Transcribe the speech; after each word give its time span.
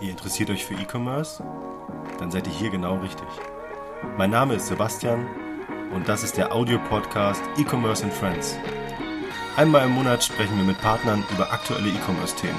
Ihr 0.00 0.10
interessiert 0.10 0.50
euch 0.50 0.64
für 0.64 0.74
E-Commerce? 0.74 1.42
Dann 2.18 2.30
seid 2.30 2.46
ihr 2.46 2.52
hier 2.52 2.70
genau 2.70 2.96
richtig. 2.96 3.28
Mein 4.18 4.30
Name 4.30 4.54
ist 4.54 4.66
Sebastian 4.66 5.26
und 5.94 6.08
das 6.08 6.24
ist 6.24 6.36
der 6.36 6.52
Audio-Podcast 6.52 7.42
E-Commerce 7.56 8.04
and 8.04 8.12
Friends. 8.12 8.56
Einmal 9.56 9.86
im 9.86 9.92
Monat 9.92 10.24
sprechen 10.24 10.56
wir 10.56 10.64
mit 10.64 10.80
Partnern 10.80 11.22
über 11.32 11.52
aktuelle 11.52 11.88
E-Commerce-Themen. 11.88 12.58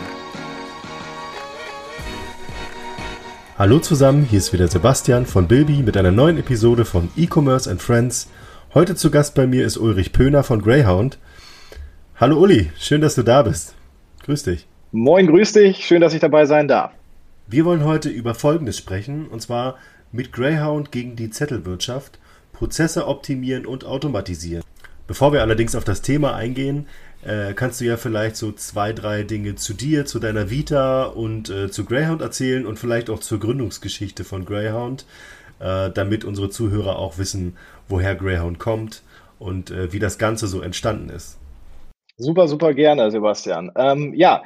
Hallo 3.57 3.80
zusammen, 3.80 4.23
hier 4.23 4.39
ist 4.39 4.54
wieder 4.54 4.68
Sebastian 4.68 5.25
von 5.25 5.48
Bilby 5.48 5.84
mit 5.84 5.98
einer 5.98 6.11
neuen 6.11 6.38
Episode 6.38 6.86
von 6.86 7.09
E-Commerce 7.16 7.70
and 7.70 7.82
Friends. 7.82 8.30
Heute 8.73 8.95
zu 8.95 9.11
Gast 9.11 9.36
bei 9.36 9.48
mir 9.48 9.66
ist 9.66 9.77
Ulrich 9.77 10.14
Pöhner 10.14 10.43
von 10.43 10.61
Greyhound. 10.61 11.20
Hallo 12.16 12.39
Uli, 12.39 12.71
schön, 12.80 13.02
dass 13.02 13.16
du 13.16 13.23
da 13.23 13.43
bist. 13.43 13.75
Grüß 14.23 14.43
dich. 14.43 14.68
Moin, 14.96 15.25
grüß 15.25 15.54
dich, 15.54 15.88
schön, 15.88 16.02
dass 16.02 16.14
ich 16.14 16.20
dabei 16.20 16.46
sein 16.46 16.68
darf. 16.68 16.91
Wir 17.48 17.66
wollen 17.66 17.84
heute 17.84 18.09
über 18.09 18.36
Folgendes 18.36 18.77
sprechen, 18.77 19.27
und 19.27 19.41
zwar 19.41 19.80
mit 20.12 20.31
Greyhound 20.31 20.91
gegen 20.91 21.16
die 21.16 21.31
Zettelwirtschaft, 21.31 22.20
Prozesse 22.52 23.08
optimieren 23.08 23.66
und 23.66 23.86
automatisieren. 23.86 24.64
Bevor 25.08 25.34
wir 25.34 25.41
allerdings 25.41 25.73
auf 25.73 25.84
das 25.84 26.03
Thema 26.03 26.36
eingehen, 26.36 26.86
äh, 27.23 27.53
kannst 27.55 27.81
du 27.81 27.86
ja 27.86 27.98
vielleicht 27.98 28.36
so 28.36 28.52
zwei, 28.52 28.94
drei 28.94 29.23
Dinge 29.23 29.55
zu 29.55 29.73
dir, 29.73 30.05
zu 30.05 30.20
deiner 30.20 30.52
Vita 30.52 31.05
und 31.05 31.50
äh, 31.50 31.72
zu 31.72 31.86
Greyhound 31.86 32.22
erzählen 32.22 32.67
und 32.67 32.78
vielleicht 32.78 33.09
auch 33.09 33.20
zur 33.20 33.39
Gründungsgeschichte 33.39 34.23
von 34.23 34.45
Greyhound, 34.45 35.08
äh, 35.59 35.89
damit 35.89 36.23
unsere 36.23 36.52
Zuhörer 36.52 37.00
auch 37.00 37.17
wissen, 37.17 37.58
woher 37.89 38.14
Greyhound 38.14 38.59
kommt 38.59 39.02
und 39.39 39.73
wie 39.91 40.00
das 40.00 40.20
Ganze 40.20 40.45
so 40.45 40.62
entstanden 40.62 41.09
ist. 41.09 41.39
Super, 42.16 42.48
super 42.48 42.75
gerne, 42.75 43.09
Sebastian. 43.09 43.72
Ähm, 43.75 44.14
ja, 44.14 44.44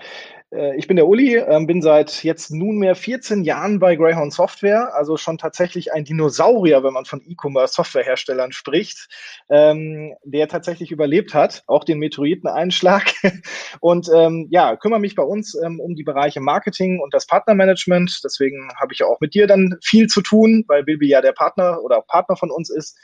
ich 0.78 0.88
bin 0.88 0.96
der 0.96 1.08
Uli, 1.08 1.36
ähm, 1.36 1.68
bin 1.68 1.82
seit 1.82 2.24
jetzt 2.24 2.52
nunmehr 2.52 2.96
14 2.96 3.44
Jahren 3.44 3.80
bei 3.80 3.98
Greyhound 3.98 4.34
Software, 4.34 4.96
also 4.96 5.18
schon 5.18 5.38
tatsächlich 5.38 5.92
ein 5.92 6.06
Dinosaurier, 6.06 6.84
wenn 6.84 6.94
man 6.94 7.04
von 7.04 7.22
E-Commerce-Softwareherstellern 7.22 8.54
spricht, 8.54 9.10
ähm, 9.50 10.14
der 10.24 10.48
tatsächlich 10.48 10.92
überlebt 10.92 11.34
hat, 11.34 11.64
auch 11.68 11.84
den 11.84 12.00
Meteoriteneinschlag. 12.00 13.12
Und 13.82 14.10
ähm, 14.16 14.48
ja, 14.50 14.78
kümmere 14.78 15.02
mich 15.02 15.16
bei 15.16 15.24
uns 15.24 15.54
um 15.54 15.96
die 15.96 16.04
Bereiche 16.04 16.40
Marketing 16.40 17.00
und 17.00 17.14
das 17.14 17.28
Partnermanagement. 17.28 18.22
Deswegen 18.24 18.70
habe 18.80 18.94
ich 18.94 19.04
auch 19.04 19.20
mit 19.20 19.34
dir 19.34 19.48
dann 19.48 19.76
viel 19.84 20.08
zu 20.08 20.22
tun, 20.22 20.64
weil 20.68 20.84
Bilby 20.84 21.08
ja 21.08 21.22
der 21.22 21.34
Partner 21.34 21.82
oder 21.84 22.02
Partner 22.02 22.38
von 22.38 22.52
uns 22.52 22.70
ist. 22.70 22.98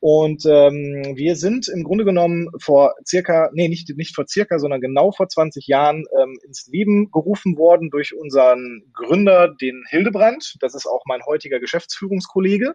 Und 0.00 0.44
ähm, 0.46 1.14
wir 1.16 1.34
sind 1.34 1.68
im 1.68 1.82
Grunde 1.82 2.04
genommen 2.04 2.50
vor 2.60 2.94
circa, 3.06 3.50
nee, 3.54 3.68
nicht, 3.68 3.88
nicht 3.96 4.14
vor 4.14 4.26
circa, 4.28 4.58
sondern 4.58 4.80
genau 4.80 5.12
vor 5.12 5.28
20 5.28 5.66
Jahren 5.66 6.04
ähm, 6.20 6.38
ins 6.44 6.66
Leben 6.66 6.83
gerufen 7.10 7.56
worden 7.56 7.90
durch 7.90 8.14
unseren 8.14 8.82
Gründer, 8.92 9.48
den 9.48 9.84
Hildebrand. 9.88 10.56
Das 10.60 10.74
ist 10.74 10.86
auch 10.86 11.02
mein 11.06 11.24
heutiger 11.24 11.60
Geschäftsführungskollege. 11.60 12.74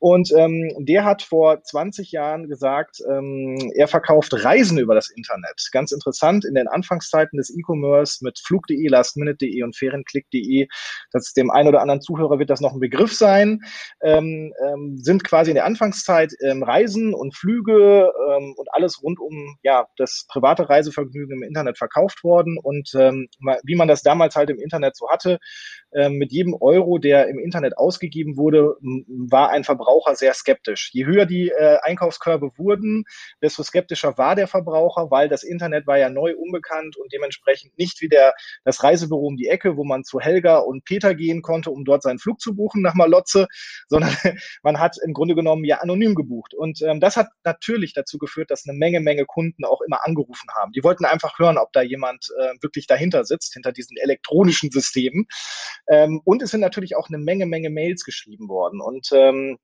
Und 0.00 0.32
ähm, 0.36 0.72
der 0.78 1.04
hat 1.04 1.22
vor 1.22 1.62
20 1.62 2.12
Jahren 2.12 2.48
gesagt, 2.48 2.98
ähm, 3.10 3.72
er 3.74 3.88
verkauft 3.88 4.32
Reisen 4.44 4.78
über 4.78 4.94
das 4.94 5.10
Internet. 5.10 5.68
Ganz 5.72 5.90
interessant, 5.90 6.44
in 6.44 6.54
den 6.54 6.68
Anfangszeiten 6.68 7.36
des 7.36 7.50
E-Commerce 7.50 8.24
mit 8.24 8.38
Flug.de, 8.38 8.86
Lastminute.de 8.86 9.62
und 9.62 9.76
Ferienklick.de, 9.76 10.68
das 11.10 11.32
dem 11.32 11.50
einen 11.50 11.68
oder 11.68 11.80
anderen 11.80 12.00
Zuhörer 12.00 12.38
wird 12.38 12.50
das 12.50 12.60
noch 12.60 12.72
ein 12.72 12.80
Begriff 12.80 13.12
sein, 13.12 13.60
ähm, 14.02 14.52
ähm, 14.64 14.98
sind 14.98 15.24
quasi 15.24 15.50
in 15.50 15.56
der 15.56 15.64
Anfangszeit 15.64 16.32
ähm, 16.44 16.62
Reisen 16.62 17.12
und 17.12 17.34
Flüge 17.34 18.12
ähm, 18.30 18.54
und 18.56 18.68
alles 18.72 19.02
rund 19.02 19.18
um 19.18 19.56
ja 19.62 19.88
das 19.96 20.26
private 20.28 20.68
Reisevergnügen 20.68 21.38
im 21.38 21.42
Internet 21.42 21.76
verkauft 21.76 22.22
worden. 22.22 22.56
Und 22.62 22.92
ähm, 22.94 23.28
wie 23.64 23.74
man 23.74 23.88
das 23.88 24.02
damals 24.02 24.36
halt 24.36 24.50
im 24.50 24.60
Internet 24.60 24.96
so 24.96 25.08
hatte, 25.08 25.40
ähm, 25.92 26.14
mit 26.14 26.32
jedem 26.32 26.54
Euro, 26.54 26.98
der 26.98 27.28
im 27.28 27.38
Internet 27.38 27.78
ausgegeben 27.78 28.36
wurde, 28.36 28.76
war 28.80 29.50
ein 29.50 29.64
Verbraucher 29.88 30.14
sehr 30.16 30.34
skeptisch. 30.34 30.90
Je 30.92 31.06
höher 31.06 31.24
die 31.24 31.48
äh, 31.48 31.78
Einkaufskörbe 31.82 32.50
wurden, 32.56 33.04
desto 33.42 33.62
skeptischer 33.62 34.18
war 34.18 34.34
der 34.34 34.46
Verbraucher, 34.46 35.10
weil 35.10 35.28
das 35.28 35.42
Internet 35.42 35.86
war 35.86 35.98
ja 35.98 36.10
neu 36.10 36.34
unbekannt 36.36 36.96
und 36.96 37.12
dementsprechend 37.12 37.76
nicht 37.78 38.00
wie 38.02 38.08
der, 38.08 38.34
das 38.64 38.82
Reisebüro 38.82 39.26
um 39.26 39.36
die 39.36 39.48
Ecke, 39.48 39.76
wo 39.76 39.84
man 39.84 40.04
zu 40.04 40.20
Helga 40.20 40.58
und 40.58 40.84
Peter 40.84 41.14
gehen 41.14 41.42
konnte, 41.42 41.70
um 41.70 41.84
dort 41.84 42.02
seinen 42.02 42.18
Flug 42.18 42.40
zu 42.40 42.54
buchen 42.54 42.82
nach 42.82 42.94
Malotze, 42.94 43.46
sondern 43.88 44.14
man 44.62 44.78
hat 44.78 44.96
im 45.02 45.14
Grunde 45.14 45.34
genommen 45.34 45.64
ja 45.64 45.78
anonym 45.78 46.14
gebucht. 46.14 46.54
Und 46.54 46.82
ähm, 46.82 47.00
das 47.00 47.16
hat 47.16 47.28
natürlich 47.44 47.94
dazu 47.94 48.18
geführt, 48.18 48.50
dass 48.50 48.68
eine 48.68 48.76
Menge, 48.76 49.00
Menge 49.00 49.24
Kunden 49.24 49.64
auch 49.64 49.80
immer 49.80 50.06
angerufen 50.06 50.48
haben. 50.54 50.72
Die 50.72 50.84
wollten 50.84 51.04
einfach 51.06 51.38
hören, 51.38 51.56
ob 51.56 51.72
da 51.72 51.80
jemand 51.80 52.28
äh, 52.38 52.52
wirklich 52.60 52.86
dahinter 52.86 53.24
sitzt, 53.24 53.54
hinter 53.54 53.72
diesen 53.72 53.96
elektronischen 53.96 54.70
Systemen. 54.70 55.26
Ähm, 55.88 56.20
und 56.24 56.42
es 56.42 56.50
sind 56.50 56.60
natürlich 56.60 56.96
auch 56.96 57.08
eine 57.08 57.18
Menge, 57.18 57.46
Menge 57.46 57.70
Mails 57.70 58.04
geschrieben 58.04 58.48
worden. 58.48 58.80
Und 58.80 59.08
ähm, 59.12 59.58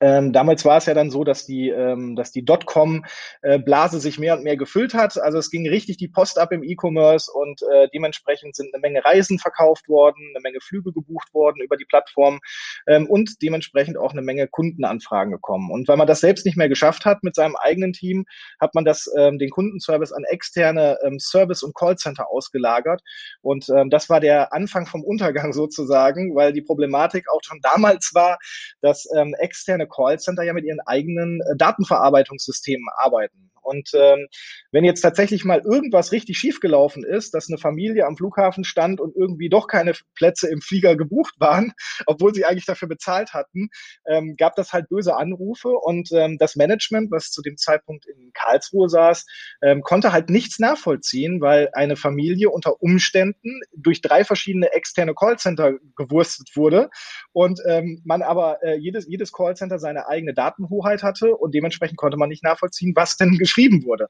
ähm, 0.00 0.32
damals 0.32 0.64
war 0.64 0.78
es 0.78 0.86
ja 0.86 0.94
dann 0.94 1.10
so, 1.10 1.24
dass 1.24 1.46
die, 1.46 1.70
ähm, 1.70 2.14
dass 2.14 2.30
die 2.30 2.44
Dotcom-Blase 2.44 3.96
äh, 3.96 4.00
sich 4.00 4.18
mehr 4.18 4.36
und 4.36 4.44
mehr 4.44 4.56
gefüllt 4.56 4.92
hat. 4.92 5.18
Also 5.18 5.38
es 5.38 5.50
ging 5.50 5.66
richtig 5.68 5.96
die 5.96 6.08
Post 6.08 6.38
ab 6.38 6.52
im 6.52 6.62
E-Commerce 6.62 7.30
und 7.32 7.62
äh, 7.62 7.88
dementsprechend 7.94 8.54
sind 8.54 8.74
eine 8.74 8.80
Menge 8.80 9.04
Reisen 9.04 9.38
verkauft 9.38 9.88
worden, 9.88 10.32
eine 10.34 10.42
Menge 10.42 10.60
Flüge 10.60 10.92
gebucht 10.92 11.32
worden 11.32 11.62
über 11.62 11.76
die 11.76 11.86
Plattform 11.86 12.40
ähm, 12.86 13.06
und 13.06 13.40
dementsprechend 13.42 13.96
auch 13.96 14.12
eine 14.12 14.20
Menge 14.20 14.46
Kundenanfragen 14.48 15.32
gekommen. 15.32 15.70
Und 15.70 15.88
weil 15.88 15.96
man 15.96 16.06
das 16.06 16.20
selbst 16.20 16.44
nicht 16.44 16.58
mehr 16.58 16.68
geschafft 16.68 17.06
hat 17.06 17.22
mit 17.22 17.34
seinem 17.34 17.56
eigenen 17.56 17.94
Team, 17.94 18.26
hat 18.60 18.74
man 18.74 18.84
das 18.84 19.10
ähm, 19.16 19.38
den 19.38 19.50
Kundenservice 19.50 20.12
an 20.12 20.24
externe 20.24 20.98
ähm, 21.02 21.18
Service- 21.18 21.62
und 21.62 21.74
Callcenter 21.74 22.30
ausgelagert. 22.30 23.00
Und 23.40 23.68
ähm, 23.70 23.88
das 23.88 24.10
war 24.10 24.20
der 24.20 24.52
Anfang 24.52 24.86
vom 24.86 25.02
Untergang 25.02 25.52
sozusagen, 25.54 26.34
weil 26.34 26.52
die 26.52 26.62
Problematik 26.62 27.24
auch 27.32 27.40
schon 27.42 27.60
damals 27.62 28.10
war, 28.14 28.38
dass 28.82 29.08
ähm, 29.16 29.34
externe 29.38 29.77
externe 29.78 29.88
Callcenter 29.88 30.42
ja 30.42 30.52
mit 30.52 30.64
ihren 30.64 30.80
eigenen 30.80 31.40
äh, 31.40 31.56
Datenverarbeitungssystemen 31.56 32.86
arbeiten. 32.96 33.48
Und 33.68 33.90
ähm, 33.94 34.26
wenn 34.72 34.84
jetzt 34.84 35.02
tatsächlich 35.02 35.44
mal 35.44 35.60
irgendwas 35.60 36.10
richtig 36.12 36.38
schiefgelaufen 36.38 37.04
ist, 37.04 37.34
dass 37.34 37.48
eine 37.48 37.58
Familie 37.58 38.06
am 38.06 38.16
Flughafen 38.16 38.64
stand 38.64 38.98
und 38.98 39.14
irgendwie 39.14 39.50
doch 39.50 39.66
keine 39.66 39.92
Plätze 40.14 40.48
im 40.48 40.62
Flieger 40.62 40.96
gebucht 40.96 41.34
waren, 41.38 41.72
obwohl 42.06 42.34
sie 42.34 42.46
eigentlich 42.46 42.64
dafür 42.64 42.88
bezahlt 42.88 43.34
hatten, 43.34 43.68
ähm, 44.06 44.36
gab 44.38 44.56
das 44.56 44.72
halt 44.72 44.88
böse 44.88 45.16
Anrufe 45.16 45.68
und 45.68 46.10
ähm, 46.12 46.38
das 46.38 46.56
Management, 46.56 47.10
was 47.10 47.30
zu 47.30 47.42
dem 47.42 47.58
Zeitpunkt 47.58 48.06
in 48.06 48.30
Karlsruhe 48.32 48.88
saß, 48.88 49.26
ähm, 49.62 49.82
konnte 49.82 50.12
halt 50.12 50.30
nichts 50.30 50.58
nachvollziehen, 50.58 51.42
weil 51.42 51.68
eine 51.74 51.96
Familie 51.96 52.48
unter 52.48 52.80
Umständen 52.80 53.60
durch 53.76 54.00
drei 54.00 54.24
verschiedene 54.24 54.72
externe 54.72 55.14
Callcenter 55.14 55.74
gewurstet 55.94 56.50
wurde 56.54 56.88
und 57.32 57.60
ähm, 57.66 58.00
man 58.04 58.22
aber 58.22 58.62
äh, 58.62 58.78
jedes, 58.78 59.06
jedes 59.06 59.30
Callcenter 59.30 59.67
seine 59.76 60.08
eigene 60.08 60.32
Datenhoheit 60.32 61.02
hatte 61.02 61.36
und 61.36 61.54
dementsprechend 61.54 61.98
konnte 61.98 62.16
man 62.16 62.30
nicht 62.30 62.44
nachvollziehen, 62.44 62.94
was 62.96 63.16
denn 63.18 63.36
geschrieben 63.36 63.58
geschrieben 63.58 63.84
wurde. 63.84 64.08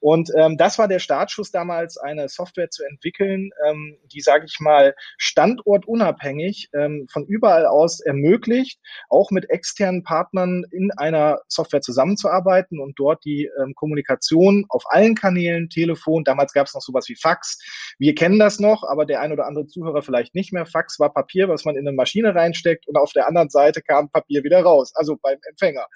Und 0.00 0.30
ähm, 0.36 0.56
das 0.58 0.78
war 0.78 0.86
der 0.86 0.98
Startschuss 0.98 1.50
damals, 1.50 1.96
eine 1.96 2.28
Software 2.28 2.70
zu 2.70 2.84
entwickeln, 2.84 3.50
ähm, 3.66 3.96
die, 4.12 4.20
sage 4.20 4.44
ich 4.46 4.60
mal, 4.60 4.94
standortunabhängig 5.16 6.68
ähm, 6.74 7.06
von 7.10 7.24
überall 7.24 7.66
aus 7.66 8.00
ermöglicht, 8.00 8.78
auch 9.08 9.30
mit 9.30 9.48
externen 9.48 10.02
Partnern 10.02 10.64
in 10.70 10.90
einer 10.92 11.40
Software 11.48 11.80
zusammenzuarbeiten 11.80 12.80
und 12.80 12.98
dort 12.98 13.24
die 13.24 13.50
ähm, 13.62 13.74
Kommunikation 13.74 14.66
auf 14.68 14.84
allen 14.88 15.14
Kanälen, 15.14 15.70
Telefon, 15.70 16.24
damals 16.24 16.52
gab 16.52 16.66
es 16.66 16.74
noch 16.74 16.82
sowas 16.82 17.08
wie 17.08 17.16
Fax. 17.16 17.58
Wir 17.98 18.14
kennen 18.14 18.38
das 18.38 18.60
noch, 18.60 18.84
aber 18.84 19.06
der 19.06 19.22
ein 19.22 19.32
oder 19.32 19.46
andere 19.46 19.66
Zuhörer 19.66 20.02
vielleicht 20.02 20.34
nicht 20.34 20.52
mehr. 20.52 20.66
Fax 20.66 21.00
war 21.00 21.12
Papier, 21.14 21.48
was 21.48 21.64
man 21.64 21.76
in 21.76 21.88
eine 21.88 21.96
Maschine 21.96 22.34
reinsteckt 22.34 22.86
und 22.86 22.96
auf 22.96 23.12
der 23.12 23.26
anderen 23.26 23.48
Seite 23.48 23.80
kam 23.80 24.10
Papier 24.10 24.44
wieder 24.44 24.60
raus, 24.60 24.92
also 24.94 25.16
beim 25.16 25.38
Empfänger. 25.48 25.86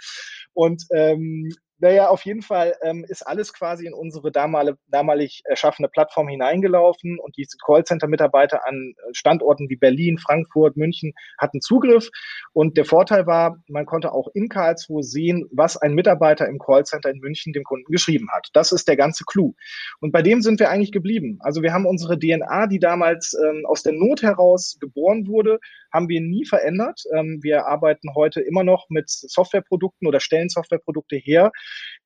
Und 0.54 0.84
ähm, 0.92 1.54
naja, 1.80 2.08
auf 2.08 2.24
jeden 2.24 2.42
Fall 2.42 2.74
ähm, 2.82 3.04
ist 3.08 3.22
alles 3.22 3.52
quasi 3.52 3.86
in 3.86 3.94
unsere 3.94 4.32
damalige, 4.32 4.78
damalig 4.88 5.42
erschaffene 5.44 5.88
Plattform 5.88 6.28
hineingelaufen 6.28 7.18
und 7.18 7.36
diese 7.36 7.56
Callcenter-Mitarbeiter 7.64 8.66
an 8.66 8.94
äh, 8.96 9.14
Standorten 9.14 9.68
wie 9.68 9.76
Berlin, 9.76 10.18
Frankfurt, 10.18 10.76
München 10.76 11.12
hatten 11.38 11.60
Zugriff. 11.60 12.10
Und 12.52 12.76
der 12.76 12.84
Vorteil 12.84 13.26
war, 13.26 13.62
man 13.68 13.86
konnte 13.86 14.12
auch 14.12 14.28
in 14.34 14.48
Karlsruhe 14.48 15.04
sehen, 15.04 15.46
was 15.52 15.76
ein 15.76 15.94
Mitarbeiter 15.94 16.48
im 16.48 16.58
Callcenter 16.58 17.10
in 17.10 17.18
München 17.18 17.52
dem 17.52 17.62
Kunden 17.62 17.92
geschrieben 17.92 18.28
hat. 18.32 18.48
Das 18.54 18.72
ist 18.72 18.88
der 18.88 18.96
ganze 18.96 19.24
Clou. 19.24 19.54
Und 20.00 20.12
bei 20.12 20.22
dem 20.22 20.42
sind 20.42 20.58
wir 20.58 20.70
eigentlich 20.70 20.92
geblieben. 20.92 21.38
Also 21.40 21.62
wir 21.62 21.72
haben 21.72 21.86
unsere 21.86 22.18
DNA, 22.18 22.66
die 22.66 22.80
damals 22.80 23.34
ähm, 23.34 23.64
aus 23.66 23.84
der 23.84 23.92
Not 23.92 24.22
heraus 24.22 24.76
geboren 24.80 25.28
wurde, 25.28 25.60
haben 25.92 26.08
wir 26.08 26.20
nie 26.20 26.44
verändert. 26.44 27.02
Ähm, 27.14 27.38
wir 27.42 27.66
arbeiten 27.66 28.14
heute 28.14 28.40
immer 28.40 28.64
noch 28.64 28.86
mit 28.90 29.08
Softwareprodukten 29.08 30.08
oder 30.08 30.20
stellen 30.20 30.48
Softwareprodukte 30.48 31.16
her, 31.16 31.52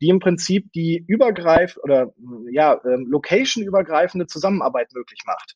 die 0.01 0.09
im 0.09 0.19
Prinzip 0.19 0.73
die 0.73 1.05
übergreif 1.07 1.77
oder 1.83 2.13
ja, 2.51 2.81
ähm, 2.85 3.07
location-übergreifende 3.09 4.27
Zusammenarbeit 4.27 4.93
möglich 4.93 5.21
macht. 5.27 5.55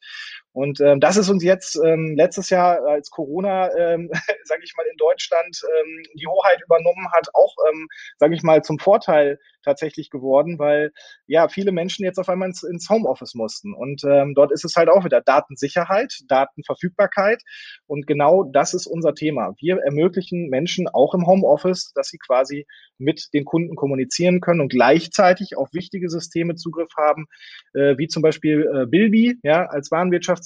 Und 0.57 0.81
ähm, 0.81 1.01
das 1.01 1.19
ist 1.19 1.29
uns 1.29 1.45
jetzt 1.45 1.79
ähm, 1.85 2.15
letztes 2.17 2.49
Jahr, 2.49 2.83
als 2.87 3.11
Corona, 3.11 3.69
ähm, 3.77 4.09
sage 4.45 4.63
ich 4.65 4.73
mal, 4.75 4.87
in 4.91 4.97
Deutschland 4.97 5.61
ähm, 5.63 6.03
die 6.15 6.27
Hoheit 6.27 6.63
übernommen 6.65 7.13
hat, 7.13 7.29
auch, 7.35 7.55
ähm, 7.71 7.89
sage 8.17 8.35
ich 8.35 8.43
mal, 8.43 8.63
zum 8.63 8.79
Vorteil 8.79 9.39
tatsächlich 9.63 10.09
geworden, 10.09 10.59
weil 10.59 10.93
ja 11.27 11.49
viele 11.49 11.73
Menschen 11.73 12.07
jetzt 12.07 12.19
auf 12.19 12.31
einmal 12.31 12.49
ins, 12.49 12.63
ins 12.63 12.89
Homeoffice 12.89 13.35
mussten. 13.35 13.75
Und 13.75 14.03
ähm, 14.05 14.33
dort 14.35 14.51
ist 14.51 14.65
es 14.65 14.77
halt 14.77 14.89
auch 14.89 15.05
wieder 15.05 15.21
Datensicherheit, 15.21 16.21
Datenverfügbarkeit. 16.29 17.43
Und 17.87 18.07
genau 18.07 18.45
das 18.45 18.73
ist 18.73 18.87
unser 18.87 19.15
Thema. 19.15 19.53
Wir 19.59 19.77
ermöglichen 19.85 20.49
Menschen 20.49 20.89
auch 20.89 21.13
im 21.13 21.27
Homeoffice, 21.27 21.93
dass 21.95 22.09
sie 22.09 22.19
quasi 22.19 22.67
mit 22.97 23.35
den 23.35 23.45
Kunden 23.45 23.77
kommunizieren 23.77 24.41
können 24.41 24.63
und 24.63 24.71
gleichzeitig 24.71 25.59
auf 25.59 25.69
wichtige 25.73 26.09
Systeme 26.09 26.55
Zugriff 26.55 26.93
haben, 26.97 27.27
äh, 27.75 27.99
wie 27.99 28.07
zum 28.07 28.23
Beispiel 28.23 28.67
äh, 28.73 28.87
Bilby, 28.87 29.39
ja, 29.43 29.67
als 29.67 29.91
Warenwirtschaftsansatz, 29.91 30.46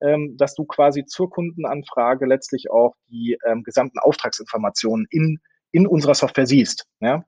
ähm, 0.00 0.36
dass 0.36 0.54
du 0.54 0.64
quasi 0.64 1.04
zur 1.04 1.30
Kundenanfrage 1.30 2.26
letztlich 2.26 2.70
auch 2.70 2.94
die 3.08 3.38
ähm, 3.46 3.62
gesamten 3.62 3.98
Auftragsinformationen 3.98 5.06
in 5.10 5.40
in 5.74 5.88
unserer 5.88 6.14
Software 6.14 6.46
siehst. 6.46 6.86
Ja? 7.00 7.24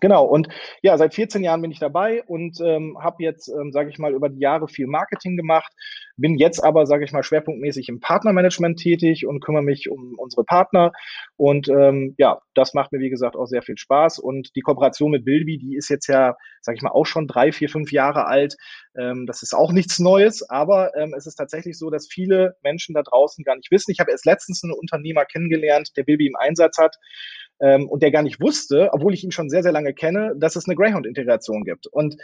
Genau, 0.00 0.24
und 0.24 0.48
ja, 0.82 0.98
seit 0.98 1.14
14 1.14 1.44
Jahren 1.44 1.62
bin 1.62 1.70
ich 1.70 1.78
dabei 1.78 2.24
und 2.24 2.60
ähm, 2.60 2.98
habe 3.00 3.22
jetzt, 3.22 3.48
ähm, 3.48 3.70
sage 3.70 3.90
ich 3.90 3.98
mal, 3.98 4.12
über 4.12 4.28
die 4.28 4.40
Jahre 4.40 4.66
viel 4.66 4.88
Marketing 4.88 5.36
gemacht, 5.36 5.72
bin 6.16 6.36
jetzt 6.36 6.64
aber, 6.64 6.84
sage 6.86 7.04
ich 7.04 7.12
mal, 7.12 7.22
schwerpunktmäßig 7.22 7.88
im 7.88 8.00
Partnermanagement 8.00 8.78
tätig 8.78 9.24
und 9.24 9.40
kümmere 9.40 9.62
mich 9.62 9.88
um 9.90 10.14
unsere 10.18 10.44
Partner. 10.44 10.92
Und 11.36 11.68
ähm, 11.68 12.14
ja, 12.18 12.40
das 12.54 12.74
macht 12.74 12.90
mir, 12.92 12.98
wie 12.98 13.08
gesagt, 13.10 13.36
auch 13.36 13.46
sehr 13.46 13.62
viel 13.62 13.78
Spaß. 13.78 14.18
Und 14.18 14.54
die 14.56 14.62
Kooperation 14.62 15.12
mit 15.12 15.24
Bilby, 15.24 15.58
die 15.58 15.76
ist 15.76 15.88
jetzt 15.90 16.08
ja, 16.08 16.36
sage 16.60 16.76
ich 16.76 16.82
mal, 16.82 16.90
auch 16.90 17.06
schon 17.06 17.28
drei, 17.28 17.52
vier, 17.52 17.68
fünf 17.68 17.92
Jahre 17.92 18.26
alt. 18.26 18.56
Ähm, 18.96 19.26
das 19.26 19.42
ist 19.42 19.54
auch 19.54 19.72
nichts 19.72 20.00
Neues, 20.00 20.48
aber 20.48 20.96
ähm, 20.96 21.14
es 21.16 21.26
ist 21.26 21.36
tatsächlich 21.36 21.78
so, 21.78 21.90
dass 21.90 22.08
viele 22.08 22.56
Menschen 22.64 22.94
da 22.94 23.02
draußen 23.02 23.44
gar 23.44 23.56
nicht 23.56 23.70
wissen. 23.70 23.92
Ich 23.92 24.00
habe 24.00 24.10
erst 24.10 24.26
letztens 24.26 24.62
einen 24.64 24.72
Unternehmer 24.72 25.24
kennengelernt, 25.24 25.90
der 25.96 26.02
Bilby 26.02 26.26
im 26.26 26.36
Einsatz 26.36 26.78
hat 26.78 26.96
ähm, 27.64 27.88
und 27.88 28.02
der 28.02 28.10
gar 28.10 28.22
nicht 28.22 28.40
wusste, 28.42 28.90
obwohl 28.92 29.14
ich 29.14 29.24
ihn 29.24 29.32
schon 29.32 29.48
sehr, 29.48 29.62
sehr 29.62 29.72
lange 29.72 29.94
kenne, 29.94 30.34
dass 30.36 30.54
es 30.54 30.68
eine 30.68 30.76
Greyhound-Integration 30.76 31.64
gibt. 31.64 31.86
Und 31.86 32.16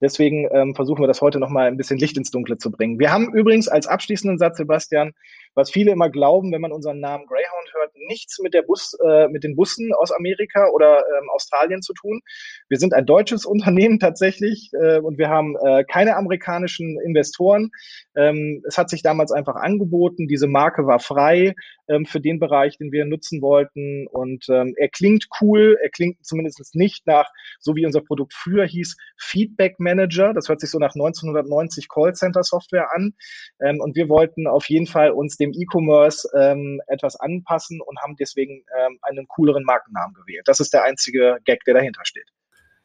deswegen 0.00 0.48
ähm, 0.52 0.76
versuchen 0.76 1.02
wir 1.02 1.08
das 1.08 1.20
heute 1.20 1.40
nochmal 1.40 1.66
ein 1.66 1.76
bisschen 1.76 1.98
Licht 1.98 2.16
ins 2.16 2.30
Dunkle 2.30 2.58
zu 2.58 2.70
bringen. 2.70 3.00
Wir 3.00 3.12
haben 3.12 3.34
übrigens 3.34 3.66
als 3.66 3.88
abschließenden 3.88 4.38
Satz, 4.38 4.56
Sebastian, 4.56 5.12
was 5.54 5.70
viele 5.70 5.92
immer 5.92 6.10
glauben, 6.10 6.52
wenn 6.52 6.60
man 6.60 6.72
unseren 6.72 7.00
Namen 7.00 7.26
Greyhound 7.26 7.74
hört, 7.74 7.92
nichts 8.08 8.38
mit 8.40 8.54
der 8.54 8.62
Bus, 8.62 8.96
äh, 9.04 9.28
mit 9.28 9.44
den 9.44 9.56
Bussen 9.56 9.92
aus 9.94 10.10
Amerika 10.12 10.68
oder 10.72 10.98
ähm, 10.98 11.28
Australien 11.30 11.82
zu 11.82 11.94
tun. 11.94 12.20
Wir 12.68 12.78
sind 12.78 12.94
ein 12.94 13.06
deutsches 13.06 13.44
Unternehmen 13.54 13.98
tatsächlich 13.98 14.70
äh, 14.80 14.98
und 14.98 15.18
wir 15.18 15.28
haben 15.28 15.56
äh, 15.56 15.84
keine 15.84 16.16
amerikanischen 16.16 16.98
Investoren. 17.04 17.70
Ähm, 18.16 18.62
es 18.66 18.78
hat 18.78 18.90
sich 18.90 19.02
damals 19.02 19.32
einfach 19.32 19.56
angeboten. 19.56 20.26
Diese 20.28 20.46
Marke 20.46 20.86
war 20.86 21.00
frei 21.00 21.54
ähm, 21.88 22.06
für 22.06 22.20
den 22.20 22.38
Bereich, 22.38 22.78
den 22.78 22.92
wir 22.92 23.04
nutzen 23.04 23.42
wollten. 23.42 24.06
Und 24.08 24.46
ähm, 24.48 24.74
er 24.76 24.88
klingt 24.88 25.26
cool. 25.40 25.76
Er 25.82 25.90
klingt 25.90 26.24
zumindest 26.24 26.74
nicht 26.74 27.06
nach, 27.06 27.30
so 27.60 27.76
wie 27.76 27.86
unser 27.86 28.00
Produkt 28.00 28.32
früher 28.34 28.66
hieß, 28.66 28.96
Feedback 29.18 29.78
Manager. 29.78 30.32
Das 30.32 30.48
hört 30.48 30.60
sich 30.60 30.70
so 30.70 30.78
nach 30.78 30.94
1990 30.94 31.88
Callcenter 31.88 32.42
Software 32.42 32.88
an. 32.94 33.14
Ähm, 33.60 33.80
und 33.80 33.96
wir 33.96 34.08
wollten 34.08 34.46
auf 34.46 34.68
jeden 34.68 34.86
Fall 34.86 35.10
uns 35.10 35.36
dem 35.44 35.52
E-Commerce 35.52 36.28
ähm, 36.36 36.80
etwas 36.86 37.16
anpassen 37.16 37.80
und 37.80 38.00
haben 38.00 38.16
deswegen 38.16 38.64
ähm, 38.78 38.98
einen 39.02 39.28
cooleren 39.28 39.64
Markennamen 39.64 40.14
gewählt. 40.14 40.46
Das 40.46 40.60
ist 40.60 40.72
der 40.72 40.84
einzige 40.84 41.38
Gag, 41.44 41.64
der 41.64 41.74
dahinter 41.74 42.04
steht. 42.04 42.30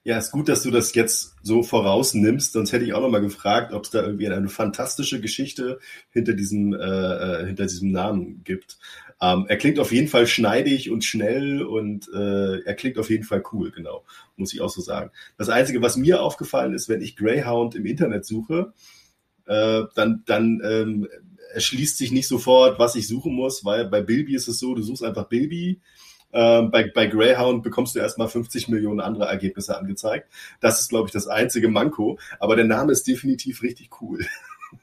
Ja, 0.03 0.17
ist 0.17 0.31
gut, 0.31 0.47
dass 0.47 0.63
du 0.63 0.71
das 0.71 0.93
jetzt 0.95 1.35
so 1.43 1.61
vorausnimmst. 1.61 2.53
Sonst 2.53 2.71
hätte 2.71 2.85
ich 2.85 2.93
auch 2.93 3.01
noch 3.01 3.09
mal 3.09 3.21
gefragt, 3.21 3.73
ob 3.73 3.83
es 3.83 3.89
da 3.89 4.01
irgendwie 4.01 4.27
eine 4.29 4.47
fantastische 4.47 5.19
Geschichte 5.19 5.79
hinter 6.09 6.33
diesem, 6.33 6.73
äh, 6.73 6.77
äh, 6.77 7.45
hinter 7.47 7.63
diesem 7.63 7.91
Namen 7.91 8.41
gibt. 8.43 8.79
Ähm, 9.21 9.45
er 9.49 9.57
klingt 9.57 9.77
auf 9.79 9.91
jeden 9.91 10.07
Fall 10.07 10.25
schneidig 10.25 10.89
und 10.89 11.03
schnell 11.03 11.61
und 11.61 12.09
äh, 12.13 12.61
er 12.61 12.73
klingt 12.75 12.97
auf 12.97 13.09
jeden 13.09 13.25
Fall 13.25 13.43
cool, 13.51 13.71
genau, 13.71 14.05
muss 14.37 14.53
ich 14.53 14.61
auch 14.61 14.69
so 14.69 14.79
sagen. 14.81 15.11
Das 15.37 15.49
Einzige, 15.49 15.81
was 15.81 15.97
mir 15.97 16.21
aufgefallen 16.21 16.73
ist, 16.73 16.87
wenn 16.87 17.01
ich 17.01 17.17
Greyhound 17.17 17.75
im 17.75 17.85
Internet 17.85 18.25
suche, 18.25 18.73
äh, 19.45 19.83
dann, 19.95 20.23
dann 20.25 20.61
ähm, 20.63 21.07
erschließt 21.53 21.97
sich 21.97 22.11
nicht 22.11 22.27
sofort, 22.27 22.79
was 22.79 22.95
ich 22.95 23.07
suchen 23.07 23.33
muss, 23.33 23.65
weil 23.65 23.85
bei 23.85 24.01
Bilby 24.01 24.35
ist 24.35 24.47
es 24.47 24.59
so, 24.59 24.73
du 24.75 24.81
suchst 24.81 25.03
einfach 25.03 25.27
Bilby. 25.27 25.81
Ähm, 26.31 26.69
bei, 26.69 26.89
bei 26.93 27.07
Greyhound 27.07 27.63
bekommst 27.63 27.95
du 27.95 27.99
erstmal 27.99 28.27
50 28.27 28.67
Millionen 28.67 28.99
andere 28.99 29.25
Ergebnisse 29.25 29.77
angezeigt. 29.77 30.29
Das 30.59 30.79
ist, 30.79 30.89
glaube 30.89 31.07
ich, 31.07 31.11
das 31.11 31.27
einzige 31.27 31.69
Manko. 31.69 32.19
Aber 32.39 32.55
der 32.55 32.65
Name 32.65 32.91
ist 32.91 33.07
definitiv 33.07 33.63
richtig 33.63 34.01
cool. 34.01 34.25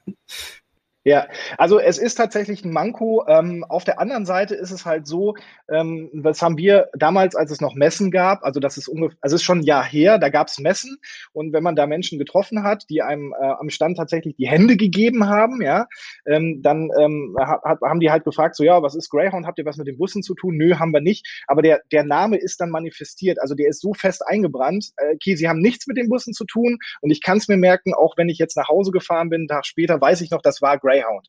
Ja, 1.07 1.29
also 1.57 1.79
es 1.79 1.99
ist 1.99 2.17
tatsächlich 2.17 2.65
ein 2.65 2.73
Manko. 2.73 3.25
Ähm, 3.29 3.63
auf 3.69 3.85
der 3.85 4.01
anderen 4.01 4.27
Seite 4.27 4.57
ist 4.57 4.73
es 4.73 4.85
halt 4.85 5.07
so, 5.07 5.37
ähm, 5.71 6.11
das 6.13 6.43
haben 6.43 6.59
wir 6.59 6.89
damals, 6.99 7.37
als 7.37 7.53
es 7.53 7.61
noch 7.61 7.77
Messen 7.77 8.11
gab, 8.11 8.43
also 8.43 8.59
das 8.59 8.77
ist 8.77 8.89
ungefähr, 8.89 9.17
also 9.21 9.37
es 9.37 9.43
ist 9.43 9.47
schon 9.47 9.61
ein 9.61 9.63
Jahr 9.63 9.85
her, 9.85 10.19
da 10.19 10.31
gab 10.31 10.49
es 10.49 10.59
Messen 10.59 10.99
und 11.33 11.53
wenn 11.53 11.63
man 11.63 11.77
da 11.77 11.87
Menschen 11.87 12.19
getroffen 12.19 12.65
hat, 12.65 12.87
die 12.91 13.03
einem 13.03 13.33
äh, 13.41 13.45
am 13.45 13.71
Stand 13.71 13.97
tatsächlich 13.99 14.35
die 14.35 14.49
Hände 14.49 14.77
gegeben 14.77 15.29
haben, 15.29 15.63
ja, 15.63 15.87
ähm, 16.27 16.61
dann 16.61 16.91
ähm, 16.99 17.37
ha, 17.39 17.61
haben 17.85 18.01
die 18.01 18.11
halt 18.11 18.25
gefragt, 18.25 18.57
so 18.57 18.65
ja, 18.65 18.83
was 18.83 18.97
ist 18.97 19.09
Greyhound, 19.09 19.47
habt 19.47 19.61
ihr 19.61 19.65
was 19.65 19.77
mit 19.77 19.87
den 19.87 19.99
Bussen 19.99 20.25
zu 20.25 20.35
tun? 20.35 20.57
Nö, 20.57 20.75
haben 20.75 20.91
wir 20.91 21.01
nicht. 21.01 21.25
Aber 21.47 21.63
der, 21.63 21.83
der 21.93 22.03
Name 22.03 22.37
ist 22.37 22.61
dann 22.61 22.71
manifestiert, 22.71 23.41
also 23.41 23.55
der 23.55 23.69
ist 23.69 23.81
so 23.81 23.95
fest 23.95 24.27
eingebrannt, 24.27 24.91
äh, 24.97 25.15
okay, 25.15 25.37
sie 25.37 25.49
haben 25.49 25.61
nichts 25.61 25.87
mit 25.87 25.99
den 25.99 26.09
Bussen 26.09 26.33
zu 26.33 26.45
tun 26.47 26.79
und 27.01 27.11
ich 27.11 27.23
kann 27.23 27.39
es 27.39 27.47
mir 27.47 27.59
merken, 27.59 27.95
auch 27.95 28.17
wenn 28.17 28.29
ich 28.29 28.39
jetzt 28.39 28.57
nach 28.57 28.69
Hause 28.69 28.91
gefahren 28.91 29.31
bin, 29.31 29.43
einen 29.43 29.49
Tag 29.49 29.67
später 29.67 30.01
weiß 30.01 30.21
ich 30.23 30.33
noch, 30.33 30.43
das 30.43 30.61
war 30.61 30.79
Greyhound. 30.79 30.96
Greyhound. 30.97 31.29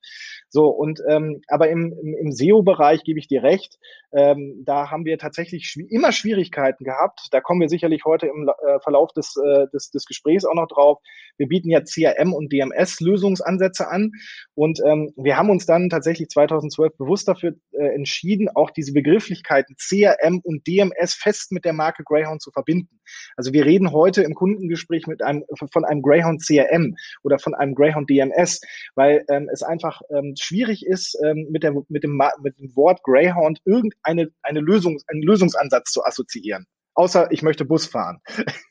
So, 0.50 0.68
und 0.70 1.02
ähm, 1.10 1.42
aber 1.48 1.70
im, 1.70 1.94
im, 2.02 2.16
im 2.16 2.32
SEO-Bereich 2.32 3.04
gebe 3.04 3.20
ich 3.20 3.28
dir 3.28 3.44
recht, 3.44 3.78
ähm, 4.14 4.64
da 4.66 4.90
haben 4.90 5.06
wir 5.06 5.18
tatsächlich 5.18 5.68
schw 5.68 5.82
immer 5.90 6.12
Schwierigkeiten 6.12 6.86
gehabt. 6.86 7.28
Da 7.32 7.42
kommen 7.42 7.60
wir 7.60 7.70
sicherlich 7.70 8.06
heute 8.06 8.28
im 8.28 8.48
äh, 8.48 8.80
Verlauf 8.80 9.12
des, 9.14 9.36
äh, 9.36 9.68
des, 9.74 9.92
des 9.92 10.06
Gesprächs 10.06 10.46
auch 10.46 10.56
noch 10.56 10.68
drauf. 10.68 11.00
Wir 11.38 11.48
bieten 11.48 11.70
ja 11.70 11.82
CRM 11.82 12.34
und 12.34 12.52
DMS-Lösungsansätze 12.52 13.90
an 13.90 14.12
und 14.56 14.80
ähm, 14.86 15.12
wir 15.18 15.38
haben 15.38 15.50
uns 15.50 15.66
dann 15.66 15.90
tatsächlich 15.90 16.30
2012 16.30 16.98
bewusst 16.98 17.28
dafür 17.28 17.54
äh, 17.74 17.88
entschieden, 17.94 18.50
auch 18.56 18.72
diese 18.72 18.94
Begrifflichkeiten 18.94 19.76
CRM 19.76 20.40
und 20.44 20.66
DMS 20.66 21.14
fest 21.14 21.52
mit 21.52 21.66
der 21.66 21.74
Marke 21.74 22.04
Greyhound 22.04 22.42
zu 22.42 22.52
verbinden. 22.52 23.00
Also 23.36 23.54
wir 23.54 23.66
reden 23.66 23.92
heute 23.92 24.24
im 24.24 24.34
Kundengespräch 24.34 25.08
mit 25.08 25.22
einem, 25.22 25.44
von 25.72 25.86
einem 25.86 26.02
Greyhound 26.02 26.44
CRM 26.46 26.96
oder 27.24 27.40
von 27.40 27.54
einem 27.54 27.76
Greyhound 27.76 28.10
DMS, 28.10 28.62
weil 28.96 29.26
ähm, 29.30 29.50
es 29.58 29.64
einfach 29.64 30.02
ähm, 30.10 30.36
schwierig 30.40 30.86
ist, 30.86 31.18
ähm, 31.26 31.48
mit, 31.50 31.64
der, 31.64 31.74
mit, 31.90 32.04
dem, 32.04 32.22
mit 32.42 32.58
dem 32.60 32.76
Wort 32.76 33.04
Greyhound 33.04 33.60
irgendeine 33.66 34.32
eine 34.42 34.60
Lösung, 34.60 35.00
einen 35.08 35.22
Lösungsansatz 35.22 35.92
zu 35.92 36.04
assoziieren. 36.04 36.66
Außer 36.94 37.32
ich 37.32 37.44
möchte 37.44 37.66
Bus 37.66 37.86
fahren. 37.86 38.22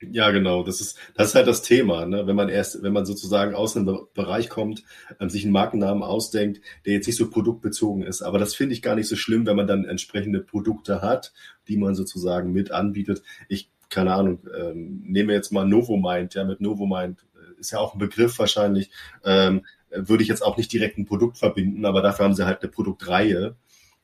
Ja, 0.00 0.30
genau. 0.30 0.62
Das 0.62 0.80
ist, 0.80 0.96
das 1.14 1.30
ist 1.30 1.34
halt 1.34 1.48
das 1.48 1.62
Thema, 1.62 2.06
ne? 2.06 2.26
wenn 2.28 2.36
man 2.36 2.48
erst, 2.48 2.82
wenn 2.84 2.92
man 2.92 3.04
sozusagen 3.04 3.54
aus 3.54 3.76
einem 3.76 4.06
Bereich 4.14 4.48
kommt, 4.48 4.84
ähm, 5.18 5.28
sich 5.28 5.42
einen 5.42 5.52
Markennamen 5.52 6.04
ausdenkt, 6.04 6.60
der 6.86 6.92
jetzt 6.92 7.08
nicht 7.08 7.16
so 7.16 7.28
produktbezogen 7.30 8.02
ist. 8.04 8.22
Aber 8.22 8.38
das 8.38 8.54
finde 8.54 8.74
ich 8.74 8.82
gar 8.82 8.94
nicht 8.94 9.08
so 9.08 9.16
schlimm, 9.16 9.44
wenn 9.46 9.56
man 9.56 9.66
dann 9.66 9.84
entsprechende 9.84 10.40
Produkte 10.40 11.02
hat, 11.02 11.32
die 11.66 11.76
man 11.76 11.96
sozusagen 11.96 12.52
mit 12.52 12.70
anbietet. 12.70 13.24
Ich, 13.48 13.72
keine 13.88 14.14
Ahnung, 14.14 14.46
ähm, 14.56 15.02
nehme 15.04 15.32
jetzt 15.32 15.50
mal 15.50 15.66
Novomind, 15.66 16.34
ja, 16.34 16.44
mit 16.44 16.60
Novomind 16.60 17.26
äh, 17.34 17.58
ist 17.60 17.72
ja 17.72 17.80
auch 17.80 17.94
ein 17.94 17.98
Begriff 17.98 18.38
wahrscheinlich. 18.38 18.92
Ähm, 19.24 19.64
würde 19.90 20.22
ich 20.22 20.28
jetzt 20.28 20.42
auch 20.42 20.56
nicht 20.56 20.72
direkt 20.72 20.98
ein 20.98 21.06
Produkt 21.06 21.38
verbinden, 21.38 21.84
aber 21.84 22.02
dafür 22.02 22.26
haben 22.26 22.34
sie 22.34 22.46
halt 22.46 22.62
eine 22.62 22.70
Produktreihe, 22.70 23.56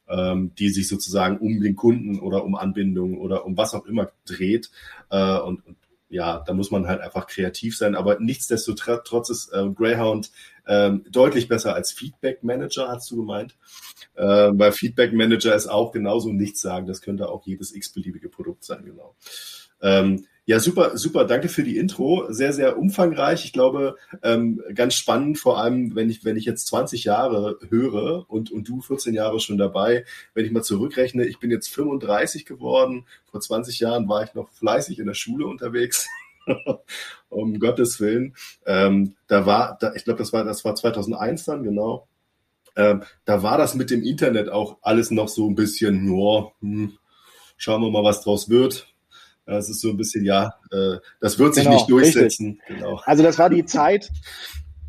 ähm, 0.09 0.53
die 0.59 0.71
sich 0.71 0.89
sozusagen 0.89 1.39
um 1.39 1.61
den 1.61 1.77
Kunden 1.77 2.21
oder 2.21 2.45
um 2.45 2.55
Anbindung 2.55 3.19
oder 3.19 3.45
um 3.45 3.57
was 3.57 3.75
auch 3.75 3.87
immer 3.87 4.11
dreht. 4.27 4.71
Äh, 5.11 5.39
und, 5.39 5.67
und 5.67 5.77
ja, 6.09 6.45
da 6.47 6.53
muss 6.53 6.71
man 6.71 6.87
halt 6.87 7.01
einfach 7.01 7.27
kreativ 7.27 7.77
sein. 7.77 7.95
Aber 7.95 8.21
nichtsdestotrotz 8.21 9.31
ist 9.31 9.53
äh, 9.53 9.69
Greyhound 9.69 10.31
äh, 10.65 10.93
deutlich 11.11 11.49
besser 11.49 11.75
als 11.75 11.93
Feedback 11.93 12.45
Manager, 12.45 12.89
hast 12.89 13.11
du 13.11 13.17
gemeint. 13.17 13.57
Äh, 14.15 14.23
weil 14.25 14.73
Feedback 14.73 15.13
Manager 15.13 15.55
ist 15.55 15.67
auch 15.67 15.93
genauso 15.93 16.33
nichts 16.33 16.61
sagen. 16.61 16.87
Das 16.87 17.01
könnte 17.01 17.29
auch 17.29 17.45
jedes 17.47 17.75
x-beliebige 17.75 18.29
Produkt 18.29 18.65
sein, 18.65 18.85
genau. 18.85 19.17
Ähm, 19.83 20.27
ja, 20.47 20.61
super, 20.61 20.99
super. 20.99 21.25
Danke 21.25 21.49
für 21.49 21.63
die 21.63 21.79
Intro. 21.79 22.27
Sehr, 22.29 22.53
sehr 22.53 22.77
umfangreich. 22.79 23.47
Ich 23.47 23.55
glaube, 23.55 23.97
ähm, 24.23 24.63
ganz 24.75 24.95
spannend, 24.95 25.39
vor 25.39 25.59
allem, 25.59 25.95
wenn 25.95 26.11
ich, 26.11 26.23
wenn 26.25 26.37
ich 26.37 26.45
jetzt 26.45 26.67
20 26.67 27.05
Jahre 27.05 27.59
höre 27.71 28.29
und, 28.29 28.51
und 28.51 28.69
du 28.69 28.83
14 28.83 29.15
Jahre 29.15 29.41
schon 29.41 29.57
dabei. 29.57 30.05
Wenn 30.35 30.45
ich 30.45 30.53
mal 30.53 30.63
zurückrechne, 30.63 31.25
ich 31.25 31.39
bin 31.39 31.51
jetzt 31.51 31.69
35 31.69 32.45
geworden. 32.45 33.07
Vor 33.31 33.41
20 33.41 33.81
Jahren 33.81 34.07
war 34.07 34.23
ich 34.23 34.35
noch 34.35 34.51
fleißig 34.51 34.99
in 34.99 35.07
der 35.07 35.15
Schule 35.15 35.47
unterwegs. 35.47 36.09
um 37.31 37.59
Gottes 37.59 37.99
Willen. 38.01 38.35
Ähm, 38.67 39.15
da 39.29 39.47
war, 39.47 39.79
da, 39.81 39.95
ich 39.95 40.05
glaube, 40.05 40.19
das 40.19 40.35
war, 40.35 40.45
das 40.45 40.63
war 40.67 40.75
2001 40.75 41.45
dann, 41.45 41.63
genau. 41.63 42.07
Ähm, 42.77 43.03
da 43.25 43.43
war 43.43 43.57
das 43.57 43.75
mit 43.75 43.89
dem 43.91 44.03
Internet 44.03 44.51
auch 44.51 44.77
alles 44.83 45.11
noch 45.11 45.29
so 45.29 45.49
ein 45.49 45.55
bisschen, 45.55 46.05
nur, 46.05 46.53
hm, 46.61 46.99
schauen 47.57 47.81
wir 47.81 47.91
mal, 47.91 48.05
was 48.05 48.23
draus 48.23 48.51
wird 48.51 48.94
es 49.47 49.69
ist 49.69 49.81
so 49.81 49.91
ein 49.91 49.97
bisschen, 49.97 50.25
ja, 50.25 50.55
äh, 50.71 50.97
das 51.21 51.39
wird 51.39 51.55
sich 51.55 51.65
genau, 51.65 51.77
nicht 51.77 51.91
durchsetzen. 51.91 52.61
Genau. 52.67 53.01
Also 53.05 53.23
das 53.23 53.39
war 53.39 53.51
die 53.51 53.65
Zeit, 53.65 54.11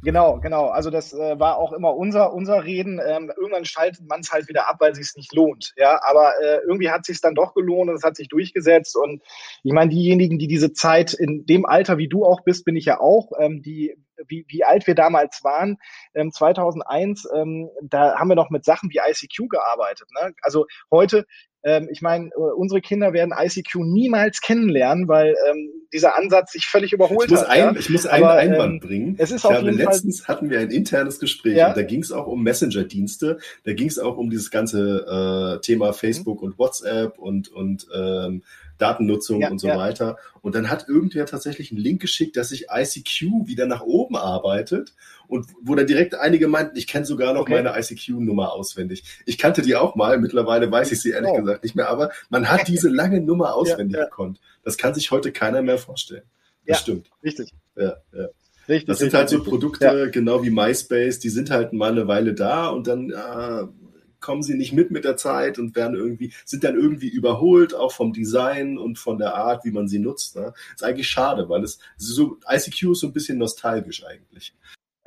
Genau, 0.05 0.39
genau. 0.39 0.67
Also 0.67 0.91
das 0.91 1.13
äh, 1.13 1.39
war 1.39 1.57
auch 1.57 1.73
immer 1.73 1.95
unser, 1.95 2.31
unser 2.31 2.63
Reden. 2.63 3.01
Ähm, 3.03 3.31
irgendwann 3.35 3.65
schaltet 3.65 4.07
man 4.07 4.19
es 4.19 4.31
halt 4.31 4.47
wieder 4.47 4.69
ab, 4.69 4.75
weil 4.77 4.91
es 4.91 5.15
nicht 5.15 5.33
lohnt. 5.33 5.73
Ja, 5.77 5.99
aber 6.03 6.33
äh, 6.43 6.59
irgendwie 6.67 6.91
hat 6.91 7.01
es 7.01 7.07
sich 7.07 7.21
dann 7.21 7.33
doch 7.33 7.55
gelohnt 7.55 7.89
und 7.89 7.95
es 7.95 8.03
hat 8.03 8.15
sich 8.15 8.27
durchgesetzt. 8.27 8.95
Und 8.95 9.23
ich 9.63 9.73
meine, 9.73 9.89
diejenigen, 9.89 10.37
die 10.37 10.47
diese 10.47 10.73
Zeit 10.73 11.15
in 11.15 11.47
dem 11.47 11.65
Alter, 11.65 11.97
wie 11.97 12.07
du 12.07 12.23
auch 12.23 12.41
bist, 12.43 12.65
bin 12.65 12.75
ich 12.75 12.85
ja 12.85 12.99
auch, 12.99 13.31
ähm, 13.39 13.63
die 13.63 13.95
wie, 14.27 14.45
wie 14.47 14.63
alt 14.63 14.87
wir 14.87 14.95
damals 14.95 15.43
waren, 15.43 15.77
ähm, 16.13 16.31
2001, 16.31 17.27
ähm, 17.35 17.69
da 17.81 18.17
haben 18.17 18.29
wir 18.29 18.35
noch 18.35 18.49
mit 18.49 18.63
Sachen 18.63 18.89
wie 18.91 18.99
ICQ 18.99 19.49
gearbeitet. 19.49 20.07
Ne? 20.21 20.33
Also 20.41 20.67
heute 20.91 21.25
ähm, 21.65 21.89
ich 21.91 22.03
meine, 22.03 22.27
äh, 22.27 22.53
unsere 22.55 22.79
Kinder 22.79 23.11
werden 23.11 23.33
ICQ 23.35 23.77
niemals 23.77 24.39
kennenlernen, 24.39 25.07
weil 25.07 25.35
ähm, 25.49 25.71
dieser 25.91 26.15
Ansatz 26.15 26.51
sich 26.51 26.67
völlig 26.67 26.93
überholt 26.93 27.25
ich 27.25 27.31
muss 27.31 27.41
hat. 27.41 27.49
Ein, 27.49 27.59
ja? 27.59 27.75
Ich 27.75 27.89
muss 27.89 28.05
einen 28.05 28.23
Aber, 28.23 28.33
Einwand 28.35 28.83
ähm, 28.83 28.87
bringen. 28.87 29.15
Es 29.17 29.31
ist 29.31 29.39
ich 29.39 29.45
auf 29.45 29.55
habe 29.55 29.65
jeden 29.65 29.77
letztens 29.77 30.21
Fall, 30.21 30.35
hatten 30.35 30.49
wir 30.51 30.59
ein 30.59 30.69
internes 30.69 31.19
Gespräch 31.19 31.57
ja? 31.57 31.69
und 31.69 31.77
da 31.77 31.81
ging 31.81 32.01
es 32.01 32.11
auch 32.11 32.27
um 32.27 32.43
Messenger-Dienste, 32.43 33.39
da 33.63 33.73
ging 33.73 33.87
es 33.87 33.97
auch 33.97 34.17
um 34.17 34.29
dieses 34.29 34.51
ganze 34.51 35.57
äh, 35.57 35.61
Thema 35.61 35.91
Facebook 35.93 36.41
mhm. 36.41 36.49
und 36.49 36.59
WhatsApp 36.59 37.17
und 37.17 37.51
und 37.51 37.87
ähm, 37.95 38.43
Datennutzung 38.77 39.41
ja, 39.41 39.49
und 39.49 39.59
so 39.59 39.67
ja. 39.67 39.77
weiter. 39.77 40.17
Und 40.41 40.55
dann 40.55 40.69
hat 40.69 40.87
irgendwer 40.87 41.25
tatsächlich 41.25 41.71
einen 41.71 41.79
Link 41.79 42.01
geschickt, 42.01 42.37
dass 42.37 42.49
sich 42.49 42.67
ICQ 42.69 43.47
wieder 43.47 43.65
nach 43.65 43.81
oben 43.81 44.15
arbeitet 44.15 44.93
und 45.27 45.47
wo 45.61 45.75
dann 45.75 45.87
direkt 45.87 46.15
einige 46.15 46.47
meinten, 46.47 46.77
ich 46.77 46.87
kenne 46.87 47.05
sogar 47.05 47.33
noch 47.33 47.41
okay. 47.41 47.63
meine 47.63 47.77
ICQ-Nummer 47.79 48.53
auswendig. 48.53 49.03
Ich 49.25 49.37
kannte 49.37 49.61
die 49.61 49.75
auch 49.75 49.95
mal, 49.95 50.17
mittlerweile 50.19 50.71
weiß 50.71 50.91
ich 50.91 51.01
sie 51.01 51.11
ehrlich 51.11 51.31
oh. 51.31 51.41
gesagt 51.41 51.63
nicht 51.63 51.75
mehr, 51.75 51.89
aber 51.89 52.11
man 52.29 52.49
hat 52.49 52.67
diese 52.67 52.89
lange 52.89 53.21
Nummer 53.21 53.55
auswendig 53.55 53.97
ja, 53.97 54.05
gekonnt. 54.05 54.39
Das 54.63 54.77
kann 54.77 54.93
sich 54.93 55.11
heute 55.11 55.31
keiner 55.31 55.61
mehr 55.61 55.77
vorstellen. 55.77 56.23
Das 56.65 56.79
stimmt. 56.79 57.09
Richtig. 57.23 57.53
Ja, 57.75 57.97
ja. 58.13 58.27
Richtig, 58.67 58.87
das 58.87 58.97
sind 58.97 59.07
richtig, 59.07 59.19
halt 59.19 59.29
so 59.29 59.43
Produkte, 59.43 59.85
ja. 59.85 60.05
genau 60.07 60.43
wie 60.43 60.49
MySpace, 60.49 61.19
die 61.19 61.29
sind 61.29 61.51
halt 61.51 61.71
mal 61.71 61.91
eine 61.91 62.07
Weile 62.07 62.33
da 62.33 62.69
und 62.69 62.87
dann 62.87 63.11
äh, 63.11 63.67
kommen 64.25 64.41
sie 64.41 64.55
nicht 64.55 64.73
mit 64.73 64.89
mit 64.89 65.05
der 65.05 65.17
Zeit 65.17 65.59
und 65.59 65.75
werden 65.75 65.95
irgendwie, 65.95 66.33
sind 66.45 66.63
dann 66.63 66.75
irgendwie 66.75 67.09
überholt, 67.09 67.75
auch 67.75 67.91
vom 67.91 68.11
Design 68.11 68.79
und 68.79 68.97
von 68.97 69.19
der 69.19 69.35
Art, 69.35 69.63
wie 69.65 69.71
man 69.71 69.87
sie 69.87 69.99
nutzt. 69.99 70.35
Ne? 70.35 70.51
Ist 70.73 70.83
eigentlich 70.83 71.07
schade, 71.07 71.47
weil 71.47 71.63
es 71.63 71.77
so, 71.95 72.37
ICQ 72.49 72.91
ist 72.93 73.01
so 73.01 73.07
ein 73.07 73.13
bisschen 73.13 73.37
nostalgisch 73.37 74.03
eigentlich. 74.03 74.55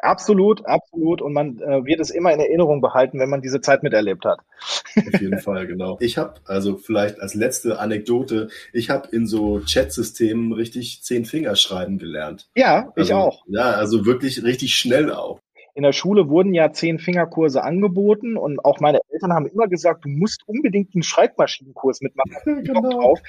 Absolut, 0.00 0.64
absolut. 0.64 1.20
Und 1.20 1.32
man 1.32 1.58
äh, 1.58 1.84
wird 1.84 1.98
es 1.98 2.10
immer 2.10 2.32
in 2.32 2.38
Erinnerung 2.38 2.80
behalten, 2.80 3.18
wenn 3.18 3.28
man 3.28 3.42
diese 3.42 3.60
Zeit 3.60 3.82
miterlebt 3.82 4.24
hat. 4.24 4.38
Auf 4.96 5.20
jeden 5.20 5.38
Fall, 5.40 5.66
genau. 5.66 5.96
Ich 6.00 6.16
habe, 6.16 6.34
also 6.44 6.76
vielleicht 6.76 7.20
als 7.20 7.34
letzte 7.34 7.80
Anekdote, 7.80 8.50
ich 8.72 8.90
habe 8.90 9.08
in 9.10 9.26
so 9.26 9.58
Chat-Systemen 9.58 10.52
richtig 10.52 11.02
zehn 11.02 11.24
Finger 11.24 11.56
schreiben 11.56 11.98
gelernt. 11.98 12.48
Ja, 12.54 12.92
ich 12.94 13.12
also, 13.12 13.14
auch. 13.14 13.42
Ja, 13.48 13.72
also 13.72 14.06
wirklich 14.06 14.44
richtig 14.44 14.76
schnell 14.76 15.10
auch 15.12 15.40
in 15.78 15.84
der 15.84 15.92
Schule 15.92 16.28
wurden 16.28 16.54
ja 16.54 16.72
zehn 16.72 16.98
Fingerkurse 16.98 17.62
angeboten 17.62 18.36
und 18.36 18.58
auch 18.64 18.80
meine 18.80 18.98
Eltern 19.10 19.32
haben 19.32 19.46
immer 19.46 19.68
gesagt, 19.68 20.04
du 20.04 20.08
musst 20.08 20.42
unbedingt 20.46 20.92
einen 20.92 21.04
Schreibmaschinenkurs 21.04 22.00
mitmachen. 22.00 22.64
genau. 22.64 22.90
drauf. 22.90 23.20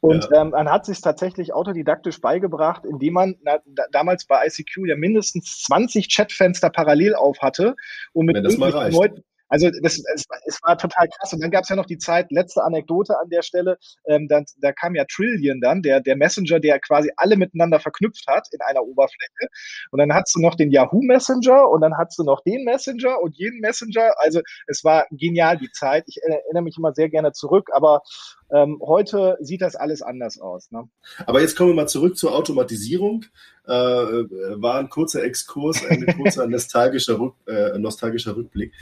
Und 0.00 0.28
ja. 0.32 0.42
ähm, 0.42 0.50
man 0.50 0.68
hat 0.68 0.84
sich 0.84 1.00
tatsächlich 1.00 1.52
autodidaktisch 1.52 2.20
beigebracht, 2.20 2.84
indem 2.84 3.12
man 3.12 3.36
na, 3.40 3.60
da, 3.66 3.84
damals 3.92 4.26
bei 4.26 4.44
ICQ 4.48 4.88
ja 4.88 4.96
mindestens 4.96 5.62
20 5.62 6.08
Chatfenster 6.12 6.70
parallel 6.70 7.14
auf 7.14 7.38
hatte, 7.40 7.76
um 8.12 8.26
mit 8.26 8.34
Wenn 8.34 8.42
das 8.42 8.58
mal 8.58 8.70
reicht. 8.70 8.96
Leuten, 8.96 9.22
also 9.48 9.70
das, 9.82 9.98
es, 10.14 10.24
es 10.46 10.58
war 10.62 10.76
total 10.76 11.08
krass. 11.08 11.32
Und 11.32 11.42
dann 11.42 11.50
gab 11.50 11.62
es 11.62 11.68
ja 11.68 11.76
noch 11.76 11.86
die 11.86 11.98
Zeit, 11.98 12.30
letzte 12.30 12.62
Anekdote 12.62 13.18
an 13.18 13.28
der 13.30 13.42
Stelle, 13.42 13.78
ähm, 14.06 14.28
dann, 14.28 14.44
da 14.58 14.72
kam 14.72 14.94
ja 14.94 15.04
Trillion 15.04 15.60
dann, 15.60 15.82
der, 15.82 16.00
der 16.00 16.16
Messenger, 16.16 16.60
der 16.60 16.80
quasi 16.80 17.10
alle 17.16 17.36
miteinander 17.36 17.80
verknüpft 17.80 18.26
hat 18.26 18.48
in 18.52 18.60
einer 18.60 18.82
Oberfläche. 18.82 19.48
Und 19.90 19.98
dann 19.98 20.12
hast 20.12 20.34
du 20.34 20.40
noch 20.40 20.54
den 20.54 20.70
Yahoo 20.70 21.02
Messenger 21.02 21.68
und 21.68 21.80
dann 21.80 21.96
hast 21.96 22.18
du 22.18 22.24
noch 22.24 22.42
den 22.42 22.64
Messenger 22.64 23.20
und 23.20 23.36
jeden 23.36 23.60
Messenger. 23.60 24.14
Also 24.18 24.40
es 24.66 24.84
war 24.84 25.06
genial 25.10 25.58
die 25.58 25.70
Zeit. 25.70 26.04
Ich 26.06 26.20
erinnere 26.22 26.62
mich 26.62 26.76
immer 26.78 26.92
sehr 26.94 27.08
gerne 27.08 27.32
zurück, 27.32 27.68
aber 27.72 28.02
ähm, 28.50 28.80
heute 28.84 29.36
sieht 29.40 29.60
das 29.60 29.76
alles 29.76 30.02
anders 30.02 30.38
aus. 30.38 30.70
Ne? 30.70 30.88
Aber 31.26 31.40
jetzt 31.40 31.56
kommen 31.56 31.70
wir 31.70 31.74
mal 31.74 31.88
zurück 31.88 32.16
zur 32.16 32.34
Automatisierung. 32.34 33.24
Äh, 33.66 33.70
war 33.70 34.78
ein 34.78 34.88
kurzer 34.88 35.24
Exkurs, 35.24 35.84
ein 35.84 36.06
kurzer 36.16 36.46
nostalgischer, 36.48 37.18
Rück, 37.18 37.34
äh, 37.46 37.76
nostalgischer 37.78 38.36
Rückblick. 38.36 38.72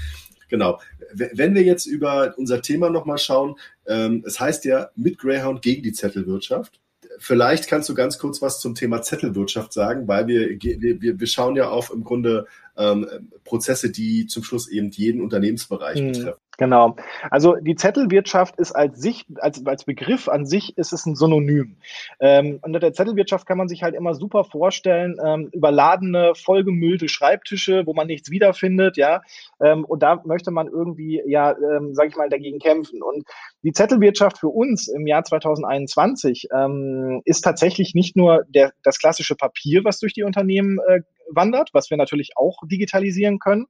Genau. 0.49 0.81
Wenn 1.13 1.55
wir 1.55 1.63
jetzt 1.63 1.87
über 1.87 2.35
unser 2.37 2.63
Thema 2.63 2.91
nochmal 2.91 3.19
schauen, 3.19 3.57
ähm, 3.87 4.23
es 4.27 4.41
heißt 4.41 4.65
ja 4.65 4.91
mit 4.97 5.19
Greyhound 5.19 5.63
gegen 5.63 5.83
die 5.83 5.93
Zettelwirtschaft. 5.93 6.81
Vielleicht 7.19 7.69
kannst 7.69 7.89
du 7.89 7.95
ganz 7.95 8.19
kurz 8.19 8.43
was 8.43 8.59
zum 8.61 8.75
Thema 8.75 9.03
Zettelwirtschaft 9.03 9.73
sagen, 9.73 10.09
weil 10.09 10.27
wir, 10.27 10.49
wir, 10.61 11.21
wir 11.21 11.27
schauen 11.27 11.55
ja 11.55 11.69
auf 11.69 11.93
im 11.93 12.03
Grunde 12.03 12.47
ähm, 12.77 13.31
Prozesse, 13.45 13.91
die 13.91 14.27
zum 14.27 14.43
Schluss 14.43 14.69
eben 14.69 14.91
jeden 14.91 15.21
Unternehmensbereich 15.21 16.01
mhm. 16.01 16.13
betreffen. 16.13 16.41
Genau. 16.57 16.97
Also 17.31 17.57
die 17.57 17.75
Zettelwirtschaft 17.75 18.57
ist 18.59 18.73
als 18.73 19.01
sich, 19.01 19.27
als, 19.37 19.65
als 19.67 19.85
Begriff 19.85 20.29
an 20.29 20.47
sich 20.47 20.77
ist 20.79 20.93
es 20.93 21.05
ein 21.07 21.17
Synonym. 21.17 21.77
Ähm, 22.21 22.61
unter 22.63 22.79
der 22.79 22.93
Zettelwirtschaft 22.93 23.47
kann 23.47 23.59
man 23.59 23.69
sich 23.69 23.83
halt 23.83 23.95
immer 23.95 24.15
super 24.15 24.45
vorstellen, 24.45 25.17
ähm, 25.25 25.49
überladene, 25.53 26.33
vollgemüllte 26.37 27.09
Schreibtische, 27.09 27.87
wo 27.87 27.95
man 27.95 28.07
nichts 28.07 28.31
wiederfindet, 28.31 28.97
ja. 28.97 29.23
Ähm, 29.61 29.85
und 29.85 30.03
da 30.03 30.23
möchte 30.25 30.51
man 30.51 30.69
irgendwie, 30.69 31.21
ja, 31.27 31.57
ähm, 31.59 31.95
sage 31.95 32.11
ich 32.11 32.17
mal, 32.17 32.29
dagegen 32.29 32.59
kämpfen. 32.61 33.03
Und 33.03 33.25
die 33.63 33.73
Zettelwirtschaft 33.73 34.39
für 34.39 34.49
uns 34.49 34.89
im 34.89 35.07
Jahr 35.07 35.25
2021 35.25 36.49
ähm, 36.55 37.23
ist 37.25 37.41
tatsächlich 37.41 37.95
nicht 37.95 38.17
nur 38.17 38.45
der, 38.49 38.73
das 38.83 38.99
klassische 38.99 39.35
Papier, 39.35 39.85
was 39.85 39.99
durch 39.99 40.13
die 40.13 40.23
Unternehmen 40.23 40.79
äh, 40.87 41.01
wandert, 41.29 41.71
was 41.73 41.91
wir 41.91 41.97
natürlich 41.97 42.37
auch 42.37 42.63
digitalisieren 42.67 43.39
können, 43.39 43.67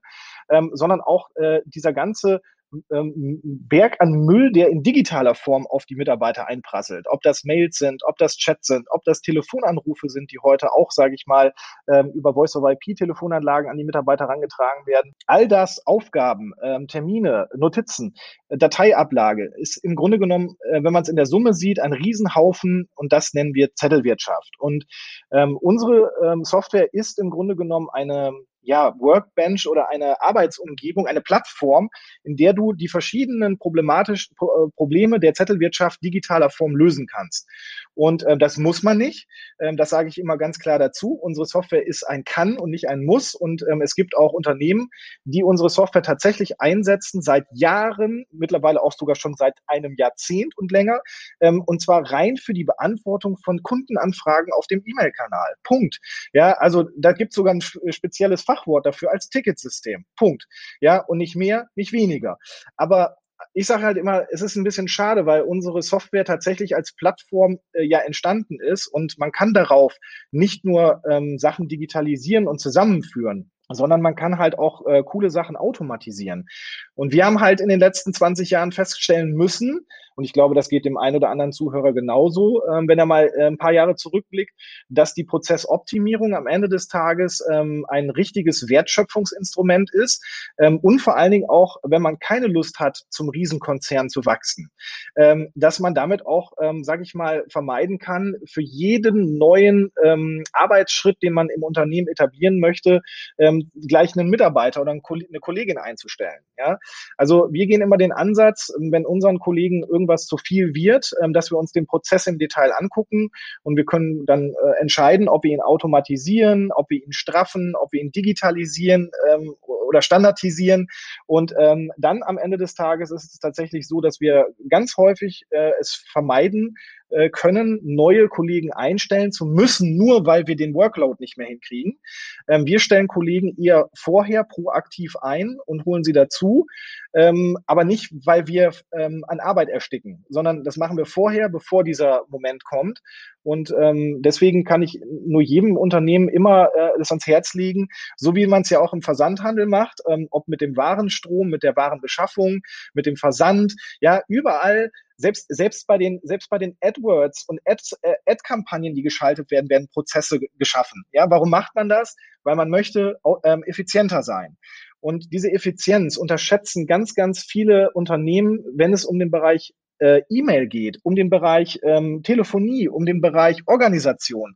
ähm, 0.49 0.71
sondern 0.73 1.01
auch 1.01 1.29
äh, 1.35 1.61
dieser 1.65 1.93
ganze 1.93 2.41
ähm, 2.91 3.41
Berg 3.43 3.97
an 3.99 4.11
Müll, 4.11 4.51
der 4.51 4.69
in 4.69 4.83
digitaler 4.83 5.35
Form 5.35 5.65
auf 5.67 5.85
die 5.85 5.95
Mitarbeiter 5.95 6.47
einprasselt. 6.47 7.05
Ob 7.09 7.21
das 7.21 7.43
Mails 7.43 7.77
sind, 7.77 8.01
ob 8.05 8.17
das 8.17 8.37
Chats 8.37 8.67
sind, 8.67 8.87
ob 8.91 9.03
das 9.03 9.21
Telefonanrufe 9.21 10.09
sind, 10.09 10.31
die 10.31 10.39
heute 10.43 10.71
auch, 10.73 10.91
sage 10.91 11.15
ich 11.15 11.25
mal, 11.27 11.53
ähm, 11.91 12.11
über 12.13 12.33
Voice-over-IP-Telefonanlagen 12.33 13.69
an 13.69 13.77
die 13.77 13.83
Mitarbeiter 13.83 14.25
herangetragen 14.25 14.85
werden. 14.85 15.13
All 15.27 15.47
das, 15.47 15.85
Aufgaben, 15.85 16.53
ähm, 16.63 16.87
Termine, 16.87 17.47
Notizen, 17.55 18.15
Dateiablage, 18.49 19.51
ist 19.57 19.83
im 19.83 19.95
Grunde 19.95 20.19
genommen, 20.19 20.55
äh, 20.71 20.83
wenn 20.83 20.93
man 20.93 21.03
es 21.03 21.09
in 21.09 21.15
der 21.15 21.25
Summe 21.25 21.53
sieht, 21.53 21.79
ein 21.79 21.93
Riesenhaufen 21.93 22.89
und 22.95 23.13
das 23.13 23.33
nennen 23.33 23.53
wir 23.53 23.73
Zettelwirtschaft. 23.75 24.55
Und 24.59 24.85
ähm, 25.31 25.57
unsere 25.57 26.11
Software 26.43 26.93
ist 26.93 27.19
im 27.19 27.29
Grunde 27.29 27.55
genommen 27.55 27.87
eine 27.91 28.31
ja, 28.65 28.93
Workbench 28.99 29.67
oder 29.67 29.89
eine 29.89 30.21
Arbeitsumgebung, 30.21 31.07
eine 31.07 31.21
Plattform, 31.21 31.89
in 32.23 32.35
der 32.35 32.53
du 32.53 32.73
die 32.73 32.87
verschiedenen 32.87 33.57
problematischen 33.57 34.35
äh, 34.41 34.69
Probleme 34.75 35.19
der 35.19 35.33
Zettelwirtschaft 35.33 36.03
digitaler 36.03 36.49
Form 36.49 36.75
lösen 36.75 37.07
kannst. 37.07 37.47
Und 37.93 38.23
äh, 38.23 38.37
das 38.37 38.57
muss 38.57 38.83
man 38.83 38.97
nicht. 38.97 39.27
Ähm, 39.59 39.77
das 39.77 39.89
sage 39.89 40.09
ich 40.09 40.17
immer 40.17 40.37
ganz 40.37 40.59
klar 40.59 40.79
dazu. 40.79 41.13
Unsere 41.13 41.45
Software 41.45 41.85
ist 41.87 42.03
ein 42.03 42.23
Kann 42.23 42.57
und 42.57 42.69
nicht 42.69 42.89
ein 42.89 43.05
Muss. 43.05 43.35
Und 43.35 43.63
ähm, 43.71 43.81
es 43.81 43.95
gibt 43.95 44.17
auch 44.17 44.33
Unternehmen, 44.33 44.89
die 45.23 45.43
unsere 45.43 45.69
Software 45.69 46.03
tatsächlich 46.03 46.59
einsetzen 46.59 47.21
seit 47.21 47.45
Jahren, 47.53 48.25
mittlerweile 48.31 48.81
auch 48.81 48.91
sogar 48.91 49.15
schon 49.15 49.35
seit 49.35 49.55
einem 49.67 49.95
Jahrzehnt 49.97 50.57
und 50.57 50.71
länger. 50.71 50.99
Ähm, 51.39 51.61
und 51.65 51.81
zwar 51.81 52.11
rein 52.11 52.37
für 52.37 52.53
die 52.53 52.65
Beantwortung 52.65 53.37
von 53.37 53.63
Kundenanfragen 53.63 54.51
auf 54.53 54.67
dem 54.67 54.83
E-Mail-Kanal. 54.85 55.55
Punkt. 55.63 55.99
Ja, 56.33 56.53
also 56.53 56.89
da 56.97 57.13
gibt 57.13 57.31
es 57.31 57.35
sogar 57.35 57.53
ein 57.53 57.61
spezielles 57.61 58.43
Fachwort 58.55 58.85
dafür 58.85 59.11
als 59.11 59.29
Ticketsystem. 59.29 60.05
Punkt. 60.17 60.47
Ja, 60.81 60.99
und 60.99 61.17
nicht 61.17 61.35
mehr, 61.35 61.67
nicht 61.75 61.91
weniger. 61.93 62.37
Aber 62.77 63.17
ich 63.53 63.67
sage 63.67 63.83
halt 63.83 63.97
immer, 63.97 64.25
es 64.31 64.41
ist 64.41 64.55
ein 64.55 64.63
bisschen 64.63 64.87
schade, 64.87 65.25
weil 65.25 65.41
unsere 65.41 65.81
Software 65.81 66.25
tatsächlich 66.25 66.75
als 66.75 66.93
Plattform 66.93 67.59
äh, 67.73 67.83
ja 67.83 67.99
entstanden 67.99 68.59
ist 68.59 68.87
und 68.87 69.17
man 69.17 69.31
kann 69.31 69.53
darauf 69.53 69.95
nicht 70.31 70.65
nur 70.65 71.01
ähm, 71.09 71.37
Sachen 71.37 71.67
digitalisieren 71.67 72.47
und 72.47 72.59
zusammenführen, 72.59 73.51
sondern 73.69 74.01
man 74.01 74.15
kann 74.15 74.37
halt 74.37 74.57
auch 74.57 74.85
äh, 74.85 75.03
coole 75.03 75.29
Sachen 75.29 75.55
automatisieren. 75.55 76.47
Und 76.93 77.11
wir 77.11 77.25
haben 77.25 77.41
halt 77.41 77.59
in 77.59 77.69
den 77.69 77.79
letzten 77.79 78.13
20 78.13 78.49
Jahren 78.49 78.71
feststellen 78.71 79.33
müssen, 79.33 79.85
und 80.15 80.23
ich 80.23 80.33
glaube, 80.33 80.55
das 80.55 80.69
geht 80.69 80.85
dem 80.85 80.97
einen 80.97 81.17
oder 81.17 81.29
anderen 81.29 81.51
Zuhörer 81.51 81.93
genauso, 81.93 82.61
ähm, 82.71 82.87
wenn 82.87 82.99
er 82.99 83.05
mal 83.05 83.31
äh, 83.35 83.47
ein 83.47 83.57
paar 83.57 83.73
Jahre 83.73 83.95
zurückblickt, 83.95 84.53
dass 84.89 85.13
die 85.13 85.25
Prozessoptimierung 85.25 86.33
am 86.33 86.47
Ende 86.47 86.69
des 86.69 86.87
Tages 86.87 87.45
ähm, 87.51 87.85
ein 87.89 88.09
richtiges 88.09 88.69
Wertschöpfungsinstrument 88.69 89.93
ist 89.93 90.23
ähm, 90.57 90.79
und 90.79 90.99
vor 90.99 91.17
allen 91.17 91.31
Dingen 91.31 91.49
auch, 91.49 91.77
wenn 91.83 92.01
man 92.01 92.19
keine 92.19 92.47
Lust 92.47 92.79
hat, 92.79 93.03
zum 93.09 93.29
Riesenkonzern 93.29 94.09
zu 94.09 94.25
wachsen, 94.25 94.69
ähm, 95.17 95.49
dass 95.55 95.79
man 95.79 95.93
damit 95.93 96.25
auch, 96.25 96.53
ähm, 96.61 96.83
sage 96.83 97.03
ich 97.03 97.13
mal, 97.13 97.43
vermeiden 97.49 97.99
kann, 97.99 98.35
für 98.49 98.61
jeden 98.61 99.37
neuen 99.37 99.91
ähm, 100.03 100.43
Arbeitsschritt, 100.53 101.21
den 101.21 101.33
man 101.33 101.49
im 101.49 101.63
Unternehmen 101.63 102.07
etablieren 102.07 102.59
möchte, 102.59 103.01
ähm, 103.37 103.69
gleich 103.87 104.17
einen 104.17 104.29
Mitarbeiter 104.29 104.81
oder 104.81 104.91
eine 104.91 105.01
Kollegin 105.01 105.77
einzustellen. 105.77 106.39
Ja? 106.57 106.79
Also 107.17 107.49
wir 107.51 107.67
gehen 107.67 107.81
immer 107.81 107.97
den 107.97 108.13
Ansatz, 108.13 108.71
wenn 108.77 109.05
unseren 109.05 109.39
Kollegen 109.39 109.83
irgendwie 109.83 110.04
irgendwas 110.05 110.25
zu 110.25 110.37
viel 110.37 110.73
wird, 110.73 111.11
ähm, 111.21 111.33
dass 111.33 111.51
wir 111.51 111.57
uns 111.57 111.71
den 111.71 111.87
Prozess 111.87 112.27
im 112.27 112.37
Detail 112.37 112.71
angucken 112.77 113.29
und 113.63 113.75
wir 113.75 113.85
können 113.85 114.25
dann 114.25 114.51
äh, 114.51 114.81
entscheiden, 114.81 115.27
ob 115.27 115.43
wir 115.43 115.51
ihn 115.51 115.61
automatisieren, 115.61 116.71
ob 116.73 116.89
wir 116.89 117.03
ihn 117.03 117.11
straffen, 117.11 117.73
ob 117.75 117.91
wir 117.91 118.01
ihn 118.01 118.11
digitalisieren 118.11 119.11
ähm, 119.29 119.55
oder 119.61 120.01
standardisieren. 120.01 120.87
Und 121.25 121.53
ähm, 121.59 121.91
dann 121.97 122.21
am 122.23 122.37
Ende 122.37 122.57
des 122.57 122.75
Tages 122.75 123.11
ist 123.11 123.33
es 123.33 123.39
tatsächlich 123.39 123.87
so, 123.87 124.01
dass 124.01 124.19
wir 124.19 124.47
ganz 124.69 124.95
häufig 124.97 125.45
äh, 125.49 125.71
es 125.79 126.03
vermeiden, 126.11 126.75
äh, 127.09 127.29
können, 127.29 127.79
neue 127.83 128.27
Kollegen 128.27 128.71
einstellen 128.71 129.31
zu 129.31 129.45
müssen, 129.45 129.95
nur 129.95 130.25
weil 130.25 130.47
wir 130.47 130.55
den 130.55 130.73
Workload 130.73 131.17
nicht 131.19 131.37
mehr 131.37 131.47
hinkriegen. 131.47 131.99
Ähm, 132.47 132.65
wir 132.65 132.79
stellen 132.79 133.07
Kollegen 133.07 133.55
eher 133.61 133.89
vorher 133.95 134.43
proaktiv 134.43 135.15
ein 135.21 135.57
und 135.65 135.85
holen 135.85 136.03
sie 136.03 136.13
dazu, 136.13 136.65
ähm, 137.13 137.57
aber 137.65 137.83
nicht, 137.83 138.11
weil 138.25 138.47
wir 138.47 138.71
ähm, 138.91 139.23
an 139.27 139.39
Arbeit 139.39 139.69
ersticken, 139.69 140.25
sondern 140.29 140.63
das 140.63 140.77
machen 140.77 140.97
wir 140.97 141.05
vorher, 141.05 141.47
bevor 141.49 141.83
dieser 141.83 142.23
Moment 142.29 142.63
kommt. 142.63 143.01
Und 143.43 143.71
ähm, 143.79 144.21
deswegen 144.23 144.63
kann 144.63 144.81
ich 144.81 144.99
nur 145.25 145.41
jedem 145.41 145.77
Unternehmen 145.77 146.27
immer 146.29 146.69
äh, 146.75 146.89
das 146.97 147.11
ans 147.11 147.27
Herz 147.27 147.53
legen, 147.53 147.89
so 148.17 148.35
wie 148.35 148.47
man 148.47 148.63
es 148.63 148.71
ja 148.71 148.79
auch 148.79 148.91
im 148.91 149.03
Versandhandel 149.03 149.67
macht, 149.67 150.01
ähm, 150.09 150.27
ob 150.31 150.47
mit 150.47 150.61
dem 150.61 150.75
Warenstrom, 150.75 151.49
mit 151.49 151.61
der 151.61 151.75
Warenbeschaffung, 151.75 152.61
mit 152.95 153.05
dem 153.05 153.15
Versand, 153.15 153.75
ja, 154.01 154.21
überall 154.27 154.89
selbst, 155.17 155.45
selbst 155.49 155.87
bei 155.87 155.97
den, 155.97 156.19
selbst 156.23 156.49
bei 156.49 156.57
den 156.57 156.77
AdWords 156.81 157.45
und 157.47 157.59
Ad, 157.65 157.81
äh, 158.01 158.15
Ad-Kampagnen, 158.25 158.95
die 158.95 159.03
geschaltet 159.03 159.51
werden, 159.51 159.69
werden 159.69 159.87
Prozesse 159.87 160.39
geschaffen. 160.57 161.03
Ja, 161.11 161.29
warum 161.29 161.49
macht 161.49 161.75
man 161.75 161.89
das? 161.89 162.15
Weil 162.43 162.55
man 162.55 162.69
möchte 162.69 163.19
ähm, 163.43 163.63
effizienter 163.63 164.23
sein. 164.23 164.57
Und 164.99 165.31
diese 165.31 165.51
Effizienz 165.51 166.17
unterschätzen 166.17 166.87
ganz, 166.87 167.13
ganz 167.13 167.43
viele 167.43 167.91
Unternehmen, 167.91 168.63
wenn 168.73 168.93
es 168.93 169.05
um 169.05 169.19
den 169.19 169.31
Bereich 169.31 169.73
äh, 169.99 170.21
E-Mail 170.29 170.67
geht, 170.67 170.99
um 171.03 171.15
den 171.15 171.29
Bereich 171.29 171.79
ähm, 171.83 172.23
Telefonie, 172.23 172.89
um 172.89 173.05
den 173.05 173.21
Bereich 173.21 173.61
Organisation. 173.65 174.55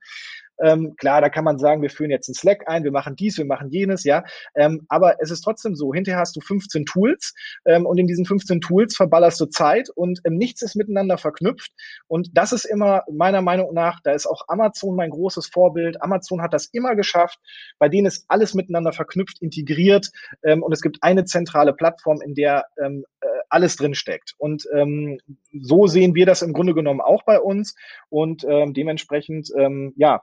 Ähm, 0.61 0.95
klar, 0.97 1.21
da 1.21 1.29
kann 1.29 1.43
man 1.43 1.57
sagen, 1.57 1.81
wir 1.81 1.89
führen 1.89 2.11
jetzt 2.11 2.27
einen 2.29 2.35
Slack 2.35 2.67
ein, 2.67 2.83
wir 2.83 2.91
machen 2.91 3.15
dies, 3.15 3.37
wir 3.37 3.45
machen 3.45 3.69
jenes, 3.69 4.03
ja. 4.03 4.23
Ähm, 4.55 4.85
aber 4.89 5.21
es 5.21 5.31
ist 5.31 5.41
trotzdem 5.41 5.75
so, 5.75 5.93
hinterher 5.93 6.19
hast 6.19 6.35
du 6.35 6.41
15 6.41 6.85
Tools 6.85 7.33
ähm, 7.65 7.85
und 7.85 7.97
in 7.97 8.07
diesen 8.07 8.25
15 8.25 8.61
Tools 8.61 8.95
verballerst 8.95 9.39
du 9.39 9.45
Zeit 9.45 9.89
und 9.89 10.19
ähm, 10.25 10.35
nichts 10.35 10.61
ist 10.61 10.75
miteinander 10.75 11.17
verknüpft. 11.17 11.71
Und 12.07 12.29
das 12.33 12.51
ist 12.51 12.65
immer 12.65 13.03
meiner 13.11 13.41
Meinung 13.41 13.73
nach, 13.73 13.99
da 14.03 14.11
ist 14.11 14.27
auch 14.27 14.43
Amazon 14.47 14.95
mein 14.95 15.11
großes 15.11 15.47
Vorbild. 15.47 16.01
Amazon 16.01 16.41
hat 16.41 16.53
das 16.53 16.67
immer 16.67 16.95
geschafft. 16.95 17.39
Bei 17.77 17.89
denen 17.89 18.07
ist 18.07 18.25
alles 18.27 18.53
miteinander 18.53 18.91
verknüpft, 18.91 19.41
integriert 19.41 20.09
ähm, 20.43 20.63
und 20.63 20.73
es 20.73 20.81
gibt 20.81 20.97
eine 21.01 21.25
zentrale 21.25 21.73
Plattform, 21.73 22.21
in 22.21 22.35
der 22.35 22.65
ähm, 22.83 23.05
äh, 23.21 23.27
alles 23.49 23.75
drin 23.77 23.95
steckt. 23.95 24.35
Und 24.37 24.67
ähm, 24.75 25.19
so 25.59 25.87
sehen 25.87 26.15
wir 26.15 26.25
das 26.25 26.41
im 26.41 26.53
Grunde 26.53 26.73
genommen 26.73 27.01
auch 27.01 27.23
bei 27.23 27.39
uns. 27.39 27.75
Und 28.09 28.43
dementsprechend, 28.43 29.51
ja, 29.95 30.21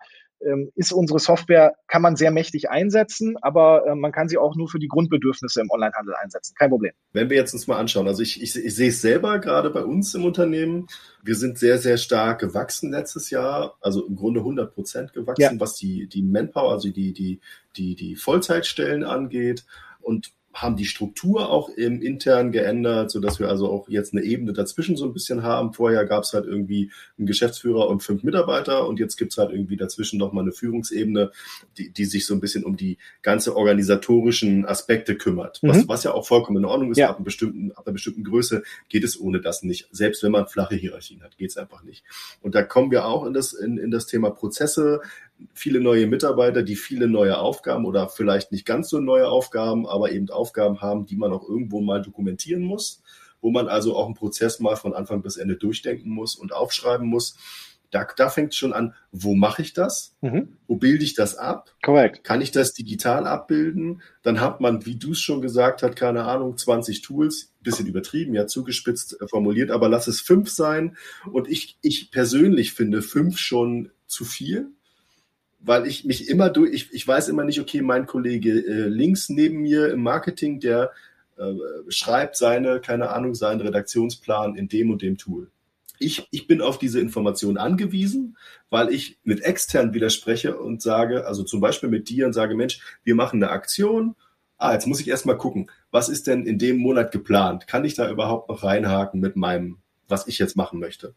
ist 0.74 0.92
unsere 0.92 1.18
Software, 1.18 1.74
kann 1.86 2.02
man 2.02 2.16
sehr 2.16 2.30
mächtig 2.30 2.70
einsetzen, 2.70 3.36
aber 3.40 3.86
äh, 3.86 3.94
man 3.94 4.12
kann 4.12 4.28
sie 4.28 4.38
auch 4.38 4.54
nur 4.54 4.68
für 4.68 4.78
die 4.78 4.88
Grundbedürfnisse 4.88 5.60
im 5.60 5.70
Onlinehandel 5.70 6.14
einsetzen. 6.14 6.54
Kein 6.58 6.70
Problem. 6.70 6.92
Wenn 7.12 7.30
wir 7.30 7.36
jetzt 7.36 7.54
uns 7.54 7.66
mal 7.66 7.78
anschauen, 7.78 8.06
also 8.06 8.22
ich, 8.22 8.42
ich, 8.42 8.56
ich 8.56 8.74
sehe 8.74 8.88
es 8.88 9.00
selber 9.00 9.38
gerade 9.38 9.70
bei 9.70 9.82
uns 9.82 10.14
im 10.14 10.24
Unternehmen. 10.24 10.86
Wir 11.22 11.34
sind 11.34 11.58
sehr, 11.58 11.78
sehr 11.78 11.96
stark 11.96 12.40
gewachsen 12.40 12.90
letztes 12.90 13.30
Jahr, 13.30 13.76
also 13.80 14.06
im 14.06 14.16
Grunde 14.16 14.40
100 14.40 14.74
Prozent 14.74 15.12
gewachsen, 15.12 15.42
ja. 15.42 15.60
was 15.60 15.76
die, 15.76 16.06
die 16.06 16.22
Manpower, 16.22 16.72
also 16.72 16.90
die, 16.90 17.12
die, 17.12 17.40
die, 17.76 17.94
die 17.94 18.16
Vollzeitstellen 18.16 19.04
angeht. 19.04 19.64
Und 20.00 20.32
haben 20.56 20.76
die 20.76 20.86
Struktur 20.86 21.50
auch 21.50 21.68
im 21.68 22.00
intern 22.00 22.50
geändert, 22.50 23.10
so 23.10 23.20
dass 23.20 23.38
wir 23.38 23.48
also 23.48 23.70
auch 23.70 23.88
jetzt 23.90 24.14
eine 24.14 24.22
Ebene 24.22 24.54
dazwischen 24.54 24.96
so 24.96 25.04
ein 25.04 25.12
bisschen 25.12 25.42
haben. 25.42 25.74
Vorher 25.74 26.06
gab 26.06 26.24
es 26.24 26.32
halt 26.32 26.46
irgendwie 26.46 26.90
einen 27.18 27.26
Geschäftsführer 27.26 27.88
und 27.88 28.02
fünf 28.02 28.22
Mitarbeiter 28.22 28.88
und 28.88 28.98
jetzt 28.98 29.16
gibt 29.16 29.32
es 29.32 29.38
halt 29.38 29.50
irgendwie 29.50 29.76
dazwischen 29.76 30.18
nochmal 30.18 30.44
eine 30.44 30.52
Führungsebene, 30.52 31.30
die, 31.76 31.90
die 31.90 32.06
sich 32.06 32.24
so 32.24 32.32
ein 32.32 32.40
bisschen 32.40 32.64
um 32.64 32.76
die 32.76 32.96
ganze 33.20 33.54
organisatorischen 33.54 34.64
Aspekte 34.64 35.16
kümmert. 35.16 35.62
Mhm. 35.62 35.68
Was, 35.68 35.88
was 35.88 36.04
ja 36.04 36.14
auch 36.14 36.26
vollkommen 36.26 36.58
in 36.58 36.64
Ordnung 36.64 36.90
ist, 36.90 36.96
ja. 36.96 37.10
ab, 37.10 37.16
einer 37.16 37.24
bestimmten, 37.24 37.72
ab 37.72 37.86
einer 37.86 37.92
bestimmten 37.92 38.24
Größe 38.24 38.62
geht 38.88 39.04
es 39.04 39.20
ohne 39.20 39.42
das 39.42 39.62
nicht. 39.62 39.88
Selbst 39.92 40.22
wenn 40.22 40.32
man 40.32 40.46
flache 40.46 40.74
Hierarchien 40.74 41.22
hat, 41.22 41.36
geht 41.36 41.50
es 41.50 41.58
einfach 41.58 41.82
nicht. 41.82 42.02
Und 42.40 42.54
da 42.54 42.62
kommen 42.62 42.90
wir 42.90 43.04
auch 43.04 43.26
in 43.26 43.34
das, 43.34 43.52
in, 43.52 43.76
in 43.76 43.90
das 43.90 44.06
Thema 44.06 44.30
Prozesse, 44.30 45.02
viele 45.52 45.80
neue 45.80 46.06
Mitarbeiter, 46.06 46.62
die 46.62 46.76
viele 46.76 47.08
neue 47.08 47.38
Aufgaben 47.38 47.84
oder 47.84 48.08
vielleicht 48.08 48.52
nicht 48.52 48.66
ganz 48.66 48.88
so 48.88 49.00
neue 49.00 49.28
Aufgaben, 49.28 49.86
aber 49.86 50.12
eben 50.12 50.30
Aufgaben 50.30 50.80
haben, 50.80 51.06
die 51.06 51.16
man 51.16 51.32
auch 51.32 51.48
irgendwo 51.48 51.80
mal 51.80 52.02
dokumentieren 52.02 52.62
muss, 52.62 53.02
wo 53.40 53.50
man 53.50 53.68
also 53.68 53.96
auch 53.96 54.06
einen 54.06 54.14
Prozess 54.14 54.60
mal 54.60 54.76
von 54.76 54.94
Anfang 54.94 55.22
bis 55.22 55.36
Ende 55.36 55.56
durchdenken 55.56 56.10
muss 56.10 56.36
und 56.36 56.52
aufschreiben 56.52 57.06
muss. 57.06 57.36
Da, 57.90 58.06
da 58.16 58.28
fängt 58.28 58.52
es 58.52 58.56
schon 58.56 58.72
an, 58.72 58.94
wo 59.12 59.34
mache 59.34 59.62
ich 59.62 59.72
das? 59.72 60.16
Mhm. 60.20 60.56
Wo 60.66 60.76
bilde 60.76 61.04
ich 61.04 61.14
das 61.14 61.36
ab? 61.36 61.70
Korrekt. 61.82 62.24
Kann 62.24 62.40
ich 62.40 62.50
das 62.50 62.74
digital 62.74 63.26
abbilden? 63.26 64.02
Dann 64.22 64.40
hat 64.40 64.60
man, 64.60 64.84
wie 64.86 64.96
du 64.96 65.12
es 65.12 65.20
schon 65.20 65.40
gesagt 65.40 65.82
hast, 65.82 65.94
keine 65.94 66.24
Ahnung, 66.24 66.56
20 66.56 67.02
Tools, 67.02 67.52
bisschen 67.62 67.86
übertrieben, 67.86 68.34
ja, 68.34 68.46
zugespitzt 68.46 69.20
äh, 69.20 69.28
formuliert, 69.28 69.70
aber 69.70 69.88
lass 69.88 70.08
es 70.08 70.20
fünf 70.20 70.50
sein. 70.50 70.96
Und 71.30 71.48
ich, 71.48 71.78
ich 71.80 72.10
persönlich 72.10 72.72
finde 72.72 73.02
fünf 73.02 73.38
schon 73.38 73.90
zu 74.06 74.24
viel 74.24 74.72
weil 75.66 75.86
ich 75.86 76.04
mich 76.04 76.28
immer 76.28 76.48
durch, 76.48 76.72
ich, 76.72 76.92
ich 76.92 77.06
weiß 77.06 77.28
immer 77.28 77.44
nicht, 77.44 77.60
okay, 77.60 77.82
mein 77.82 78.06
Kollege 78.06 78.50
äh, 78.50 78.88
links 78.88 79.28
neben 79.28 79.62
mir 79.62 79.90
im 79.90 80.00
Marketing, 80.00 80.60
der 80.60 80.92
äh, 81.36 81.52
schreibt 81.88 82.36
seine, 82.36 82.80
keine 82.80 83.10
Ahnung, 83.10 83.34
seinen 83.34 83.60
Redaktionsplan 83.60 84.54
in 84.54 84.68
dem 84.68 84.90
und 84.90 85.02
dem 85.02 85.18
Tool. 85.18 85.50
Ich, 85.98 86.28
ich 86.30 86.46
bin 86.46 86.60
auf 86.60 86.78
diese 86.78 87.00
Information 87.00 87.56
angewiesen, 87.56 88.36
weil 88.70 88.92
ich 88.92 89.18
mit 89.24 89.42
extern 89.42 89.92
widerspreche 89.92 90.56
und 90.56 90.82
sage, 90.82 91.26
also 91.26 91.42
zum 91.42 91.60
Beispiel 91.60 91.88
mit 91.88 92.08
dir 92.08 92.26
und 92.26 92.32
sage, 92.32 92.54
Mensch, 92.54 92.80
wir 93.02 93.16
machen 93.16 93.42
eine 93.42 93.50
Aktion. 93.50 94.14
Ah, 94.58 94.72
jetzt 94.72 94.86
muss 94.86 95.00
ich 95.00 95.08
erstmal 95.08 95.36
gucken, 95.36 95.70
was 95.90 96.08
ist 96.08 96.28
denn 96.28 96.46
in 96.46 96.58
dem 96.58 96.76
Monat 96.76 97.10
geplant? 97.10 97.66
Kann 97.66 97.84
ich 97.84 97.94
da 97.94 98.08
überhaupt 98.08 98.48
noch 98.48 98.62
reinhaken 98.62 99.20
mit 99.20 99.34
meinem, 99.34 99.78
was 100.06 100.28
ich 100.28 100.38
jetzt 100.38 100.56
machen 100.56 100.78
möchte? 100.78 101.14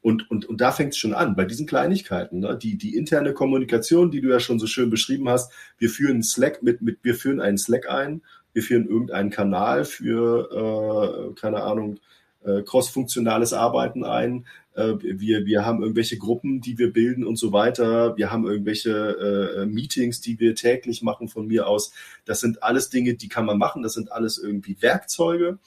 Und, 0.00 0.30
und, 0.30 0.46
und 0.46 0.60
da 0.60 0.70
fängt 0.72 0.92
es 0.92 0.98
schon 0.98 1.14
an, 1.14 1.34
bei 1.34 1.44
diesen 1.44 1.66
Kleinigkeiten. 1.66 2.40
Ne? 2.40 2.56
Die, 2.60 2.78
die 2.78 2.96
interne 2.96 3.34
Kommunikation, 3.34 4.10
die 4.10 4.20
du 4.20 4.28
ja 4.28 4.40
schon 4.40 4.58
so 4.58 4.66
schön 4.66 4.90
beschrieben 4.90 5.28
hast, 5.28 5.52
wir 5.78 5.90
führen 5.90 6.22
Slack 6.22 6.62
mit, 6.62 6.82
mit 6.82 6.98
wir 7.02 7.14
führen 7.14 7.40
einen 7.40 7.58
Slack 7.58 7.90
ein, 7.90 8.22
wir 8.52 8.62
führen 8.62 8.88
irgendeinen 8.88 9.30
Kanal 9.30 9.84
für, 9.84 11.30
äh, 11.30 11.34
keine 11.34 11.62
Ahnung, 11.62 11.98
äh, 12.44 12.62
cross-funktionales 12.62 13.52
Arbeiten 13.52 14.04
ein. 14.04 14.46
Äh, 14.74 14.94
wir, 15.00 15.44
wir 15.44 15.66
haben 15.66 15.82
irgendwelche 15.82 16.18
Gruppen, 16.18 16.60
die 16.60 16.78
wir 16.78 16.92
bilden 16.92 17.26
und 17.26 17.36
so 17.36 17.52
weiter. 17.52 18.16
Wir 18.16 18.30
haben 18.30 18.46
irgendwelche 18.46 19.60
äh, 19.60 19.66
Meetings, 19.66 20.20
die 20.20 20.38
wir 20.38 20.54
täglich 20.54 21.02
machen 21.02 21.28
von 21.28 21.48
mir 21.48 21.66
aus. 21.66 21.92
Das 22.24 22.40
sind 22.40 22.62
alles 22.62 22.88
Dinge, 22.88 23.14
die 23.14 23.28
kann 23.28 23.44
man 23.44 23.58
machen. 23.58 23.82
Das 23.82 23.94
sind 23.94 24.12
alles 24.12 24.38
irgendwie 24.38 24.80
Werkzeuge. 24.80 25.58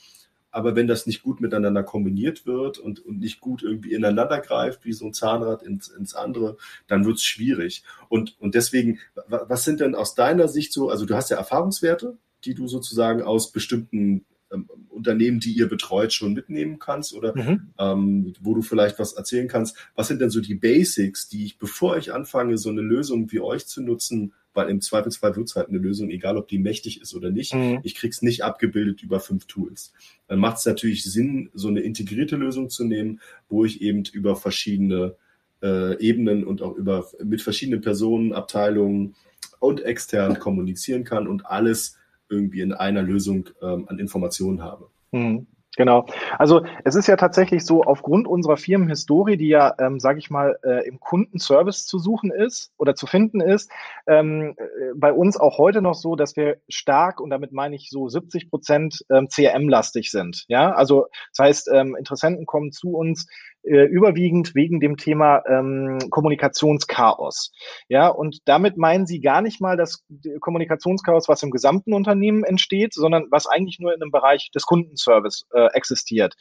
Aber 0.52 0.76
wenn 0.76 0.88
das 0.88 1.08
nicht 1.08 1.24
gut 1.24 1.42
miteinander 1.42 1.84
kombiniert 1.84 2.46
wird 2.46 2.78
und, 2.78 3.00
und 3.00 3.20
nicht 3.20 3.40
gut 3.40 3.64
irgendwie 3.64 3.94
ineinander 3.94 4.40
greift, 4.40 4.86
wie 4.86 4.94
so 4.94 5.06
ein 5.06 5.14
Zahnrad 5.14 5.64
ins, 5.64 5.88
ins 5.88 6.14
andere, 6.14 6.58
dann 6.88 7.06
wird 7.06 7.18
es 7.18 7.24
schwierig. 7.24 7.84
Und, 8.10 8.40
und 8.40 8.54
deswegen, 8.54 9.00
was 9.28 9.64
sind 9.64 9.80
denn 9.80 9.96
aus 9.96 10.14
deiner 10.14 10.48
Sicht 10.48 10.74
so, 10.74 10.90
also 10.90 11.06
du 11.06 11.16
hast 11.16 11.30
ja 11.30 11.38
Erfahrungswerte, 11.38 12.18
die 12.44 12.54
du 12.54 12.68
sozusagen 12.68 13.22
aus 13.22 13.52
bestimmten 13.52 14.26
ähm, 14.52 14.70
Unternehmen, 14.90 15.40
die 15.40 15.54
ihr 15.54 15.68
betreut, 15.68 16.14
schon 16.14 16.34
mitnehmen 16.34 16.78
kannst 16.78 17.14
oder 17.14 17.36
mhm. 17.36 17.72
ähm, 17.80 18.34
wo 18.42 18.54
du 18.54 18.62
vielleicht 18.62 19.00
was 19.00 19.14
erzählen 19.14 19.48
kannst. 19.48 19.78
Was 19.96 20.10
sind 20.10 20.22
denn 20.22 20.30
so 20.30 20.42
die 20.42 20.56
Basics, 20.56 21.30
die 21.30 21.46
ich, 21.46 21.58
bevor 21.58 21.98
ich 21.98 22.14
anfange, 22.14 22.58
so 22.58 22.70
eine 22.70 22.82
Lösung 22.82 23.32
wie 23.32 23.40
euch 23.40 23.66
zu 23.66 23.82
nutzen, 23.82 24.34
weil 24.54 24.70
im 24.70 24.82
Zweifelsfall 24.82 25.36
wird 25.36 25.48
es 25.48 25.56
halt 25.56 25.70
eine 25.70 25.78
Lösung, 25.78 26.10
egal 26.10 26.38
ob 26.38 26.48
die 26.48 26.60
mächtig 26.60 27.02
ist 27.02 27.16
oder 27.16 27.32
nicht. 27.32 27.54
Mhm. 27.54 27.80
Ich 27.84 27.96
krieg's 27.96 28.22
nicht 28.22 28.44
abgebildet 28.44 29.04
über 29.04 29.20
fünf 29.20 29.46
Tools. 29.46 29.94
Dann 30.28 30.40
macht 30.40 30.58
es 30.58 30.66
natürlich 30.66 31.04
Sinn, 31.04 31.50
so 31.54 31.68
eine 31.68 31.82
integrierte 31.82 32.36
Lösung 32.36 32.70
zu 32.70 32.84
nehmen, 32.84 33.20
wo 33.50 33.66
ich 33.66 33.82
eben 33.82 34.04
über 34.12 34.36
verschiedene 34.36 35.16
äh, 35.62 35.98
Ebenen 36.00 36.44
und 36.44 36.62
auch 36.62 36.76
über 36.76 37.08
mit 37.24 37.42
verschiedenen 37.42 37.82
Personen, 37.82 38.34
Abteilungen 38.34 39.16
und 39.60 39.82
extern 39.82 40.40
kommunizieren 40.40 41.04
kann 41.04 41.28
und 41.28 41.46
alles 41.46 41.98
irgendwie 42.30 42.62
in 42.62 42.74
einer 42.74 43.04
Lösung 43.04 43.50
ähm, 43.62 43.88
an 43.88 44.00
Informationen 44.00 44.62
habe. 44.62 44.88
Mhm. 45.12 45.48
Genau. 45.78 46.06
Also 46.38 46.66
es 46.84 46.96
ist 46.96 47.08
ja 47.08 47.16
tatsächlich 47.16 47.66
so, 47.66 47.84
aufgrund 47.84 48.28
unserer 48.28 48.58
Firmenhistorie, 48.58 49.38
die 49.38 49.48
ja, 49.48 49.74
ähm, 49.80 50.00
sage 50.02 50.20
ich 50.20 50.30
mal, 50.30 50.60
äh, 50.64 50.86
im 50.86 51.00
Kundenservice 51.00 51.86
zu 51.86 51.98
suchen 51.98 52.30
ist 52.30 52.74
oder 52.78 52.94
zu 52.94 53.08
finden 53.08 53.40
ist, 53.40 53.72
ähm, 54.06 54.56
äh, 54.58 54.64
bei 54.96 55.14
uns 55.14 55.38
auch 55.38 55.58
heute 55.58 55.82
noch 55.82 55.94
so, 55.94 56.18
dass 56.18 56.36
wir 56.36 56.58
stark, 56.68 57.22
und 57.22 57.30
damit 57.30 57.54
meine 57.54 57.76
ich 57.76 57.90
so 57.90 58.10
70 58.10 58.50
Prozent 58.50 59.06
ähm, 59.10 59.30
CRM-lastig 59.30 60.12
sind. 60.12 60.44
Ja, 60.50 60.74
also 60.74 61.08
das 61.36 61.46
heißt, 61.46 61.70
ähm, 61.74 61.96
Interessenten 61.96 62.46
kommen 62.46 62.74
zu 62.74 62.92
uns, 62.92 63.28
äh, 63.64 63.86
überwiegend 63.86 64.56
wegen 64.56 64.80
dem 64.80 64.98
Thema 64.98 65.44
ähm, 65.48 66.00
Kommunikationschaos. 66.10 67.52
Ja, 67.88 68.08
und 68.08 68.40
damit 68.46 68.78
meinen 68.78 69.06
sie 69.06 69.22
gar 69.22 69.42
nicht 69.42 69.62
mal 69.62 69.78
das 69.78 70.04
Kommunikationschaos, 70.40 71.28
was 71.28 71.44
im 71.44 71.52
gesamten 71.52 71.94
Unternehmen 71.94 72.44
entsteht, 72.44 72.94
sondern 72.94 73.26
was 73.30 73.48
eigentlich 73.48 73.80
nur 73.80 73.94
in 73.94 74.02
einem 74.02 74.12
Bereich 74.12 74.50
des 74.54 74.66
Kundenservice 74.66 75.46
äh, 75.54 75.68
existiert. 75.74 76.36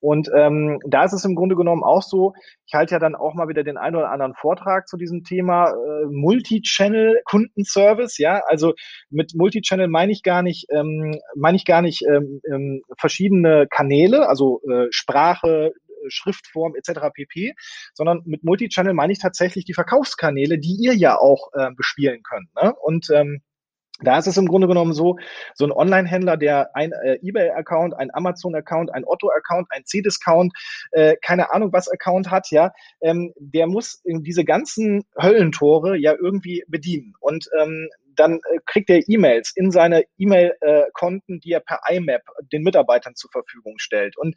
Und 0.00 0.28
ähm, 0.34 0.80
da 0.84 1.04
ist 1.04 1.12
es 1.12 1.24
im 1.24 1.36
Grunde 1.36 1.54
genommen 1.54 1.84
auch 1.84 2.02
so, 2.02 2.34
ich 2.66 2.74
halte 2.74 2.94
ja 2.94 2.98
dann 2.98 3.14
auch 3.14 3.34
mal 3.34 3.46
wieder 3.46 3.62
den 3.62 3.76
einen 3.76 3.94
oder 3.94 4.10
anderen 4.10 4.34
Vortrag 4.34 4.88
zu 4.88 4.96
diesem 4.96 5.22
Thema 5.22 5.70
äh, 5.70 6.06
Multi-Channel 6.10 7.20
Kundenservice, 7.24 8.18
ja, 8.18 8.42
also 8.48 8.72
mit 9.10 9.32
Multi-Channel 9.36 9.86
meine 9.86 10.10
ich 10.10 10.24
gar 10.24 10.42
nicht, 10.42 10.66
ähm, 10.70 11.14
meine 11.36 11.56
ich 11.56 11.64
gar 11.64 11.82
nicht 11.82 12.02
ähm, 12.08 12.40
ähm, 12.50 12.82
verschiedene 12.98 13.68
Kanäle, 13.70 14.28
also 14.28 14.60
äh, 14.68 14.86
Sprache, 14.90 15.72
Schriftform 16.08 16.74
etc. 16.76 17.00
pp, 17.14 17.54
sondern 17.94 18.22
mit 18.24 18.44
Multi-Channel 18.44 18.94
meine 18.94 19.12
ich 19.12 19.18
tatsächlich 19.18 19.64
die 19.64 19.74
Verkaufskanäle, 19.74 20.58
die 20.58 20.76
ihr 20.80 20.94
ja 20.94 21.18
auch 21.18 21.48
äh, 21.54 21.70
bespielen 21.76 22.22
könnt. 22.22 22.54
Ne? 22.54 22.74
Und 22.82 23.08
ähm, 23.10 23.42
da 24.02 24.18
ist 24.18 24.26
es 24.26 24.36
im 24.36 24.46
Grunde 24.46 24.66
genommen 24.66 24.92
so, 24.92 25.16
so 25.54 25.64
ein 25.64 25.72
Online-Händler, 25.72 26.36
der 26.36 26.74
ein 26.74 26.92
äh, 26.92 27.18
eBay-Account, 27.22 27.94
ein 27.94 28.12
Amazon-Account, 28.12 28.92
ein 28.92 29.04
Otto-Account, 29.04 29.68
ein 29.70 29.84
C-Discount, 29.84 30.52
äh, 30.92 31.16
keine 31.22 31.52
Ahnung 31.52 31.72
was 31.72 31.88
Account 31.88 32.30
hat, 32.30 32.50
ja, 32.50 32.72
ähm, 33.00 33.32
der 33.36 33.66
muss 33.66 34.02
diese 34.04 34.44
ganzen 34.44 35.04
Höllentore 35.16 35.96
ja 35.96 36.14
irgendwie 36.20 36.64
bedienen. 36.66 37.14
Und 37.20 37.48
ähm, 37.60 37.88
dann 38.16 38.36
äh, 38.36 38.58
kriegt 38.66 38.90
er 38.90 39.02
E-Mails 39.08 39.52
in 39.54 39.70
seine 39.70 40.04
E-Mail-Konten, 40.18 41.40
die 41.40 41.52
er 41.52 41.60
per 41.60 41.80
IMAP 41.88 42.22
den 42.52 42.62
Mitarbeitern 42.62 43.14
zur 43.14 43.30
Verfügung 43.30 43.78
stellt. 43.78 44.16
Und 44.16 44.34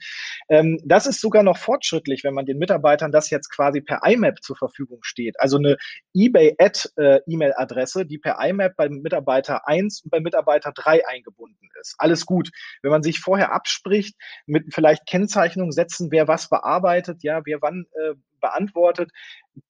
ähm, 0.50 0.80
das 0.86 1.08
ist 1.08 1.22
sogar 1.22 1.44
noch 1.44 1.58
fortschrittlich, 1.58 2.24
wenn 2.24 2.34
man 2.34 2.46
den 2.46 2.58
Mitarbeitern 2.58 3.12
das 3.12 3.30
jetzt 3.30 3.50
quasi 3.50 3.82
per 3.82 4.02
IMAP 4.06 4.42
zur 4.42 4.56
Verfügung 4.56 5.00
steht. 5.04 5.40
Also 5.40 5.58
eine 5.58 5.78
eBay-Ad-E-Mail-Adresse, 6.14 8.06
die 8.06 8.18
per 8.18 8.38
IMAP 8.44 8.76
beim 8.76 9.02
Mitarbeiter 9.02 9.68
1 9.68 10.02
und 10.04 10.12
beim 10.12 10.24
Mitarbeiter 10.24 10.72
3 10.74 11.08
eingebunden 11.08 11.70
ist. 11.82 11.96
Alles 11.98 12.26
gut. 12.26 12.50
Wenn 12.82 12.92
man 12.92 13.04
sich 13.04 13.20
vorher 13.20 13.52
abspricht, 13.52 14.16
mit 14.46 14.74
vielleicht 14.74 15.06
Kennzeichnungen 15.08 15.72
setzen, 15.72 16.12
wer 16.12 16.28
was 16.28 16.50
bearbeitet, 16.50 17.24
ja, 17.24 17.42
wer 17.46 17.62
wann 17.62 17.86
äh, 17.94 18.16
beantwortet, 18.40 19.12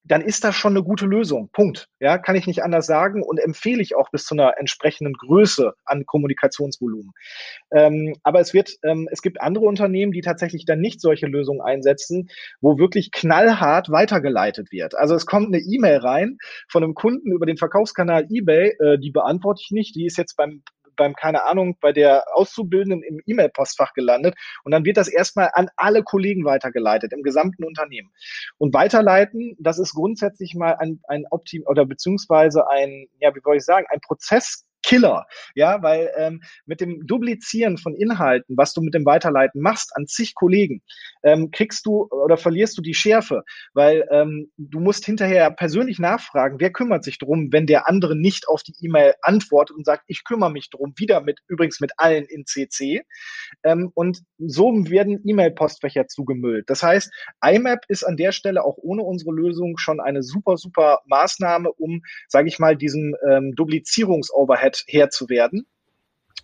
dann 0.03 0.21
ist 0.21 0.43
das 0.43 0.55
schon 0.55 0.73
eine 0.73 0.83
gute 0.83 1.05
Lösung. 1.05 1.49
Punkt. 1.51 1.87
Ja, 1.99 2.17
kann 2.17 2.35
ich 2.35 2.47
nicht 2.47 2.63
anders 2.63 2.85
sagen 2.85 3.23
und 3.23 3.39
empfehle 3.39 3.81
ich 3.81 3.95
auch 3.95 4.09
bis 4.11 4.25
zu 4.25 4.35
einer 4.35 4.57
entsprechenden 4.57 5.13
Größe 5.13 5.73
an 5.85 6.05
Kommunikationsvolumen. 6.05 7.11
Ähm, 7.71 8.15
aber 8.23 8.39
es 8.39 8.53
wird, 8.53 8.75
ähm, 8.83 9.07
es 9.11 9.21
gibt 9.21 9.41
andere 9.41 9.65
Unternehmen, 9.65 10.11
die 10.11 10.21
tatsächlich 10.21 10.65
dann 10.65 10.79
nicht 10.79 11.01
solche 11.01 11.27
Lösungen 11.27 11.61
einsetzen, 11.61 12.29
wo 12.61 12.77
wirklich 12.77 13.11
knallhart 13.11 13.89
weitergeleitet 13.89 14.71
wird. 14.71 14.95
Also 14.95 15.15
es 15.15 15.25
kommt 15.25 15.47
eine 15.47 15.59
E-Mail 15.59 15.97
rein 15.97 16.37
von 16.69 16.83
einem 16.83 16.93
Kunden 16.93 17.31
über 17.31 17.45
den 17.45 17.57
Verkaufskanal 17.57 18.27
eBay, 18.29 18.75
äh, 18.79 18.99
die 18.99 19.11
beantworte 19.11 19.61
ich 19.63 19.71
nicht, 19.71 19.95
die 19.95 20.05
ist 20.05 20.17
jetzt 20.17 20.35
beim 20.35 20.63
beim, 20.95 21.15
keine 21.15 21.43
Ahnung, 21.43 21.77
bei 21.79 21.91
der 21.91 22.25
Auszubildenden 22.33 23.03
im 23.03 23.21
E-Mail-Postfach 23.25 23.93
gelandet 23.93 24.35
und 24.63 24.71
dann 24.71 24.85
wird 24.85 24.97
das 24.97 25.07
erstmal 25.07 25.49
an 25.53 25.69
alle 25.75 26.03
Kollegen 26.03 26.45
weitergeleitet 26.45 27.13
im 27.13 27.23
gesamten 27.23 27.63
Unternehmen. 27.63 28.11
Und 28.57 28.73
weiterleiten, 28.73 29.55
das 29.59 29.79
ist 29.79 29.93
grundsätzlich 29.93 30.55
mal 30.55 30.75
ein, 30.79 31.01
ein 31.07 31.25
Optim 31.29 31.63
oder 31.65 31.85
beziehungsweise 31.85 32.69
ein, 32.69 33.07
ja, 33.19 33.33
wie 33.35 33.41
soll 33.41 33.57
ich 33.57 33.65
sagen, 33.65 33.85
ein 33.89 34.01
Prozess 34.01 34.64
Killer, 34.85 35.25
ja, 35.55 35.81
weil 35.81 36.11
ähm, 36.15 36.41
mit 36.67 36.79
dem 36.79 37.07
Duplizieren 37.07 37.79
von 37.79 37.95
Inhalten, 37.95 38.55
was 38.55 38.71
du 38.73 38.81
mit 38.81 38.93
dem 38.93 39.03
Weiterleiten 39.03 39.59
machst 39.59 39.91
an 39.95 40.05
zig 40.05 40.35
Kollegen, 40.35 40.83
ähm, 41.23 41.49
kriegst 41.49 41.87
du 41.87 42.07
oder 42.11 42.37
verlierst 42.37 42.77
du 42.77 42.83
die 42.83 42.93
Schärfe, 42.93 43.41
weil 43.73 44.07
ähm, 44.11 44.51
du 44.57 44.79
musst 44.79 45.03
hinterher 45.03 45.49
persönlich 45.49 45.97
nachfragen, 45.97 46.59
wer 46.59 46.71
kümmert 46.71 47.03
sich 47.03 47.17
drum, 47.17 47.49
wenn 47.51 47.65
der 47.65 47.89
andere 47.89 48.15
nicht 48.15 48.47
auf 48.47 48.61
die 48.61 48.75
E-Mail 48.79 49.15
antwortet 49.23 49.75
und 49.75 49.85
sagt, 49.85 50.03
ich 50.05 50.23
kümmere 50.23 50.51
mich 50.51 50.69
drum, 50.69 50.93
wieder 50.97 51.19
mit 51.21 51.39
übrigens 51.47 51.79
mit 51.79 51.93
allen 51.97 52.25
in 52.25 52.45
CC. 52.45 53.01
Ähm, 53.63 53.91
und 53.95 54.19
so 54.37 54.71
werden 54.87 55.19
E-Mail-Postfächer 55.25 56.07
zugemüllt. 56.07 56.69
Das 56.69 56.83
heißt, 56.83 57.11
IMAP 57.43 57.85
ist 57.87 58.03
an 58.03 58.17
der 58.17 58.31
Stelle 58.31 58.63
auch 58.63 58.77
ohne 58.77 59.01
unsere 59.01 59.31
Lösung 59.31 59.77
schon 59.77 59.99
eine 59.99 60.21
super, 60.21 60.57
super 60.57 60.99
Maßnahme, 61.07 61.71
um, 61.71 62.01
sage 62.27 62.49
ich 62.49 62.59
mal, 62.59 62.75
diesen 62.75 63.15
ähm, 63.27 63.53
Duplizierungs-Overhead 63.55 64.74
Herr 64.87 65.09
zu 65.09 65.29
werden. 65.29 65.65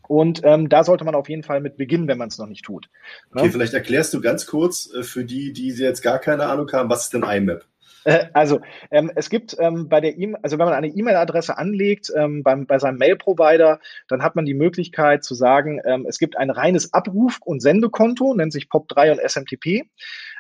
Und 0.08 0.41
ähm, 0.44 0.67
da 0.67 0.84
sollte 0.84 1.06
man 1.06 1.15
auf 1.15 1.30
jeden 1.30 1.44
Fall 1.44 1.62
mit 1.62 1.78
beginnen, 1.78 2.08
wenn 2.08 2.17
man 2.17 2.28
es 2.28 2.38
noch 2.38 2.48
nicht 2.48 2.65
tut. 2.65 2.89
Ne? 3.34 3.41
Okay, 3.41 3.52
vielleicht 3.52 3.74
erklärst 3.74 4.13
du 4.13 4.22
ganz 4.22 4.46
kurz 4.46 4.91
äh, 4.94 5.04
für 5.04 5.24
die, 5.24 5.54
die 5.54 5.70
jetzt 5.70 6.02
gar 6.02 6.20
keine 6.20 6.48
Ahnung 6.48 6.70
haben, 6.74 6.89
was 6.89 7.06
ist 7.06 7.13
denn 7.13 7.24
IMAP? 7.24 7.65
Äh, 8.04 8.26
also 8.34 8.62
ähm, 8.90 9.12
es 9.16 9.30
gibt 9.30 9.56
ähm, 9.60 9.90
bei 9.90 10.02
der 10.02 10.18
E-Mail, 10.18 10.40
also 10.42 10.58
wenn 10.58 10.66
man 10.66 10.74
eine 10.74 10.88
E-Mail-Adresse 10.88 11.58
anlegt 11.58 12.12
ähm, 12.16 12.44
beim, 12.44 12.66
bei 12.66 12.80
seinem 12.80 12.98
Mail-Provider, 12.98 13.80
dann 14.08 14.24
hat 14.24 14.36
man 14.36 14.46
die 14.46 14.54
Möglichkeit 14.54 15.24
zu 15.24 15.36
sagen, 15.36 15.80
ähm, 15.86 16.06
es 16.08 16.18
gibt 16.18 16.38
ein 16.38 16.50
reines 16.50 16.94
Abruf- 16.94 17.40
und 17.44 17.62
Sendekonto, 17.62 18.34
nennt 18.34 18.54
sich 18.54 18.66
POP3 18.66 19.12
und 19.12 19.20
SMTP. 19.20 19.84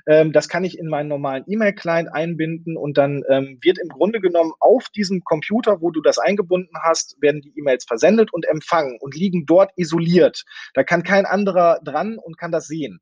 Ähm, 0.07 0.31
das 0.31 0.49
kann 0.49 0.63
ich 0.63 0.79
in 0.79 0.87
meinen 0.87 1.09
normalen 1.09 1.43
E-Mail-Client 1.47 2.13
einbinden 2.13 2.77
und 2.77 2.97
dann 2.97 3.23
ähm, 3.29 3.59
wird 3.61 3.77
im 3.77 3.89
Grunde 3.89 4.19
genommen 4.19 4.53
auf 4.59 4.89
diesem 4.89 5.23
Computer, 5.23 5.81
wo 5.81 5.91
du 5.91 6.01
das 6.01 6.17
eingebunden 6.17 6.75
hast, 6.81 7.21
werden 7.21 7.41
die 7.41 7.53
E-Mails 7.57 7.85
versendet 7.85 8.33
und 8.33 8.47
empfangen 8.47 8.97
und 8.99 9.15
liegen 9.15 9.45
dort 9.45 9.71
isoliert. 9.75 10.43
Da 10.73 10.83
kann 10.83 11.03
kein 11.03 11.25
anderer 11.25 11.79
dran 11.83 12.17
und 12.17 12.37
kann 12.37 12.51
das 12.51 12.67
sehen. 12.67 12.99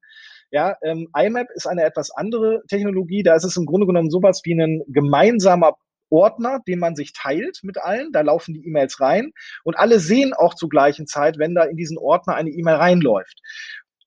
Ja, 0.52 0.76
ähm, 0.82 1.08
IMAP 1.16 1.48
ist 1.54 1.68
eine 1.68 1.84
etwas 1.84 2.12
andere 2.12 2.62
Technologie. 2.68 3.24
Da 3.24 3.36
ist 3.36 3.44
es 3.44 3.58
im 3.58 3.66
Grunde 3.66 3.86
genommen 3.86 4.10
sowas 4.10 4.42
wie 4.44 4.54
ein 4.54 4.84
gemeinsamer 4.88 5.74
Ordner, 6.10 6.60
den 6.68 6.80
man 6.80 6.96
sich 6.96 7.14
teilt 7.14 7.60
mit 7.64 7.78
allen. 7.78 8.12
Da 8.12 8.22
laufen 8.22 8.54
die 8.56 8.66
E-Mails 8.66 9.00
rein 9.00 9.32
und 9.64 9.78
alle 9.78 10.00
sehen 10.00 10.34
auch 10.34 10.56
zur 10.56 10.70
gleichen 10.70 11.06
Zeit, 11.06 11.38
wenn 11.38 11.54
da 11.54 11.64
in 11.64 11.78
diesen 11.78 11.98
Ordner 11.98 12.36
eine 12.36 12.50
E-Mail 12.50 12.76
reinläuft. 12.76 13.42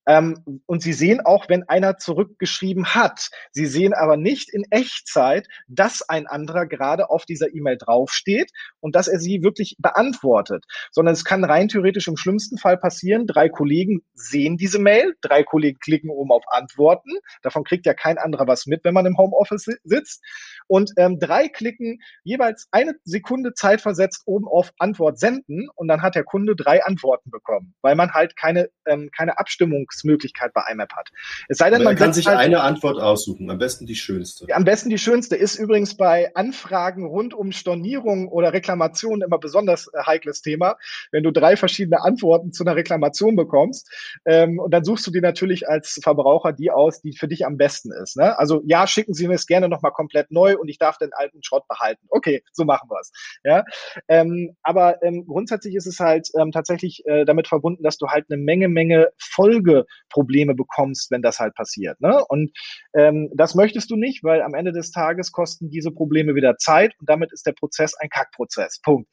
Ähm, 0.06 0.62
und 0.66 0.82
Sie 0.82 0.92
sehen 0.92 1.20
auch, 1.20 1.48
wenn 1.48 1.68
einer 1.68 1.98
zurückgeschrieben 1.98 2.94
hat. 2.94 3.30
Sie 3.52 3.66
sehen 3.66 3.94
aber 3.94 4.16
nicht 4.16 4.52
in 4.52 4.64
Echtzeit, 4.70 5.46
dass 5.68 6.02
ein 6.08 6.26
anderer 6.26 6.66
gerade 6.66 7.10
auf 7.10 7.24
dieser 7.24 7.54
E-Mail 7.54 7.78
draufsteht 7.78 8.50
und 8.80 8.96
dass 8.96 9.08
er 9.08 9.20
sie 9.20 9.42
wirklich 9.42 9.76
beantwortet, 9.78 10.64
sondern 10.90 11.14
es 11.14 11.24
kann 11.24 11.44
rein 11.44 11.68
theoretisch 11.68 12.08
im 12.08 12.16
schlimmsten 12.16 12.58
Fall 12.58 12.76
passieren, 12.76 13.26
drei 13.26 13.48
Kollegen 13.48 14.02
sehen 14.14 14.56
diese 14.56 14.78
Mail, 14.78 15.14
drei 15.20 15.42
Kollegen 15.42 15.78
klicken 15.78 16.10
oben 16.10 16.32
auf 16.32 16.44
Antworten. 16.48 17.10
Davon 17.42 17.64
kriegt 17.64 17.86
ja 17.86 17.94
kein 17.94 18.18
anderer 18.18 18.46
was 18.46 18.66
mit, 18.66 18.84
wenn 18.84 18.94
man 18.94 19.06
im 19.06 19.18
Homeoffice 19.18 19.68
sitzt. 19.84 20.22
Und 20.66 20.92
ähm, 20.96 21.18
drei 21.18 21.48
klicken 21.48 22.00
jeweils 22.24 22.66
eine 22.70 22.94
Sekunde 23.04 23.54
Zeit 23.54 23.80
versetzt 23.80 24.22
oben 24.26 24.48
auf 24.48 24.72
Antwort 24.78 25.18
senden 25.18 25.68
und 25.74 25.88
dann 25.88 26.02
hat 26.02 26.14
der 26.14 26.24
Kunde 26.24 26.56
drei 26.56 26.84
Antworten 26.84 27.30
bekommen, 27.30 27.74
weil 27.82 27.94
man 27.94 28.12
halt 28.12 28.36
keine, 28.36 28.70
ähm, 28.86 29.10
keine 29.16 29.38
Abstimmung 29.38 29.86
Ausdrucksmöglichkeit 29.92 30.52
bei 30.52 30.62
IMAP 30.70 30.92
hat. 30.94 31.10
Es 31.48 31.58
sei 31.58 31.70
denn, 31.70 31.78
man, 31.78 31.94
man 31.94 31.96
kann 31.96 32.12
sich 32.12 32.26
halt, 32.26 32.38
eine 32.38 32.60
Antwort 32.60 33.00
aussuchen, 33.00 33.50
am 33.50 33.58
besten 33.58 33.86
die 33.86 33.94
schönste. 33.94 34.46
Am 34.52 34.64
besten 34.64 34.90
die 34.90 34.98
schönste 34.98 35.36
ist 35.36 35.56
übrigens 35.56 35.96
bei 35.96 36.34
Anfragen 36.34 37.06
rund 37.06 37.34
um 37.34 37.52
Stornierung 37.52 38.28
oder 38.28 38.52
Reklamation 38.52 39.22
immer 39.22 39.38
besonders 39.38 39.88
äh, 39.92 40.02
heikles 40.04 40.42
Thema, 40.42 40.76
wenn 41.10 41.22
du 41.22 41.30
drei 41.30 41.56
verschiedene 41.56 42.02
Antworten 42.02 42.52
zu 42.52 42.64
einer 42.64 42.76
Reklamation 42.76 43.36
bekommst. 43.36 43.90
Ähm, 44.24 44.58
und 44.58 44.72
dann 44.72 44.84
suchst 44.84 45.06
du 45.06 45.10
dir 45.10 45.22
natürlich 45.22 45.68
als 45.68 46.00
Verbraucher 46.02 46.52
die 46.52 46.70
aus, 46.70 47.00
die 47.02 47.12
für 47.16 47.28
dich 47.28 47.46
am 47.46 47.56
besten 47.56 47.92
ist. 47.92 48.16
Ne? 48.16 48.38
Also 48.38 48.62
ja, 48.64 48.86
schicken 48.86 49.14
Sie 49.14 49.28
mir 49.28 49.34
es 49.34 49.46
gerne 49.46 49.68
nochmal 49.68 49.92
komplett 49.92 50.30
neu 50.30 50.56
und 50.58 50.68
ich 50.68 50.78
darf 50.78 50.98
den 50.98 51.12
alten 51.12 51.42
Schrott 51.42 51.66
behalten. 51.68 52.06
Okay, 52.08 52.42
so 52.52 52.64
machen 52.64 52.88
wir 52.90 52.98
es. 53.00 53.12
Ja? 53.44 53.64
Ähm, 54.08 54.56
aber 54.62 55.02
ähm, 55.02 55.26
grundsätzlich 55.26 55.74
ist 55.74 55.86
es 55.86 56.00
halt 56.00 56.28
ähm, 56.38 56.52
tatsächlich 56.52 57.04
äh, 57.06 57.24
damit 57.24 57.48
verbunden, 57.48 57.82
dass 57.82 57.98
du 57.98 58.08
halt 58.08 58.26
eine 58.28 58.40
Menge, 58.40 58.68
Menge 58.68 59.10
Folge 59.18 59.81
Probleme 60.10 60.54
bekommst, 60.54 61.10
wenn 61.10 61.22
das 61.22 61.38
halt 61.38 61.54
passiert. 61.54 62.00
Ne? 62.00 62.22
Und 62.28 62.52
ähm, 62.94 63.30
das 63.34 63.54
möchtest 63.54 63.90
du 63.90 63.96
nicht, 63.96 64.24
weil 64.24 64.42
am 64.42 64.54
Ende 64.54 64.72
des 64.72 64.90
Tages 64.90 65.32
kosten 65.32 65.70
diese 65.70 65.90
Probleme 65.90 66.34
wieder 66.34 66.56
Zeit 66.56 66.94
und 67.00 67.08
damit 67.08 67.32
ist 67.32 67.46
der 67.46 67.52
Prozess 67.52 67.94
ein 67.94 68.08
Kackprozess. 68.08 68.80
Punkt. 68.82 69.08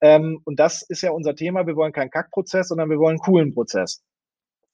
Ähm, 0.00 0.40
und 0.44 0.58
das 0.58 0.82
ist 0.82 1.02
ja 1.02 1.10
unser 1.10 1.34
Thema. 1.34 1.66
Wir 1.66 1.76
wollen 1.76 1.92
keinen 1.92 2.10
Kackprozess, 2.10 2.68
sondern 2.68 2.90
wir 2.90 2.98
wollen 2.98 3.16
einen 3.16 3.18
coolen 3.18 3.54
Prozess. 3.54 4.02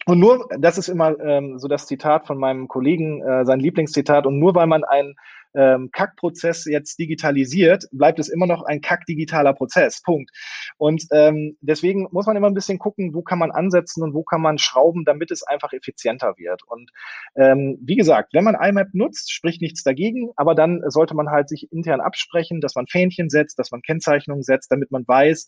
Und 0.09 0.21
nur, 0.21 0.49
das 0.61 0.79
ist 0.79 0.89
immer 0.89 1.19
ähm, 1.19 1.59
so 1.59 1.67
das 1.67 1.87
Zitat 1.87 2.29
von 2.29 2.39
meinem 2.39 2.69
Kollegen, 2.69 3.23
äh, 3.23 3.45
sein 3.45 3.59
Lieblingszitat, 3.59 4.25
und 4.25 4.39
nur 4.39 4.55
weil 4.55 4.69
man 4.69 4.85
ein 4.85 5.15
ähm, 5.57 5.91
Kackprozess 5.93 6.65
jetzt 6.67 6.99
digitalisiert, 6.99 7.87
bleibt 7.93 8.19
es 8.19 8.29
immer 8.29 8.47
noch 8.47 8.63
ein 8.63 8.81
kackdigitaler 8.81 9.55
Prozess. 9.55 10.03
Punkt. 10.03 10.31
Und 10.79 11.05
ähm, 11.13 11.57
deswegen 11.61 12.09
muss 12.13 12.27
man 12.27 12.37
immer 12.37 12.49
ein 12.49 12.55
bisschen 12.55 12.79
gucken, 12.79 13.15
wo 13.15 13.23
kann 13.23 13.39
man 13.39 13.51
ansetzen 13.51 14.03
und 14.03 14.15
wo 14.15 14.23
kann 14.23 14.41
man 14.41 14.59
schrauben, 14.59 15.05
damit 15.05 15.31
es 15.31 15.43
einfach 15.43 15.73
effizienter 15.73 16.35
wird. 16.37 16.63
Und 16.67 16.91
ähm, 17.37 17.79
wie 17.83 17.97
gesagt, 17.97 18.35
wenn 18.35 18.45
man 18.45 18.55
IMAP 18.55 18.89
nutzt, 18.93 19.33
spricht 19.33 19.63
nichts 19.63 19.83
dagegen, 19.83 20.31
aber 20.37 20.55
dann 20.55 20.83
sollte 20.89 21.15
man 21.15 21.31
halt 21.31 21.49
sich 21.49 21.73
intern 21.73 22.01
absprechen, 22.01 22.61
dass 22.61 22.75
man 22.75 22.87
Fähnchen 22.87 23.31
setzt, 23.31 23.59
dass 23.59 23.71
man 23.71 23.83
Kennzeichnungen 23.83 24.43
setzt, 24.43 24.71
damit 24.71 24.91
man 24.91 25.07
weiß, 25.07 25.47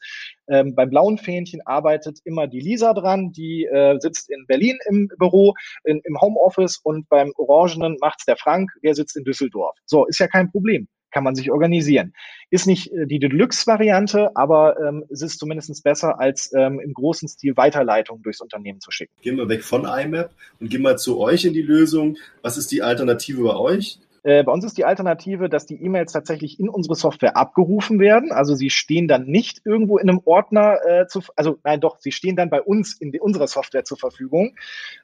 ähm, 0.49 0.75
beim 0.75 0.91
blauen 0.91 1.19
Fähnchen 1.19 1.61
arbeitet 1.65 2.19
immer 2.25 2.47
die 2.47 2.61
Lisa 2.61 2.95
dran, 2.95 3.33
die 3.33 3.65
äh, 3.67 3.99
sitzt 4.01 4.31
in 4.31 4.47
Berlin 4.47 4.79
im 4.89 5.09
Büro, 5.19 5.55
in, 5.85 6.01
im 6.05 6.21
Homeoffice 6.21 6.79
und 6.83 7.09
beim 7.09 7.33
Orangenen 7.37 7.97
macht's 8.01 8.25
der 8.25 8.37
Frank, 8.37 8.71
der 8.83 8.95
sitzt 8.95 9.17
in 9.17 9.25
Düsseldorf. 9.25 9.77
So, 9.85 9.98
ist 10.07 10.19
ja 10.19 10.29
kein 10.29 10.51
Problem 10.51 10.89
kann 11.11 11.25
man 11.25 11.35
sich 11.35 11.51
organisieren. 11.51 12.13
Ist 12.51 12.67
nicht 12.67 12.93
äh, 12.93 13.07
die 13.07 13.19
Deluxe-Variante, 13.19 14.31
aber 14.35 14.77
ähm, 14.81 15.05
es 15.11 15.23
ist 15.23 15.39
zumindest 15.39 15.83
besser, 15.83 16.21
als 16.21 16.53
ähm, 16.55 16.81
im 16.81 16.93
großen 16.93 17.29
Stil 17.29 17.57
Weiterleitungen 17.57 18.23
durchs 18.23 18.41
Unternehmen 18.41 18.81
zu 18.81 18.91
schicken. 18.91 19.13
Gehen 19.23 19.37
wir 19.37 19.49
weg 19.49 19.63
von 19.63 19.85
IMAP 19.85 20.31
und 20.61 20.71
gehen 20.71 20.83
mal 20.83 20.99
zu 20.99 21.19
euch 21.19 21.45
in 21.45 21.53
die 21.53 21.63
Lösung. 21.63 22.17
Was 22.43 22.57
ist 22.57 22.71
die 22.71 22.83
Alternative 22.83 23.43
bei 23.43 23.57
euch? 23.57 23.99
Äh, 24.23 24.45
bei 24.45 24.53
uns 24.53 24.65
ist 24.65 24.79
die 24.79 24.85
Alternative, 24.85 25.49
dass 25.49 25.67
die 25.67 25.83
E-Mails 25.83 26.13
tatsächlich 26.13 26.59
in 26.59 26.69
unsere 26.69 26.95
Software 26.95 27.37
abgerufen 27.37 28.01
werden. 28.01 28.33
Also 28.33 28.55
sie 28.55 28.71
stehen 28.71 29.09
dann 29.09 29.27
nicht 29.27 29.63
irgendwo 29.65 29.99
in 29.99 30.09
einem 30.09 30.21
Ordner 30.25 30.79
äh, 30.87 31.07
zu, 31.07 31.23
also 31.37 31.59
nein, 31.65 31.81
doch, 31.81 31.99
sie 31.99 32.13
stehen 32.13 32.37
dann 32.37 32.51
bei 32.51 32.61
uns 32.61 32.99
in 33.01 33.13
die, 33.13 33.21
unserer 33.21 33.47
Software 33.47 33.85
zur 33.85 33.99
Verfügung. 33.99 34.57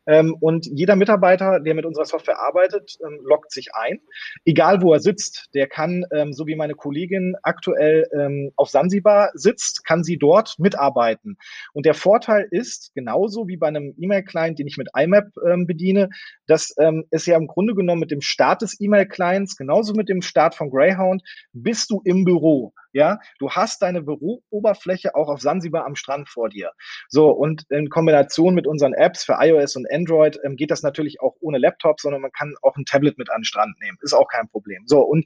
Ähm, 0.06 0.36
und 0.40 0.66
jeder 0.66 0.96
Mitarbeiter, 0.96 1.60
der 1.60 1.74
mit 1.74 1.84
unserer 1.84 2.04
Software 2.04 2.38
arbeitet, 2.38 2.98
ähm, 3.04 3.20
loggt 3.22 3.52
sich 3.52 3.74
ein. 3.74 4.00
Egal 4.44 4.82
wo 4.82 4.92
er 4.92 5.00
sitzt, 5.00 5.50
der 5.54 5.68
kann, 5.68 6.04
ähm, 6.12 6.32
so 6.32 6.46
wie 6.46 6.56
meine 6.56 6.74
Kollegin 6.74 7.36
aktuell 7.42 8.08
ähm, 8.12 8.52
auf 8.56 8.70
Sansibar 8.70 9.30
sitzt, 9.34 9.84
kann 9.84 10.04
sie 10.04 10.18
dort 10.18 10.58
mitarbeiten. 10.58 11.36
Und 11.72 11.86
der 11.86 11.94
Vorteil 11.94 12.46
ist, 12.50 12.92
genauso 12.94 13.48
wie 13.48 13.56
bei 13.56 13.68
einem 13.68 13.94
E-Mail-Client, 13.98 14.58
den 14.58 14.66
ich 14.66 14.76
mit 14.76 14.88
IMAP 14.96 15.28
ähm, 15.46 15.66
bediene, 15.66 16.10
dass 16.46 16.74
ähm, 16.78 17.04
es 17.10 17.26
ja 17.26 17.36
im 17.36 17.46
Grunde 17.46 17.74
genommen 17.74 18.00
mit 18.00 18.10
dem 18.10 18.20
Start 18.20 18.62
des 18.62 18.80
E-Mail 18.80 19.03
Clients, 19.06 19.56
genauso 19.56 19.94
mit 19.94 20.08
dem 20.08 20.22
Start 20.22 20.54
von 20.54 20.70
Greyhound, 20.70 21.22
bist 21.52 21.90
du 21.90 22.00
im 22.04 22.24
Büro. 22.24 22.72
Ja, 22.92 23.18
du 23.40 23.50
hast 23.50 23.82
deine 23.82 24.02
Bürooberfläche 24.02 25.16
auch 25.16 25.28
auf 25.28 25.40
Sansibar 25.40 25.84
am 25.84 25.96
Strand 25.96 26.28
vor 26.28 26.48
dir. 26.48 26.70
So, 27.08 27.30
und 27.30 27.64
in 27.70 27.88
Kombination 27.88 28.54
mit 28.54 28.68
unseren 28.68 28.94
Apps 28.94 29.24
für 29.24 29.36
iOS 29.40 29.74
und 29.74 29.90
Android 29.90 30.38
ähm, 30.44 30.54
geht 30.54 30.70
das 30.70 30.82
natürlich 30.82 31.20
auch 31.20 31.34
ohne 31.40 31.58
Laptop, 31.58 32.00
sondern 32.00 32.22
man 32.22 32.30
kann 32.30 32.54
auch 32.62 32.76
ein 32.76 32.84
Tablet 32.84 33.18
mit 33.18 33.30
an 33.30 33.40
den 33.40 33.44
Strand 33.44 33.80
nehmen. 33.80 33.98
Ist 34.00 34.14
auch 34.14 34.28
kein 34.28 34.48
Problem. 34.48 34.84
So, 34.86 35.00
und 35.00 35.24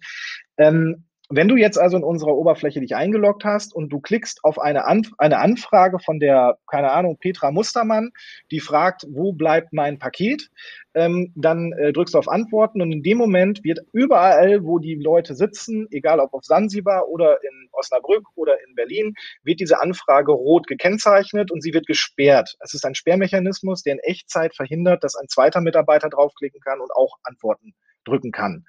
ähm, 0.56 1.07
wenn 1.30 1.48
du 1.48 1.56
jetzt 1.56 1.78
also 1.78 1.96
in 1.96 2.04
unserer 2.04 2.34
Oberfläche 2.34 2.80
dich 2.80 2.96
eingeloggt 2.96 3.44
hast 3.44 3.74
und 3.74 3.90
du 3.90 4.00
klickst 4.00 4.40
auf 4.44 4.58
eine, 4.58 4.86
Anf 4.86 5.10
eine 5.18 5.38
Anfrage 5.38 5.98
von 5.98 6.18
der, 6.18 6.58
keine 6.66 6.90
Ahnung, 6.92 7.18
Petra 7.18 7.50
Mustermann, 7.50 8.10
die 8.50 8.60
fragt, 8.60 9.06
wo 9.10 9.32
bleibt 9.32 9.74
mein 9.74 9.98
Paket, 9.98 10.48
ähm, 10.94 11.32
dann 11.36 11.72
äh, 11.72 11.92
drückst 11.92 12.14
du 12.14 12.18
auf 12.18 12.28
Antworten 12.28 12.80
und 12.80 12.92
in 12.92 13.02
dem 13.02 13.18
Moment 13.18 13.62
wird 13.62 13.80
überall, 13.92 14.64
wo 14.64 14.78
die 14.78 14.94
Leute 14.94 15.34
sitzen, 15.34 15.86
egal 15.90 16.18
ob 16.20 16.32
auf 16.32 16.44
Sansibar 16.44 17.08
oder 17.08 17.42
in 17.42 17.68
Osnabrück 17.72 18.24
oder 18.34 18.54
in 18.66 18.74
Berlin, 18.74 19.14
wird 19.42 19.60
diese 19.60 19.80
Anfrage 19.80 20.32
rot 20.32 20.66
gekennzeichnet 20.66 21.50
und 21.50 21.62
sie 21.62 21.74
wird 21.74 21.86
gesperrt. 21.86 22.56
Es 22.60 22.72
ist 22.72 22.86
ein 22.86 22.94
Sperrmechanismus, 22.94 23.82
der 23.82 23.94
in 23.94 24.00
Echtzeit 24.00 24.54
verhindert, 24.54 25.04
dass 25.04 25.14
ein 25.14 25.28
zweiter 25.28 25.60
Mitarbeiter 25.60 26.08
draufklicken 26.08 26.60
kann 26.60 26.80
und 26.80 26.90
auch 26.90 27.18
Antworten 27.22 27.74
drücken 28.08 28.32
kann. 28.32 28.64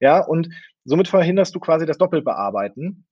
Ja, 0.00 0.20
und 0.24 0.48
somit 0.84 1.08
verhinderst 1.08 1.54
du 1.54 1.60
quasi 1.60 1.86
das 1.86 1.98
Doppelbearbeiten. 1.98 3.06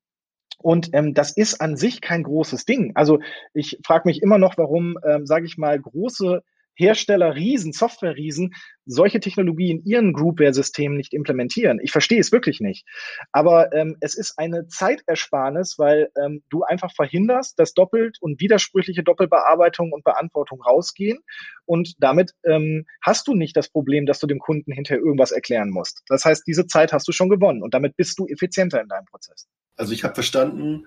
Und 0.58 0.90
ähm, 0.92 1.14
das 1.14 1.34
ist 1.36 1.60
an 1.60 1.76
sich 1.76 2.00
kein 2.00 2.22
großes 2.22 2.66
Ding. 2.66 2.92
Also 2.94 3.20
ich 3.54 3.78
frage 3.84 4.02
mich 4.06 4.22
immer 4.22 4.38
noch, 4.38 4.58
warum, 4.58 4.98
ähm, 5.06 5.26
sage 5.26 5.46
ich 5.46 5.56
mal, 5.56 5.80
große 5.80 6.42
Hersteller, 6.80 7.34
Riesen, 7.34 7.72
Software-Riesen, 7.72 8.54
solche 8.86 9.20
Technologie 9.20 9.70
in 9.70 9.84
ihren 9.84 10.12
Groupware-Systemen 10.12 10.96
nicht 10.96 11.12
implementieren. 11.12 11.78
Ich 11.82 11.92
verstehe 11.92 12.18
es 12.18 12.32
wirklich 12.32 12.60
nicht. 12.60 12.86
Aber 13.32 13.72
ähm, 13.72 13.96
es 14.00 14.16
ist 14.16 14.38
eine 14.38 14.66
Zeitersparnis, 14.66 15.78
weil 15.78 16.10
ähm, 16.20 16.42
du 16.48 16.62
einfach 16.62 16.92
verhinderst, 16.92 17.58
dass 17.58 17.74
doppelt 17.74 18.16
und 18.20 18.40
widersprüchliche 18.40 19.02
Doppelbearbeitung 19.02 19.92
und 19.92 20.02
Beantwortung 20.04 20.62
rausgehen. 20.62 21.18
Und 21.66 21.94
damit 21.98 22.32
ähm, 22.44 22.86
hast 23.02 23.28
du 23.28 23.34
nicht 23.34 23.56
das 23.56 23.68
Problem, 23.68 24.06
dass 24.06 24.18
du 24.18 24.26
dem 24.26 24.38
Kunden 24.38 24.72
hinterher 24.72 25.02
irgendwas 25.02 25.30
erklären 25.30 25.70
musst. 25.70 26.02
Das 26.08 26.24
heißt, 26.24 26.44
diese 26.46 26.66
Zeit 26.66 26.92
hast 26.92 27.06
du 27.06 27.12
schon 27.12 27.28
gewonnen 27.28 27.62
und 27.62 27.74
damit 27.74 27.96
bist 27.96 28.18
du 28.18 28.26
effizienter 28.26 28.80
in 28.80 28.88
deinem 28.88 29.04
Prozess. 29.04 29.46
Also 29.76 29.92
ich 29.92 30.02
habe 30.02 30.14
verstanden, 30.14 30.86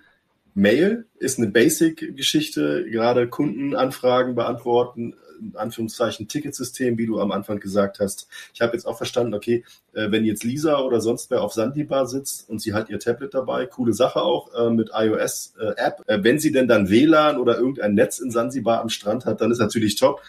Mail 0.56 1.06
ist 1.20 1.40
eine 1.40 1.50
Basic-Geschichte, 1.50 2.86
gerade 2.90 3.28
Kundenanfragen 3.28 4.36
beantworten, 4.36 5.16
in 5.42 5.56
Anführungszeichen 5.56 6.28
Ticketsystem, 6.28 6.98
wie 6.98 7.06
du 7.06 7.20
am 7.20 7.32
Anfang 7.32 7.60
gesagt 7.60 8.00
hast. 8.00 8.28
Ich 8.54 8.62
habe 8.62 8.74
jetzt 8.74 8.86
auch 8.86 8.98
verstanden, 8.98 9.34
okay, 9.34 9.64
äh, 9.94 10.12
wenn 10.12 10.26
jetzt 10.26 10.44
Lisa 10.44 10.80
oder 10.80 11.02
sonst 11.02 11.30
wer 11.32 11.42
auf 11.42 11.54
Sandibar 11.54 12.08
sitzt 12.08 12.50
und 12.50 12.60
sie 12.60 12.74
hat 12.74 12.90
ihr 12.90 13.00
Tablet 13.00 13.34
dabei, 13.34 13.66
coole 13.66 13.94
Sache 13.94 14.22
auch 14.22 14.54
äh, 14.54 14.70
mit 14.70 14.92
iOS-App. 14.94 16.04
Äh, 16.08 16.24
wenn 16.24 16.40
sie 16.40 16.52
denn 16.52 16.68
dann 16.68 16.90
WLAN 16.90 17.38
oder 17.38 17.58
irgendein 17.58 17.94
Netz 17.94 18.20
in 18.20 18.32
Sansibar 18.32 18.82
am 18.82 18.90
Strand 18.90 19.26
hat, 19.26 19.42
dann 19.42 19.52
ist 19.52 19.60
natürlich 19.60 19.96
top. 19.96 20.22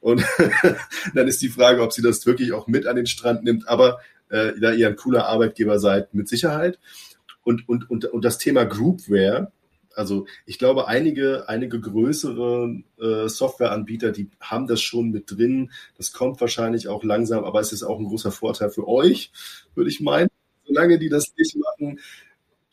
Und 0.00 0.24
dann 1.14 1.28
ist 1.28 1.42
die 1.42 1.48
Frage, 1.48 1.82
ob 1.82 1.92
sie 1.92 2.02
das 2.02 2.26
wirklich 2.26 2.52
auch 2.52 2.66
mit 2.66 2.86
an 2.86 2.96
den 2.96 3.06
Strand 3.06 3.44
nimmt. 3.44 3.68
Aber 3.68 3.98
äh, 4.28 4.52
da 4.60 4.72
ihr 4.72 4.88
ein 4.88 4.96
cooler 4.96 5.26
Arbeitgeber 5.26 5.78
seid, 5.78 6.14
mit 6.14 6.28
Sicherheit. 6.28 6.78
Und, 7.44 7.68
und, 7.68 7.88
und, 7.88 8.06
und 8.06 8.24
das 8.24 8.38
Thema 8.38 8.64
Groupware, 8.64 9.52
also 9.96 10.26
ich 10.44 10.58
glaube, 10.58 10.88
einige, 10.88 11.48
einige 11.48 11.80
größere 11.80 12.82
äh, 13.00 13.28
Softwareanbieter, 13.28 14.12
die 14.12 14.28
haben 14.40 14.66
das 14.66 14.82
schon 14.82 15.10
mit 15.10 15.30
drin. 15.30 15.72
Das 15.96 16.12
kommt 16.12 16.40
wahrscheinlich 16.40 16.88
auch 16.88 17.02
langsam, 17.02 17.44
aber 17.44 17.60
es 17.60 17.72
ist 17.72 17.82
auch 17.82 17.98
ein 17.98 18.06
großer 18.06 18.30
Vorteil 18.30 18.70
für 18.70 18.86
euch, 18.86 19.32
würde 19.74 19.90
ich 19.90 20.00
meinen. 20.00 20.28
Solange 20.66 20.98
die 20.98 21.08
das 21.08 21.32
nicht 21.36 21.56
machen, 21.56 22.00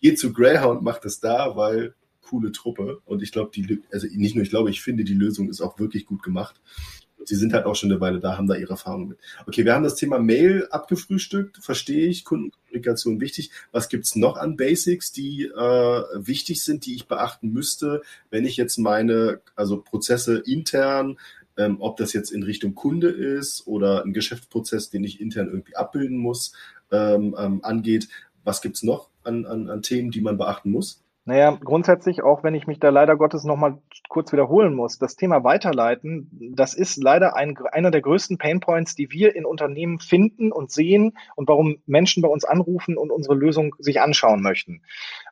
geht 0.02 0.20
zu 0.20 0.34
Greyhound, 0.34 0.82
macht 0.82 1.06
es 1.06 1.20
da, 1.20 1.56
weil 1.56 1.96
coole 2.22 2.52
Truppe. 2.52 3.02
Und 3.06 3.22
ich 3.22 3.32
glaube, 3.32 3.52
die, 3.54 3.82
also 3.92 4.08
nicht 4.12 4.36
nur 4.36 4.44
ich 4.44 4.50
glaube, 4.50 4.70
ich 4.70 4.82
finde, 4.82 5.04
die 5.04 5.14
Lösung 5.14 5.50
ist 5.50 5.62
auch 5.62 5.80
wirklich 5.80 6.06
gut 6.06 6.24
gemacht. 6.24 6.60
Sie 7.26 7.36
sind 7.36 7.54
halt 7.54 7.66
auch 7.66 7.76
schon 7.76 7.92
eine 7.92 8.02
Weile 8.02 8.20
da, 8.20 8.38
haben 8.38 8.48
da 8.48 8.56
ihre 8.56 8.72
Erfahrungen 8.72 9.10
mit. 9.10 9.20
Okay, 9.48 9.66
wir 9.66 9.74
haben 9.74 9.84
das 9.84 9.96
Thema 9.96 10.20
Mail 10.20 10.68
abgefrühstückt, 10.72 11.58
verstehe 11.58 12.08
ich, 12.08 12.26
Kundenkommunikation 12.26 13.20
wichtig. 13.22 13.52
Was 13.72 13.90
gibt's 13.90 14.16
noch 14.16 14.38
an 14.38 14.58
Basics, 14.58 15.12
die 15.12 15.46
äh, 15.46 16.04
wichtig 16.16 16.64
sind, 16.64 16.86
die 16.86 16.96
ich 16.96 17.08
beachten 17.08 17.52
müsste, 17.52 18.02
wenn 18.30 18.46
ich 18.46 18.58
jetzt 18.58 18.78
meine, 18.78 19.42
also 19.56 19.82
Prozesse 19.82 20.44
intern, 20.46 21.18
ähm, 21.58 21.78
ob 21.80 21.98
das 21.98 22.14
jetzt 22.14 22.32
in 22.32 22.44
Richtung 22.44 22.76
Kunde 22.76 23.10
ist 23.10 23.68
oder 23.68 24.04
ein 24.04 24.14
Geschäftsprozess, 24.14 24.90
den 24.90 25.04
ich 25.04 25.22
intern 25.22 25.48
irgendwie 25.48 25.76
abbilden 25.76 26.18
muss, 26.18 26.54
ähm, 26.92 27.36
ähm, 27.38 27.64
angeht. 27.64 28.08
Was 28.44 28.62
gibt's 28.62 28.84
noch 28.84 29.10
an, 29.24 29.46
an, 29.46 29.70
an 29.70 29.82
Themen, 29.82 30.12
die 30.12 30.22
man 30.22 30.38
beachten 30.38 30.72
muss? 30.72 31.03
Naja, 31.26 31.58
grundsätzlich, 31.64 32.22
auch 32.22 32.44
wenn 32.44 32.54
ich 32.54 32.68
mich 32.68 32.80
da 32.80 32.90
leider 32.90 33.16
Gottes 33.16 33.46
nochmal 33.46 33.78
kurz 34.10 34.34
wiederholen 34.34 34.74
muss, 34.74 34.98
das 34.98 35.16
Thema 35.16 35.46
Weiterleiten, 35.46 36.30
das 36.54 36.74
ist 36.74 37.02
leider 37.02 37.38
ein, 37.38 37.58
einer 37.72 37.92
der 37.92 38.02
größten 38.02 38.38
Painpoints, 38.38 38.96
die 38.96 39.10
wir 39.10 39.34
in 39.34 39.46
Unternehmen 39.46 40.00
finden 40.00 40.52
und 40.52 40.72
sehen 40.72 41.18
und 41.36 41.48
warum 41.48 41.78
Menschen 41.86 42.22
bei 42.22 42.28
uns 42.28 42.44
anrufen 42.44 42.98
und 42.98 43.10
unsere 43.10 43.36
Lösung 43.36 43.74
sich 43.80 44.02
anschauen 44.02 44.42
möchten. 44.42 44.82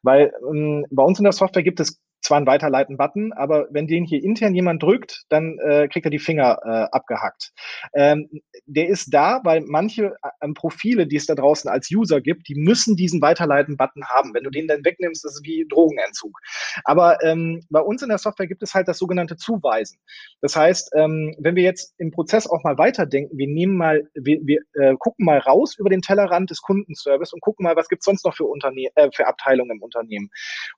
Weil 0.02 0.34
ähm, 0.50 0.86
bei 0.92 1.04
uns 1.04 1.20
in 1.20 1.26
der 1.26 1.34
Software 1.34 1.64
gibt 1.64 1.82
es 1.82 2.00
zwar 2.32 2.38
einen 2.38 2.48
Weiterleiten-Button, 2.48 3.34
aber 3.34 3.68
wenn 3.72 3.88
den 3.88 4.06
hier 4.06 4.24
intern 4.24 4.56
jemand 4.56 4.82
drückt, 4.82 5.26
dann 5.28 5.60
äh, 5.60 5.90
kriegt 5.90 6.06
er 6.06 6.12
die 6.12 6.18
Finger 6.18 6.60
äh, 6.64 6.88
abgehackt. 6.96 7.52
Ähm, 7.94 8.30
der 8.66 8.88
ist 8.88 9.14
da, 9.14 9.42
weil 9.44 9.60
manche 9.68 10.16
äh, 10.40 10.48
Profile, 10.54 11.08
die 11.08 11.18
es 11.18 11.26
da 11.26 11.36
draußen 11.36 11.70
als 11.70 11.92
User 11.94 12.22
gibt, 12.22 12.48
die 12.48 12.56
müssen 12.56 12.96
diesen 12.96 13.22
Weiterleiten-Button 13.22 14.06
haben. 14.08 14.34
Wenn 14.34 14.46
du 14.46 14.50
den 14.50 14.70
dann 14.70 14.86
wegnimmst, 14.86 15.26
ist 15.26 15.42
wie 15.44 15.68
Drogenentzug. 15.68 16.40
Aber 16.86 17.22
ähm, 17.22 17.66
bei 17.70 17.82
uns 17.82 18.02
in 18.02 18.08
der 18.08 18.18
Software 18.18 18.48
gibt 18.48 18.64
es 18.64 18.74
halt 18.74 18.88
das 18.88 18.98
sogenannte 18.98 19.36
Zuweisen. 19.36 19.98
Das 20.40 20.56
heißt, 20.56 20.92
ähm, 20.96 21.36
wenn 21.38 21.58
wir 21.58 21.64
jetzt 21.64 21.94
im 21.98 22.12
Prozess 22.12 22.48
auch 22.48 22.64
mal 22.64 22.78
weiterdenken, 22.78 23.38
wir 23.38 23.48
nehmen 23.48 23.76
mal, 23.76 24.08
wir, 24.14 24.40
wir 24.44 24.60
äh, 24.76 24.96
gucken 24.98 25.26
mal 25.26 25.40
raus 25.40 25.76
über 25.78 25.90
den 25.90 26.02
Tellerrand 26.02 26.50
des 26.50 26.62
Kundenservice 26.62 27.34
und 27.34 27.42
gucken 27.42 27.66
mal, 27.66 27.76
was 27.76 27.90
gibt's 27.90 28.06
sonst 28.06 28.24
noch 28.24 28.38
für, 28.38 28.46
Unterne 28.46 28.88
äh, 28.96 29.10
für 29.14 29.28
Abteilungen 29.28 29.72
im 29.72 29.84
Unternehmen. 29.84 30.30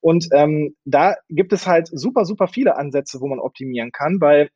Und 0.01 0.27
ähm, 0.33 0.75
da 0.85 1.15
gibt 1.29 1.42
es 1.51 1.67
halt 1.67 1.89
super, 1.91 2.25
super 2.25 2.47
viele 2.47 2.77
Ansätze, 2.77 3.19
wo 3.19 3.27
man 3.27 3.39
optimieren 3.39 3.91
kann, 3.91 4.21
weil 4.21 4.49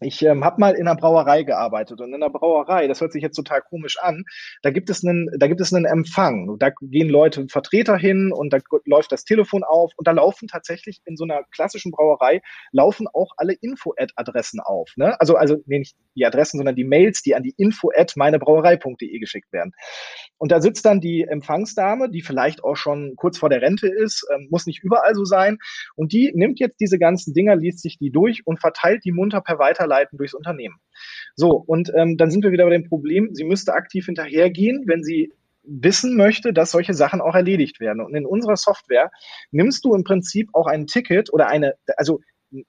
ich 0.00 0.22
ähm, 0.22 0.44
habe 0.44 0.60
mal 0.60 0.74
in 0.74 0.86
einer 0.86 0.96
Brauerei 0.96 1.42
gearbeitet 1.42 2.00
und 2.00 2.08
in 2.08 2.14
einer 2.14 2.30
Brauerei, 2.30 2.86
das 2.86 3.00
hört 3.00 3.12
sich 3.12 3.22
jetzt 3.22 3.36
total 3.36 3.62
komisch 3.62 3.98
an, 4.00 4.24
da 4.62 4.70
gibt 4.70 4.90
es 4.90 5.04
einen, 5.04 5.28
da 5.38 5.46
gibt 5.46 5.60
es 5.60 5.72
einen 5.72 5.84
Empfang. 5.84 6.56
Da 6.58 6.70
gehen 6.80 7.08
Leute, 7.08 7.46
Vertreter 7.48 7.96
hin 7.96 8.32
und 8.32 8.52
da 8.52 8.58
läuft 8.84 9.12
das 9.12 9.24
Telefon 9.24 9.64
auf 9.64 9.92
und 9.96 10.06
da 10.06 10.12
laufen 10.12 10.48
tatsächlich 10.48 11.00
in 11.04 11.16
so 11.16 11.24
einer 11.24 11.42
klassischen 11.52 11.92
Brauerei 11.92 12.40
laufen 12.72 13.06
auch 13.12 13.32
alle 13.36 13.54
Info-Ad-Adressen 13.54 14.60
auf. 14.60 14.92
Ne? 14.96 15.20
Also, 15.20 15.36
also 15.36 15.56
nee, 15.66 15.80
nicht 15.80 15.96
die 16.14 16.24
Adressen, 16.24 16.58
sondern 16.58 16.76
die 16.76 16.84
Mails, 16.84 17.22
die 17.22 17.34
an 17.34 17.42
die 17.42 17.54
info-meinebrauerei.de 17.56 19.18
geschickt 19.18 19.52
werden. 19.52 19.72
Und 20.36 20.52
da 20.52 20.60
sitzt 20.60 20.84
dann 20.84 21.00
die 21.00 21.22
Empfangsdame, 21.22 22.10
die 22.10 22.22
vielleicht 22.22 22.62
auch 22.62 22.76
schon 22.76 23.14
kurz 23.16 23.38
vor 23.38 23.48
der 23.48 23.62
Rente 23.62 23.88
ist, 23.88 24.26
ähm, 24.32 24.48
muss 24.50 24.66
nicht 24.66 24.82
überall 24.82 25.14
so 25.14 25.24
sein. 25.24 25.58
Und 25.96 26.12
die 26.12 26.32
nimmt 26.34 26.60
jetzt 26.60 26.80
diese 26.80 26.98
ganzen 26.98 27.34
Dinger, 27.34 27.56
liest 27.56 27.80
sich 27.80 27.98
die 27.98 28.10
durch 28.10 28.46
und 28.46 28.60
verteilt 28.60 29.04
die 29.04 29.12
munter 29.12 29.40
per 29.40 29.58
Weiterleiten 29.88 30.18
durchs 30.18 30.34
Unternehmen. 30.34 30.76
So, 31.34 31.50
und 31.50 31.92
ähm, 31.96 32.16
dann 32.16 32.30
sind 32.30 32.44
wir 32.44 32.52
wieder 32.52 32.64
bei 32.64 32.70
dem 32.70 32.88
Problem, 32.88 33.30
sie 33.32 33.44
müsste 33.44 33.72
aktiv 33.72 34.06
hinterhergehen, 34.06 34.84
wenn 34.86 35.02
sie 35.02 35.32
wissen 35.62 36.16
möchte, 36.16 36.52
dass 36.52 36.70
solche 36.70 36.94
Sachen 36.94 37.20
auch 37.20 37.34
erledigt 37.34 37.78
werden. 37.78 38.00
Und 38.00 38.14
in 38.14 38.24
unserer 38.24 38.56
Software 38.56 39.10
nimmst 39.50 39.84
du 39.84 39.94
im 39.94 40.04
Prinzip 40.04 40.48
auch 40.54 40.66
ein 40.66 40.86
Ticket 40.86 41.32
oder 41.32 41.48
eine, 41.48 41.74
also 41.96 42.20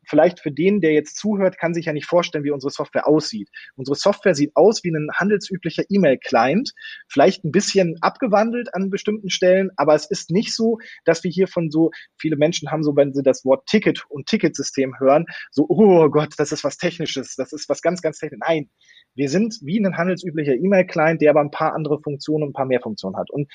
vielleicht 0.05 0.39
für 0.39 0.51
den, 0.51 0.81
der 0.81 0.93
jetzt 0.93 1.17
zuhört, 1.17 1.57
kann 1.57 1.73
sich 1.73 1.85
ja 1.85 1.93
nicht 1.93 2.05
vorstellen, 2.05 2.43
wie 2.43 2.51
unsere 2.51 2.71
Software 2.71 3.07
aussieht. 3.07 3.49
Unsere 3.75 3.95
Software 3.95 4.35
sieht 4.35 4.55
aus 4.55 4.83
wie 4.83 4.89
ein 4.89 5.09
handelsüblicher 5.13 5.83
E-Mail-Client, 5.89 6.71
vielleicht 7.07 7.43
ein 7.43 7.51
bisschen 7.51 7.95
abgewandelt 8.01 8.73
an 8.73 8.89
bestimmten 8.89 9.29
Stellen, 9.29 9.69
aber 9.77 9.95
es 9.95 10.09
ist 10.09 10.31
nicht 10.31 10.53
so, 10.53 10.77
dass 11.05 11.23
wir 11.23 11.31
hier 11.31 11.47
von 11.47 11.69
so, 11.69 11.91
viele 12.17 12.37
Menschen 12.37 12.71
haben 12.71 12.83
so, 12.83 12.95
wenn 12.95 13.13
sie 13.13 13.23
das 13.23 13.45
Wort 13.45 13.65
Ticket 13.67 14.03
und 14.09 14.27
Ticketsystem 14.27 14.99
hören, 14.99 15.25
so, 15.51 15.65
oh 15.69 16.09
Gott, 16.09 16.33
das 16.37 16.51
ist 16.51 16.63
was 16.63 16.77
Technisches, 16.77 17.35
das 17.35 17.53
ist 17.53 17.69
was 17.69 17.81
ganz, 17.81 18.01
ganz 18.01 18.17
Technisches. 18.17 18.45
Nein, 18.47 18.69
wir 19.15 19.29
sind 19.29 19.59
wie 19.61 19.79
ein 19.79 19.97
handelsüblicher 19.97 20.53
E-Mail-Client, 20.53 21.21
der 21.21 21.31
aber 21.31 21.41
ein 21.41 21.51
paar 21.51 21.73
andere 21.73 21.99
Funktionen 22.01 22.43
und 22.43 22.49
ein 22.49 22.53
paar 22.53 22.65
mehr 22.65 22.81
Funktionen 22.81 23.17
hat. 23.17 23.29
Und 23.29 23.51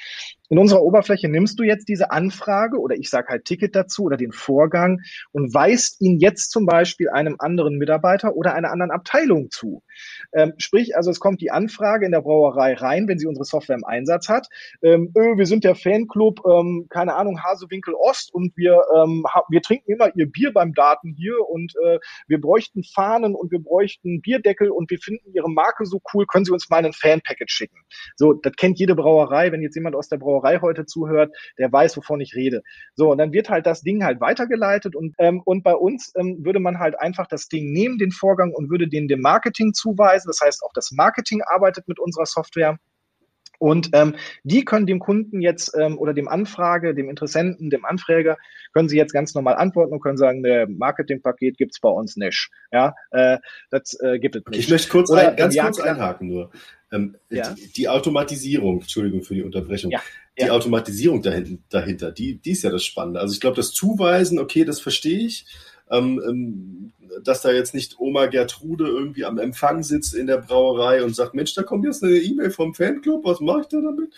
in 0.49 0.59
unserer 0.59 0.83
Oberfläche 0.83 1.29
nimmst 1.29 1.59
du 1.59 1.63
jetzt 1.63 1.89
diese 1.89 2.11
Anfrage 2.11 2.79
oder 2.79 2.97
ich 2.97 3.09
sage 3.09 3.29
halt 3.29 3.45
Ticket 3.45 3.75
dazu 3.75 4.05
oder 4.05 4.17
den 4.17 4.33
Vorgang 4.33 5.01
und 5.33 5.55
weist 5.55 6.01
ihn 6.01 6.14
jetzt 6.19 6.51
zum 6.51 6.67
Beispiel 6.67 7.09
einem 7.11 7.37
anderen 7.39 7.79
Mitarbeiter 7.79 8.35
oder 8.37 8.55
einer 8.55 8.71
anderen 8.71 8.91
Abteilung 8.91 9.51
zu. 9.51 9.83
Ähm, 10.33 10.55
sprich, 10.59 10.97
also 10.97 11.11
es 11.11 11.21
kommt 11.21 11.41
die 11.41 11.51
Anfrage 11.51 12.07
in 12.07 12.13
der 12.13 12.23
Brauerei 12.23 12.75
rein, 12.75 13.09
wenn 13.09 13.19
sie 13.19 13.27
unsere 13.27 13.45
Software 13.45 13.77
im 13.77 13.85
Einsatz 13.85 14.29
hat. 14.29 14.49
Ähm, 14.83 15.13
öh, 15.17 15.37
wir 15.37 15.47
sind 15.47 15.65
der 15.65 15.75
Fanclub, 15.75 16.41
ähm, 16.47 16.87
keine 16.91 17.15
Ahnung, 17.15 17.43
Hasewinkel 17.43 17.95
Ost 17.95 18.33
und 18.33 18.57
wir, 18.57 18.83
ähm, 18.97 19.25
wir 19.49 19.63
trinken 19.63 19.93
immer 19.93 20.15
ihr 20.17 20.31
Bier 20.31 20.53
beim 20.53 20.73
Daten 20.75 21.15
hier 21.17 21.35
und 21.49 21.75
äh, 21.85 21.99
wir 22.27 22.41
bräuchten 22.41 22.83
Fahnen 22.85 23.35
und 23.35 23.51
wir 23.51 23.61
bräuchten 23.61 24.21
Bierdeckel 24.21 24.71
und 24.71 24.91
wir 24.91 24.99
finden 24.99 25.33
ihre 25.33 25.51
Marke 25.51 25.87
so 25.87 26.01
cool, 26.13 26.27
können 26.27 26.45
Sie 26.45 26.53
uns 26.53 26.69
mal 26.71 26.85
ein 26.85 26.93
Fan-Packet 26.93 27.51
schicken. 27.51 27.79
So, 28.17 28.33
das 28.33 28.55
kennt 28.57 28.79
jede 28.79 28.95
Brauerei. 28.95 29.53
Wenn 29.53 29.63
jetzt 29.63 29.75
jemand 29.75 29.97
aus 29.97 30.09
der 30.09 30.19
Brauerei 30.19 30.59
heute 30.61 30.87
zuhört, 30.87 31.35
der 31.59 31.73
weiß, 31.73 31.97
wovon 31.97 32.21
ich 32.21 32.35
rede. 32.35 32.63
So, 32.95 33.13
und 33.13 33.19
dann 33.19 33.33
wird 33.33 33.49
halt 33.49 33.67
das 33.67 33.83
Ding 33.83 34.05
halt 34.05 34.21
weitergeleitet 34.21 34.97
und, 34.97 35.15
ähm, 35.19 35.41
und 35.45 35.63
bei 35.63 35.75
uns 35.75 36.04
ähm, 36.17 36.45
würde 36.45 36.61
man 36.61 36.79
halt 36.79 36.99
einfach 36.99 37.27
das 37.27 37.49
Ding 37.49 37.73
nehmen, 37.73 37.99
den 37.99 38.11
Vorgang, 38.11 38.53
und 38.53 38.71
würde 38.71 38.89
den 38.89 39.09
dem 39.09 39.21
Marketing 39.21 39.73
zuweisen. 39.75 40.29
Das 40.29 40.41
heißt, 40.45 40.63
auch 40.63 40.73
das 40.75 40.91
Marketing 40.93 41.43
arbeitet 41.43 41.89
mit 41.89 41.99
unserer 41.99 42.27
Software. 42.27 42.79
Und 43.59 43.91
ähm, 43.93 44.17
die 44.43 44.65
können 44.65 44.87
dem 44.87 44.99
Kunden 44.99 45.41
jetzt 45.41 45.75
ähm, 45.79 45.99
oder 45.99 46.13
dem 46.13 46.29
Anfrage, 46.29 46.95
dem 46.95 47.09
Interessenten, 47.09 47.71
dem 47.71 47.85
Anfrager, 47.85 48.37
können 48.73 48.89
sie 48.89 48.97
jetzt 48.97 49.13
ganz 49.13 49.35
normal 49.35 49.55
antworten 49.55 49.93
und 49.93 50.01
können 50.01 50.17
sagen, 50.17 50.41
ne, 50.41 50.67
Marketingpaket 50.69 51.57
gibt's 51.57 51.81
bei 51.81 51.89
uns 51.89 52.17
nicht. 52.17 52.51
Ja, 52.73 52.95
äh, 53.11 53.39
das 53.71 53.97
äh, 54.01 54.19
gibt 54.19 54.37
es 54.37 54.43
nicht. 54.47 54.59
Ich 54.59 54.69
möchte 54.69 54.89
kurz 54.91 55.11
oder, 55.11 55.31
ein, 55.31 55.37
ganz 55.37 55.57
kurz 55.57 55.81
einhaken 55.81 56.29
nur. 56.29 56.51
Ähm, 56.93 57.17
ja? 57.31 57.55
die, 57.55 57.73
die, 57.73 57.89
Automatisierung, 57.89 58.81
Entschuldigung 58.81 59.23
für 59.23 59.35
die 59.35 59.43
Unterbrechung, 59.43 59.91
ja, 59.91 60.03
die 60.39 60.45
ja. 60.45 60.53
Automatisierung 60.53 61.23
dahinter, 61.23 61.63
dahinter 61.69 62.13
die, 62.13 62.37
die 62.37 62.53
ist 62.53 62.63
ja 62.63 62.71
das 62.71 62.85
Spannende. 62.85 63.21
Also 63.21 63.35
ich 63.35 63.41
glaube, 63.41 63.57
das 63.57 63.73
Zuweisen, 63.73 64.39
okay, 64.39 64.65
das 64.65 64.81
verstehe 64.81 65.27
ich. 65.27 65.47
Ähm, 65.97 66.23
ähm, 66.27 66.93
dass 67.23 67.43
da 67.43 67.53
jetzt 67.53 67.75
nicht 67.75 67.99
Oma 67.99 68.27
Gertrude 68.27 68.87
irgendwie 68.87 69.25
am 69.25 69.39
Empfang 69.39 69.83
sitzt 69.83 70.15
in 70.15 70.27
der 70.27 70.39
Brauerei 70.39 71.05
und 71.05 71.15
sagt, 71.15 71.35
Mensch, 71.35 71.55
da 71.55 71.63
kommt 71.63 71.85
jetzt 71.85 72.03
eine 72.03 72.17
E-Mail 72.17 72.51
vom 72.51 72.75
Fanclub, 72.75 73.25
was 73.25 73.41
mache 73.41 73.61
ich 73.63 73.67
da 73.69 73.81
damit? 73.81 74.13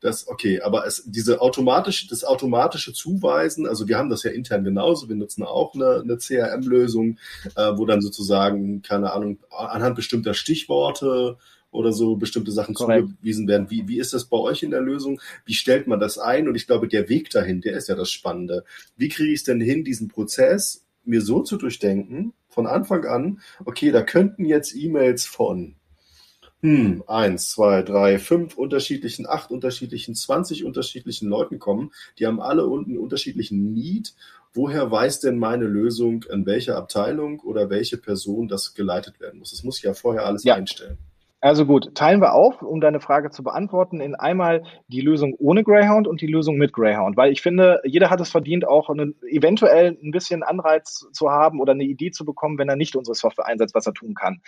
Das, 0.00 0.28
okay, 0.28 0.60
aber 0.60 0.86
es, 0.86 1.02
diese 1.06 1.40
automatische, 1.40 2.08
das 2.08 2.24
automatische 2.24 2.92
Zuweisen, 2.92 3.66
also 3.66 3.88
wir 3.88 3.96
haben 3.96 4.10
das 4.10 4.22
ja 4.22 4.30
intern 4.30 4.64
genauso, 4.64 5.08
wir 5.08 5.16
nutzen 5.16 5.42
auch 5.42 5.74
eine, 5.74 6.02
eine 6.02 6.18
CRM-Lösung, 6.18 7.18
äh, 7.56 7.72
wo 7.76 7.86
dann 7.86 8.02
sozusagen, 8.02 8.82
keine 8.82 9.12
Ahnung, 9.12 9.38
anhand 9.50 9.96
bestimmter 9.96 10.34
Stichworte 10.34 11.38
oder 11.70 11.92
so 11.92 12.16
bestimmte 12.16 12.52
Sachen 12.52 12.74
Korrekt. 12.74 13.08
zugewiesen 13.08 13.48
werden. 13.48 13.70
Wie, 13.70 13.88
wie 13.88 13.98
ist 13.98 14.14
das 14.14 14.26
bei 14.26 14.36
euch 14.36 14.62
in 14.62 14.70
der 14.70 14.80
Lösung? 14.80 15.20
Wie 15.44 15.54
stellt 15.54 15.88
man 15.88 15.98
das 15.98 16.18
ein? 16.18 16.46
Und 16.46 16.54
ich 16.54 16.66
glaube, 16.66 16.86
der 16.86 17.08
Weg 17.08 17.30
dahin, 17.30 17.62
der 17.62 17.76
ist 17.76 17.88
ja 17.88 17.96
das 17.96 18.10
Spannende. 18.10 18.64
Wie 18.96 19.08
kriege 19.08 19.32
ich 19.32 19.40
es 19.40 19.44
denn 19.44 19.60
hin, 19.60 19.84
diesen 19.84 20.08
Prozess 20.08 20.83
mir 21.04 21.20
so 21.20 21.42
zu 21.42 21.56
durchdenken, 21.56 22.32
von 22.48 22.66
Anfang 22.66 23.04
an, 23.04 23.40
okay, 23.64 23.90
da 23.90 24.02
könnten 24.02 24.44
jetzt 24.44 24.74
E-Mails 24.74 25.26
von 25.26 25.76
hm, 26.60 27.04
eins, 27.06 27.50
zwei, 27.50 27.82
drei, 27.82 28.18
fünf 28.18 28.56
unterschiedlichen, 28.56 29.26
acht 29.26 29.50
unterschiedlichen, 29.50 30.14
zwanzig 30.14 30.64
unterschiedlichen 30.64 31.28
Leuten 31.28 31.58
kommen. 31.58 31.92
Die 32.18 32.26
haben 32.26 32.40
alle 32.40 32.62
einen 32.62 32.96
unterschiedlichen 32.96 33.74
Need. 33.74 34.14
Woher 34.54 34.90
weiß 34.90 35.20
denn 35.20 35.36
meine 35.36 35.66
Lösung, 35.66 36.24
in 36.30 36.46
welcher 36.46 36.76
Abteilung 36.76 37.40
oder 37.40 37.68
welche 37.68 37.98
Person 37.98 38.48
das 38.48 38.72
geleitet 38.74 39.20
werden 39.20 39.40
muss? 39.40 39.50
Das 39.50 39.64
muss 39.64 39.78
ich 39.78 39.82
ja 39.82 39.94
vorher 39.94 40.24
alles 40.24 40.44
ja. 40.44 40.54
einstellen. 40.54 40.96
Also 41.44 41.66
gut, 41.66 41.94
teilen 41.94 42.22
wir 42.22 42.32
auf, 42.32 42.62
um 42.62 42.80
deine 42.80 43.00
Frage 43.00 43.28
zu 43.28 43.42
beantworten, 43.42 44.00
in 44.00 44.14
einmal 44.14 44.62
die 44.88 45.02
Lösung 45.02 45.34
ohne 45.38 45.62
Greyhound 45.62 46.08
und 46.08 46.22
die 46.22 46.26
Lösung 46.26 46.56
mit 46.56 46.72
Greyhound, 46.72 47.18
weil 47.18 47.32
ich 47.32 47.42
finde, 47.42 47.82
jeder 47.84 48.08
hat 48.08 48.18
es 48.22 48.30
verdient, 48.30 48.66
auch 48.66 48.88
einen, 48.88 49.14
eventuell 49.30 49.98
ein 50.02 50.10
bisschen 50.10 50.42
Anreiz 50.42 51.06
zu 51.12 51.28
haben 51.28 51.60
oder 51.60 51.72
eine 51.72 51.84
Idee 51.84 52.12
zu 52.12 52.24
bekommen, 52.24 52.56
wenn 52.56 52.70
er 52.70 52.76
nicht 52.76 52.96
unsere 52.96 53.14
Software 53.14 53.44
einsetzt, 53.44 53.74
was 53.74 53.86
er 53.86 53.92
tun 53.92 54.14
kann. 54.14 54.40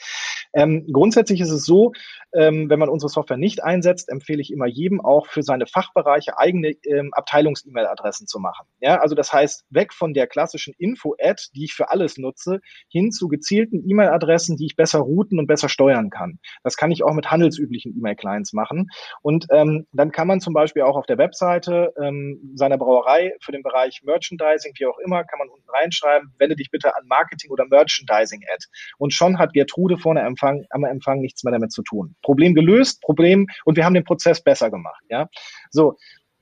Ähm, 0.57 0.87
grundsätzlich 0.91 1.41
ist 1.41 1.51
es 1.51 1.67
so, 1.67 1.93
ähm, 2.33 2.71
wenn 2.71 2.79
man 2.79 2.89
unsere 2.89 3.11
Software 3.11 3.37
nicht 3.37 3.63
einsetzt, 3.63 4.09
empfehle 4.09 4.41
ich 4.41 4.51
immer 4.51 4.67
jedem 4.67 5.03
auch 5.03 5.27
für 5.27 5.43
seine 5.43 5.67
Fachbereiche 5.67 6.39
eigene 6.39 6.71
ähm, 6.85 7.11
Abteilungs-E-Mail-Adressen 7.13 8.27
zu 8.27 8.39
machen. 8.39 8.67
Ja, 8.81 8.99
also 9.01 9.15
das 9.15 9.33
heißt, 9.33 9.67
weg 9.71 9.93
von 9.93 10.15
der 10.15 10.27
klassischen 10.27 10.75
Info-Ad, 10.79 11.43
die 11.55 11.65
ich 11.65 11.75
für 11.75 11.91
alles 11.91 12.17
nutze, 12.17 12.61
hin 12.89 13.13
zu 13.13 13.29
gezielten 13.29 13.87
E-Mail-Adressen, 13.87 14.57
die 14.57 14.65
ich 14.65 14.77
besser 14.77 15.01
routen 15.01 15.39
und 15.39 15.47
besser 15.47 15.69
steuern 15.69 16.09
kann. 16.09 16.39
Das 16.63 16.77
kann 16.77 16.91
ich 16.91 17.05
auch 17.05 17.13
mit 17.13 17.31
handelsüblichen 17.31 17.95
E-Mail-Clients 17.97 18.55
machen. 18.55 18.89
Und 19.21 19.47
ähm, 19.51 19.87
dann 19.93 20.11
kann 20.11 20.27
man 20.27 20.41
zum 20.41 20.55
Beispiel 20.55 20.83
auch 20.83 20.97
auf 20.97 21.07
der 21.07 21.19
Webseite 21.19 21.93
ähm, 22.01 22.53
seiner 22.55 22.79
Brauerei 22.79 23.35
für 23.43 23.53
den 23.53 23.63
Bereich 23.63 24.01
Merchandising, 24.05 24.73
wie 24.79 24.87
auch 24.87 24.99
immer, 25.05 25.23
kann 25.25 25.39
man 25.39 25.49
unten 25.49 25.69
reinschreiben, 25.69 26.33
wende 26.39 26.57
dich 26.57 26.71
bitte 26.71 26.97
an 26.97 27.03
Marketing 27.07 27.51
oder 27.51 27.67
Merchandising-Ad. 27.67 28.65
Und 28.97 29.13
schon 29.13 29.39
hat 29.39 29.53
Gertrude 29.53 29.99
vorne 29.99 30.23
Empfang, 30.47 30.67
am 30.71 30.85
Empfang 30.85 31.21
nichts 31.21 31.45
mehr 31.45 31.53
damit 31.53 31.73
zu 31.73 31.83
tun. 31.83 32.15
Problem 32.23 32.55
gelöst, 32.55 33.01
Problem, 33.03 33.47
und 33.65 33.77
wir 33.77 33.85
haben 33.85 33.95
den 33.95 34.05
Prozess 34.05 34.43
besser 34.43 34.71
gemacht. 34.71 35.03
Ja, 35.09 35.29
so. 35.71 35.97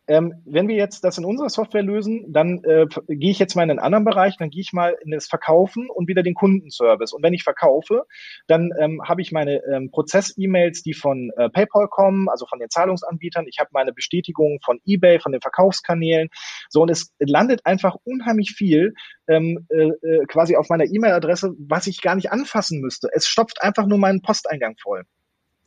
Ähm, 0.07 0.43
wenn 0.45 0.69
wir 0.69 0.77
jetzt 0.77 1.03
das 1.03 1.17
in 1.17 1.25
unserer 1.25 1.49
Software 1.49 1.83
lösen, 1.83 2.27
dann 2.33 2.63
äh, 2.65 2.87
gehe 3.09 3.31
ich 3.31 3.39
jetzt 3.39 3.55
mal 3.55 3.63
in 3.63 3.71
einen 3.71 3.79
anderen 3.79 4.05
Bereich, 4.05 4.37
dann 4.37 4.51
gehe 4.51 4.61
ich 4.61 4.73
mal 4.73 4.97
in 5.03 5.13
das 5.13 5.27
Verkaufen 5.27 5.89
und 5.89 6.09
wieder 6.09 6.23
den 6.23 6.35
Kundenservice. 6.35 7.13
Und 7.13 7.23
wenn 7.23 7.33
ich 7.33 7.43
verkaufe, 7.43 8.05
dann 8.47 8.71
ähm, 8.79 9.01
habe 9.07 9.23
ich 9.23 9.33
meine 9.33 9.63
ähm, 9.65 9.91
Prozess-E-Mails, 9.91 10.83
die 10.83 10.93
von 10.93 11.31
äh, 11.37 11.49
PayPal 11.49 11.89
kommen, 11.89 12.29
also 12.29 12.45
von 12.47 12.59
den 12.59 12.69
Zahlungsanbietern. 12.69 13.47
Ich 13.49 13.59
habe 13.59 13.71
meine 13.73 13.93
Bestätigung 13.93 14.59
von 14.63 14.79
eBay, 14.85 15.21
von 15.21 15.33
den 15.33 15.41
Verkaufskanälen. 15.41 16.29
So, 16.69 16.83
und 16.83 16.91
es 16.91 17.15
landet 17.19 17.65
einfach 17.65 17.97
unheimlich 18.05 18.51
viel 18.51 18.93
ähm, 19.27 19.67
äh, 19.71 19.89
äh 19.89 20.27
quasi 20.27 20.57
auf 20.57 20.69
meiner 20.69 20.85
E-Mail-Adresse, 20.85 21.55
was 21.59 21.87
ich 21.87 22.03
gar 22.03 22.15
nicht 22.15 22.31
anfassen 22.31 22.81
müsste. 22.81 23.09
Es 23.13 23.27
stopft 23.27 23.63
einfach 23.63 23.87
nur 23.87 23.99
meinen 23.99 24.21
Posteingang 24.21 24.77
voll. 24.77 25.05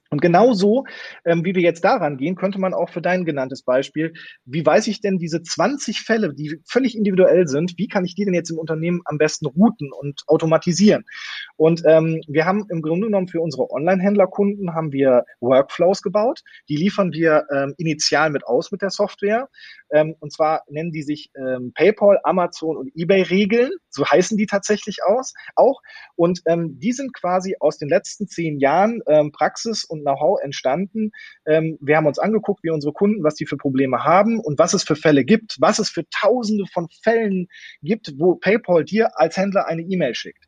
Und 0.09 0.21
genauso, 0.21 0.85
ähm, 1.25 1.43
wie 1.45 1.55
wir 1.55 1.61
jetzt 1.61 1.83
daran 1.83 2.17
gehen, 2.17 2.35
könnte 2.35 2.59
man 2.59 2.73
auch 2.73 2.89
für 2.89 3.01
dein 3.01 3.25
genanntes 3.25 3.63
Beispiel, 3.63 4.13
wie 4.45 4.65
weiß 4.65 4.87
ich 4.87 5.01
denn 5.01 5.17
diese 5.17 5.41
20 5.41 6.01
Fälle, 6.01 6.33
die 6.33 6.59
völlig 6.65 6.95
individuell 6.95 7.47
sind, 7.47 7.73
wie 7.77 7.87
kann 7.87 8.05
ich 8.05 8.15
die 8.15 8.25
denn 8.25 8.33
jetzt 8.33 8.49
im 8.49 8.57
Unternehmen 8.57 9.01
am 9.05 9.17
besten 9.17 9.45
routen 9.45 9.91
und 9.91 10.23
automatisieren? 10.27 11.03
Und 11.55 11.83
ähm, 11.85 12.21
wir 12.27 12.45
haben 12.45 12.65
im 12.69 12.81
Grunde 12.81 13.07
genommen 13.07 13.27
für 13.27 13.41
unsere 13.41 13.69
Online-Händlerkunden 13.69 14.73
haben 14.73 14.91
wir 14.91 15.23
Workflows 15.39 16.01
gebaut, 16.01 16.41
die 16.69 16.77
liefern 16.77 17.11
wir 17.11 17.45
ähm, 17.53 17.73
initial 17.77 18.29
mit 18.29 18.45
aus 18.45 18.71
mit 18.71 18.81
der 18.81 18.89
Software. 18.89 19.49
Ähm, 19.91 20.15
und 20.19 20.33
zwar 20.33 20.63
nennen 20.69 20.91
die 20.91 21.03
sich 21.03 21.29
ähm, 21.35 21.71
PayPal, 21.73 22.19
Amazon 22.23 22.77
und 22.77 22.91
eBay-Regeln, 22.95 23.71
so 23.89 24.05
heißen 24.05 24.37
die 24.37 24.45
tatsächlich 24.45 24.97
aus, 25.05 25.33
auch. 25.55 25.81
Und 26.15 26.41
ähm, 26.45 26.77
die 26.79 26.91
sind 26.91 27.13
quasi 27.13 27.55
aus 27.59 27.77
den 27.77 27.89
letzten 27.89 28.27
zehn 28.27 28.59
Jahren 28.59 29.01
ähm, 29.07 29.31
Praxis 29.31 29.83
und 29.85 29.96
und 29.97 30.03
Know-how 30.03 30.39
entstanden. 30.41 31.11
Ähm, 31.45 31.77
wir 31.81 31.97
haben 31.97 32.07
uns 32.07 32.19
angeguckt, 32.19 32.63
wie 32.63 32.69
unsere 32.69 32.93
Kunden, 32.93 33.23
was 33.23 33.35
die 33.35 33.45
für 33.45 33.57
Probleme 33.57 34.03
haben 34.03 34.39
und 34.39 34.59
was 34.59 34.73
es 34.73 34.83
für 34.83 34.95
Fälle 34.95 35.25
gibt, 35.25 35.57
was 35.59 35.79
es 35.79 35.89
für 35.89 36.07
Tausende 36.09 36.65
von 36.71 36.87
Fällen 37.03 37.47
gibt, 37.81 38.13
wo 38.17 38.35
PayPal 38.35 38.83
dir 38.83 39.19
als 39.19 39.37
Händler 39.37 39.67
eine 39.67 39.81
E-Mail 39.81 40.15
schickt. 40.15 40.45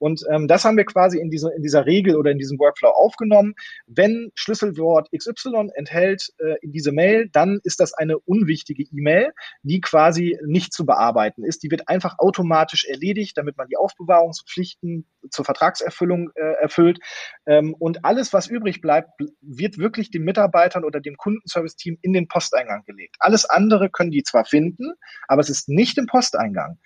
Und 0.00 0.24
ähm, 0.30 0.48
das 0.48 0.64
haben 0.64 0.76
wir 0.76 0.86
quasi 0.86 1.18
in, 1.18 1.30
diese, 1.30 1.52
in 1.54 1.62
dieser 1.62 1.86
Regel 1.86 2.16
oder 2.16 2.30
in 2.30 2.38
diesem 2.38 2.58
Workflow 2.58 2.88
aufgenommen. 2.88 3.54
Wenn 3.86 4.32
Schlüsselwort 4.34 5.08
XY 5.16 5.70
enthält 5.74 6.30
äh, 6.38 6.56
in 6.62 6.72
diese 6.72 6.90
Mail, 6.90 7.28
dann 7.30 7.60
ist 7.64 7.80
das 7.80 7.92
eine 7.92 8.18
unwichtige 8.18 8.82
E-Mail, 8.82 9.32
die 9.62 9.80
quasi 9.80 10.38
nicht 10.46 10.72
zu 10.72 10.86
bearbeiten 10.86 11.44
ist. 11.44 11.62
Die 11.62 11.70
wird 11.70 11.88
einfach 11.88 12.18
automatisch 12.18 12.86
erledigt, 12.86 13.36
damit 13.36 13.58
man 13.58 13.68
die 13.68 13.76
Aufbewahrungspflichten 13.76 15.06
zur 15.30 15.44
Vertragserfüllung 15.44 16.30
äh, 16.34 16.62
erfüllt. 16.62 16.98
Ähm, 17.46 17.74
und 17.78 18.04
alles, 18.04 18.32
was 18.32 18.46
übrig 18.46 18.80
bleibt, 18.80 19.10
wird 19.42 19.76
wirklich 19.76 20.10
den 20.10 20.24
Mitarbeitern 20.24 20.84
oder 20.84 21.00
dem 21.00 21.16
Kundenservice-Team 21.16 21.98
in 22.00 22.14
den 22.14 22.26
Posteingang 22.26 22.84
gelegt. 22.86 23.16
Alles 23.18 23.44
andere 23.44 23.90
können 23.90 24.10
die 24.10 24.22
zwar 24.22 24.46
finden, 24.46 24.92
aber 25.28 25.40
es 25.40 25.50
ist 25.50 25.68
nicht 25.68 25.98
im 25.98 26.06
Posteingang. 26.06 26.78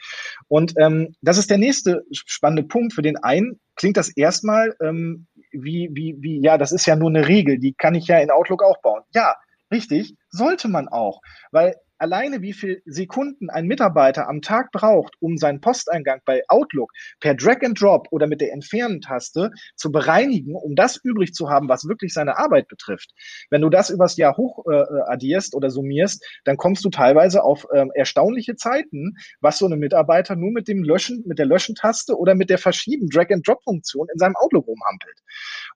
Und 0.48 0.74
ähm, 0.78 1.14
das 1.22 1.38
ist 1.38 1.50
der 1.50 1.58
nächste 1.58 2.04
spannende 2.12 2.64
Punkt. 2.64 2.92
Für 2.92 3.02
den 3.04 3.16
einen 3.16 3.60
klingt 3.76 3.96
das 3.96 4.14
erstmal 4.16 4.74
ähm, 4.80 5.26
wie, 5.52 5.90
wie, 5.92 6.16
wie, 6.20 6.40
ja, 6.42 6.58
das 6.58 6.72
ist 6.72 6.86
ja 6.86 6.96
nur 6.96 7.10
eine 7.10 7.28
Regel, 7.28 7.58
die 7.58 7.74
kann 7.74 7.94
ich 7.94 8.06
ja 8.06 8.18
in 8.18 8.30
Outlook 8.30 8.62
auch 8.62 8.80
bauen. 8.82 9.02
Ja, 9.14 9.36
richtig, 9.70 10.16
sollte 10.30 10.68
man 10.68 10.88
auch, 10.88 11.20
weil 11.52 11.76
alleine 11.98 12.42
wie 12.42 12.52
viel 12.52 12.82
Sekunden 12.84 13.50
ein 13.50 13.66
Mitarbeiter 13.66 14.28
am 14.28 14.42
Tag 14.42 14.70
braucht, 14.72 15.14
um 15.20 15.36
seinen 15.36 15.60
Posteingang 15.60 16.20
bei 16.24 16.42
Outlook 16.48 16.92
per 17.20 17.34
Drag 17.34 17.62
and 17.62 17.80
Drop 17.80 18.08
oder 18.10 18.26
mit 18.26 18.40
der 18.40 18.52
Entfernen-Taste 18.52 19.50
zu 19.76 19.92
bereinigen, 19.92 20.54
um 20.54 20.74
das 20.74 21.00
übrig 21.02 21.34
zu 21.34 21.50
haben, 21.50 21.68
was 21.68 21.88
wirklich 21.88 22.12
seine 22.12 22.38
Arbeit 22.38 22.68
betrifft. 22.68 23.12
Wenn 23.50 23.62
du 23.62 23.70
das 23.70 23.90
übers 23.90 24.16
Jahr 24.16 24.36
hoch 24.36 24.64
äh, 24.70 24.84
addierst 25.06 25.54
oder 25.54 25.70
summierst, 25.70 26.24
dann 26.44 26.56
kommst 26.56 26.84
du 26.84 26.90
teilweise 26.90 27.42
auf 27.42 27.66
ähm, 27.74 27.90
erstaunliche 27.94 28.56
Zeiten, 28.56 29.16
was 29.40 29.58
so 29.58 29.66
ein 29.66 29.78
Mitarbeiter 29.78 30.36
nur 30.36 30.52
mit 30.52 30.68
dem 30.68 30.82
Löschen, 30.82 31.22
mit 31.26 31.38
der 31.38 31.46
Löschen-Taste 31.46 32.16
oder 32.16 32.34
mit 32.34 32.50
der 32.50 32.58
Verschieben 32.58 33.08
Drag 33.08 33.30
and 33.30 33.46
Drop-Funktion 33.46 34.08
in 34.12 34.18
seinem 34.18 34.36
Outlook 34.36 34.66
rumhampelt. 34.66 35.18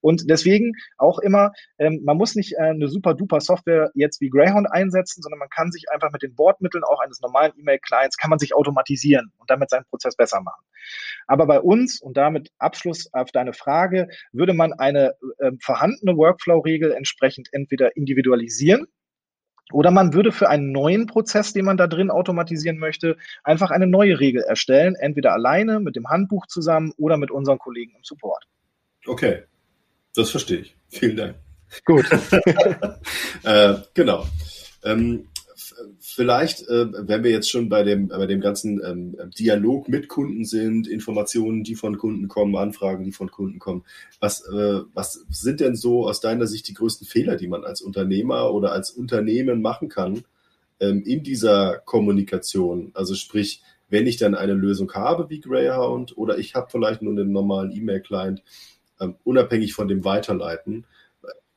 Und 0.01 0.29
deswegen 0.29 0.73
auch 0.97 1.19
immer, 1.19 1.53
ähm, 1.79 2.03
man 2.05 2.17
muss 2.17 2.35
nicht 2.35 2.55
äh, 2.55 2.71
eine 2.71 2.89
super 2.89 3.15
duper 3.15 3.41
Software 3.41 3.91
jetzt 3.95 4.21
wie 4.21 4.31
Greyhound 4.31 4.71
einsetzen, 4.71 5.23
sondern 5.23 5.39
man 5.39 5.49
kann 5.49 5.71
sich 5.71 5.85
einfach 5.91 6.08
mit 6.13 6.23
den 6.23 6.35
Bordmitteln 6.35 6.85
auch 6.85 7.01
eines 7.01 7.21
normalen 7.21 7.53
E-Mail-Clients 7.57 8.17
kann 8.17 8.31
man 8.31 8.39
sich 8.39 8.55
automatisieren 8.55 9.33
und 9.39 9.51
damit 9.51 9.71
seinen 9.71 9.85
Prozess 9.87 10.17
besser 10.17 10.41
machen. 10.41 10.63
Aber 11.27 11.47
bei 11.47 11.61
uns, 11.61 12.01
und 12.01 12.17
damit 12.17 12.51
Abschluss 12.59 13.13
auf 13.13 13.31
deine 13.33 13.53
Frage, 13.53 14.09
würde 14.33 14.55
man 14.55 14.73
eine 14.73 15.15
äh, 15.39 15.53
vorhandene 15.61 16.17
Workflow-Regel 16.17 16.93
entsprechend 16.93 17.49
entweder 17.53 17.97
individualisieren, 17.97 18.87
oder 19.73 19.91
man 19.91 20.15
würde 20.15 20.33
für 20.33 20.49
einen 20.49 20.73
neuen 20.73 21.07
Prozess, 21.07 21.53
den 21.53 21.65
man 21.65 21.77
da 21.77 21.87
drin 21.87 22.11
automatisieren 22.11 22.79
möchte, 22.79 23.17
einfach 23.45 23.71
eine 23.71 23.87
neue 23.87 24.19
Regel 24.19 24.43
erstellen, 24.43 24.95
entweder 24.95 25.33
alleine 25.35 25.81
mit 25.81 25.95
dem 25.95 26.09
Handbuch 26.09 26.47
zusammen 26.47 26.93
oder 26.97 27.19
mit 27.19 27.31
unseren 27.31 27.59
Kollegen 27.59 27.95
im 27.95 28.03
Support. 28.03 28.45
Okay, 29.07 29.43
das 30.15 30.31
verstehe 30.31 30.61
ich. 30.61 30.77
Vielen 30.89 31.17
Dank. 31.17 31.37
Gut. 31.85 32.07
äh, 33.45 33.75
genau. 33.93 34.27
Ähm, 34.85 35.29
vielleicht, 35.99 36.69
äh, 36.69 36.87
wenn 37.09 37.25
wir 37.25 37.31
jetzt 37.31 37.51
schon 37.51 37.69
bei 37.69 37.83
dem, 37.83 38.09
bei 38.09 38.27
dem 38.27 38.41
ganzen 38.41 38.81
ähm, 38.85 39.17
Dialog 39.39 39.89
mit 39.89 40.09
Kunden 40.09 40.45
sind, 40.45 40.89
Informationen, 40.89 41.65
die 41.65 41.75
von 41.75 41.99
Kunden 41.99 42.29
kommen, 42.29 42.57
Anfragen, 42.57 43.05
die 43.05 43.13
von 43.13 43.31
Kunden 43.31 43.59
kommen, 43.59 43.85
was, 44.21 44.47
äh, 44.47 44.81
was 44.95 45.25
sind 45.31 45.61
denn 45.61 45.77
so 45.77 46.07
aus 46.07 46.21
deiner 46.21 46.47
Sicht 46.47 46.69
die 46.69 46.75
größten 46.75 47.07
Fehler, 47.07 47.37
die 47.37 47.49
man 47.49 47.65
als 47.65 47.81
Unternehmer 47.83 48.53
oder 48.53 48.73
als 48.73 48.91
Unternehmen 48.91 49.63
machen 49.63 49.89
kann 49.89 50.23
ähm, 50.81 51.03
in 51.03 51.23
dieser 51.23 51.79
Kommunikation? 51.85 52.91
Also 52.95 53.15
sprich, 53.15 53.63
wenn 53.89 54.07
ich 54.07 54.17
dann 54.17 54.35
eine 54.35 54.55
Lösung 54.55 54.93
habe 54.93 55.31
wie 55.31 55.41
Greyhound 55.41 56.17
oder 56.17 56.39
ich 56.39 56.55
habe 56.55 56.69
vielleicht 56.71 57.03
nur 57.03 57.13
einen 57.13 57.33
normalen 57.33 57.73
E-Mail-Client, 57.73 58.43
ähm, 59.01 59.17
unabhängig 59.25 59.75
von 59.75 59.89
dem 59.89 60.05
Weiterleiten. 60.05 60.85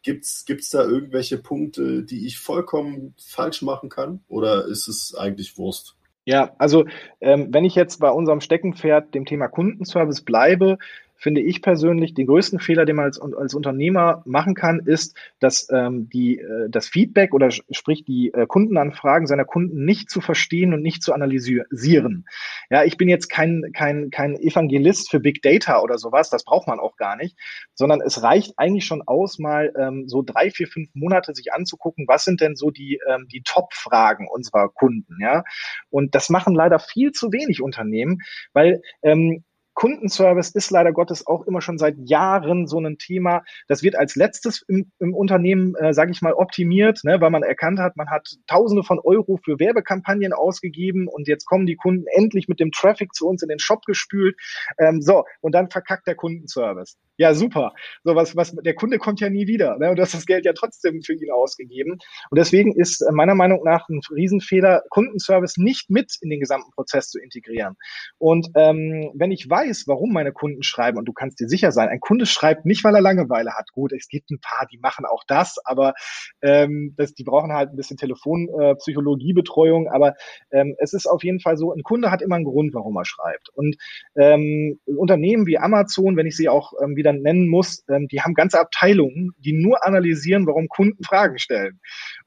Gibt 0.04 0.26
es 0.26 0.70
da 0.72 0.84
irgendwelche 0.84 1.38
Punkte, 1.38 2.04
die 2.04 2.26
ich 2.26 2.39
vollkommen 2.39 3.14
falsch 3.18 3.62
machen 3.62 3.89
kann 3.89 4.22
oder 4.28 4.66
ist 4.66 4.88
es 4.88 5.16
eigentlich 5.16 5.58
Wurst? 5.58 5.95
Ja, 6.26 6.52
also 6.58 6.86
ähm, 7.20 7.47
wenn 7.52 7.66
ich 7.66 7.76
jetzt 7.76 7.99
bei 7.99 8.10
unserem 8.10 8.41
Steckenpferd, 8.41 9.14
dem 9.16 9.26
Thema 9.26 9.47
Kundenservice 9.47 10.22
bleibe, 10.22 10.78
finde 11.22 11.41
ich 11.41 11.61
persönlich, 11.61 12.15
den 12.15 12.26
größten 12.26 12.59
Fehler, 12.59 12.86
den 12.86 12.95
man 12.95 13.05
als, 13.05 13.22
als 13.22 13.53
Unternehmer 13.53 14.24
machen 14.26 14.55
kann, 14.55 14.80
ist, 14.80 15.15
dass 15.39 15.69
ähm, 15.72 16.09
die, 16.09 16.39
äh, 16.39 16.67
das 16.69 16.88
Feedback 16.88 17.34
oder 17.34 17.51
sprich 17.51 18.03
die 18.03 18.34
äh, 18.34 18.47
Kundenanfragen 18.47 19.28
seiner 19.28 19.45
Kunden 19.45 19.86
nicht 19.86 20.09
zu 20.09 20.19
verstehen 20.19 20.74
und 20.74 20.82
nicht 20.82 21.03
zu 21.03 21.13
analysieren. 21.13 22.26
Ja, 22.72 22.84
ich 22.84 22.97
bin 22.97 23.07
jetzt 23.07 23.30
kein, 23.30 23.69
kein, 23.74 24.09
kein 24.09 24.36
Evangelist 24.36 25.11
für 25.11 25.19
Big 25.19 25.43
Data 25.43 25.82
oder 25.82 25.99
sowas, 25.99 26.32
das 26.32 26.43
braucht 26.43 26.67
man 26.67 26.80
auch 26.80 26.97
gar 26.97 27.15
nicht, 27.15 27.38
sondern 27.76 28.01
es 28.01 28.24
reicht 28.24 28.53
eigentlich 28.57 28.86
schon 28.86 29.03
aus, 29.05 29.38
mal 29.38 29.72
ähm, 29.78 30.07
so 30.07 30.24
drei, 30.24 30.49
vier, 30.49 30.67
fünf 30.67 30.89
Monate 30.95 31.36
sich 31.36 31.53
anzugucken, 31.53 32.07
was 32.07 32.24
sind 32.24 32.41
denn 32.41 32.55
so 32.55 32.72
die, 32.72 32.99
ähm, 33.07 33.28
die 33.32 33.43
Top-Fragen 33.43 34.28
unserer 34.28 34.69
Kunden, 34.69 35.17
ja. 35.22 35.43
Und 35.91 36.15
das 36.15 36.30
machen 36.30 36.55
leider 36.55 36.80
viel 36.80 37.11
zu 37.11 37.32
wenig 37.32 37.61
Unternehmen, 37.61 38.19
weil 38.53 38.82
ähm, 39.03 39.43
Kundenservice 39.82 40.52
ist 40.52 40.70
leider 40.70 40.92
Gottes 40.92 41.26
auch 41.26 41.48
immer 41.48 41.60
schon 41.60 41.80
seit 41.80 41.96
Jahren 41.98 42.68
so 42.68 42.80
ein 42.80 43.00
Thema. 43.00 43.42
Das 43.68 43.82
wird 43.82 43.96
als 43.96 44.16
letztes 44.16 44.64
im, 44.68 44.92
im 45.00 45.16
Unternehmen, 45.16 45.74
äh, 45.74 45.92
sage 45.92 46.12
ich 46.12 46.22
mal, 46.22 46.34
optimiert, 46.34 47.00
ne, 47.04 47.20
weil 47.20 47.32
man 47.32 47.42
erkannt 47.42 47.80
hat, 47.80 47.98
man 47.98 48.08
hat 48.12 48.30
Tausende 48.46 48.84
von 48.84 49.00
Euro 49.00 49.40
für 49.44 49.58
Werbekampagnen 49.60 50.34
ausgegeben 50.34 51.08
und 51.08 51.28
jetzt 51.28 51.46
kommen 51.46 51.66
die 51.66 51.78
Kunden 51.78 52.06
endlich 52.14 52.48
mit 52.48 52.60
dem 52.60 52.70
Traffic 52.72 53.16
zu 53.16 53.28
uns 53.28 53.42
in 53.42 53.50
den 53.50 53.58
Shop 53.58 53.84
gespült. 53.88 54.36
Ähm, 54.78 55.02
so, 55.02 55.24
und 55.40 55.56
dann 55.56 55.72
verkackt 55.72 56.06
der 56.06 56.14
Kundenservice. 56.14 57.00
Ja, 57.22 57.36
super. 57.36 57.76
So 58.03 58.15
was, 58.15 58.36
was, 58.36 58.51
der 58.51 58.74
Kunde 58.74 58.97
kommt 58.97 59.19
ja 59.19 59.30
nie 59.30 59.45
wieder. 59.45 59.78
Ne? 59.78 59.91
Und 59.91 59.97
du 59.97 60.01
hast 60.01 60.15
das 60.15 60.26
Geld 60.26 60.43
ja 60.43 60.53
trotzdem 60.53 61.03
für 61.03 61.13
ihn 61.13 61.30
ausgegeben. 61.30 61.91
Und 61.91 62.36
deswegen 62.36 62.76
ist 62.76 63.01
äh, 63.01 63.11
meiner 63.11 63.36
Meinung 63.36 63.63
nach 63.63 63.88
ein 63.89 64.01
Riesenfehler, 64.09 64.82
Kundenservice 64.89 65.57
nicht 65.57 65.91
mit 65.91 66.17
in 66.22 66.32
den 66.32 66.39
gesamten 66.39 66.72
Prozess 66.72 67.09
zu 67.09 67.19
integrieren. 67.19 67.76
Und 68.17 68.47
ähm, 68.55 69.11
wenn 69.13 69.30
ich 69.30 69.47
weiß, 69.47 69.84
warum 69.86 70.13
meine 70.13 70.32
Kunden 70.32 70.63
schreiben, 70.63 70.97
und 70.97 71.05
du 71.05 71.13
kannst 71.13 71.39
dir 71.39 71.47
sicher 71.47 71.72
sein, 71.72 71.89
ein 71.89 71.99
Kunde 71.99 72.26
schreibt 72.26 72.65
nicht, 72.65 72.84
weil 72.84 72.95
er 72.95 73.01
Langeweile 73.01 73.51
hat. 73.53 73.72
Gut, 73.72 73.93
es 73.93 74.07
gibt 74.07 74.32
ein 74.32 74.39
paar, 74.41 74.65
die 74.72 74.80
machen 74.80 75.05
auch 75.05 75.24
das, 75.28 75.59
aber 75.63 75.93
ähm, 76.41 76.95
das, 76.97 77.13
die 77.13 77.24
brauchen 77.24 77.53
halt 77.53 77.69
ein 77.69 77.76
bisschen 77.76 77.97
Telefonpsychologiebetreuung. 77.97 79.86
Äh, 79.86 79.89
aber 79.89 80.15
ähm, 80.49 80.76
es 80.80 80.93
ist 80.93 81.05
auf 81.05 81.24
jeden 81.24 81.39
Fall 81.39 81.55
so, 81.55 81.72
ein 81.72 81.84
Kunde 81.84 82.09
hat 82.09 82.24
immer 82.24 82.38
einen 82.38 82.45
Grund, 82.45 82.74
warum 82.74 82.97
er 82.97 83.05
schreibt. 83.05 83.49
Und 83.53 83.76
ähm, 84.15 84.80
Unternehmen 84.88 85.45
wie 85.45 85.59
Amazon, 85.59 86.17
wenn 86.17 86.26
ich 86.26 86.36
sie 86.36 86.49
auch 86.49 86.74
ähm, 86.82 86.95
wieder 86.95 87.11
nennen 87.14 87.47
muss, 87.47 87.84
ähm, 87.89 88.07
die 88.07 88.22
haben 88.22 88.34
ganze 88.34 88.59
Abteilungen, 88.59 89.32
die 89.38 89.53
nur 89.53 89.86
analysieren, 89.86 90.47
warum 90.47 90.68
Kunden 90.68 91.03
Fragen 91.03 91.39
stellen 91.39 91.80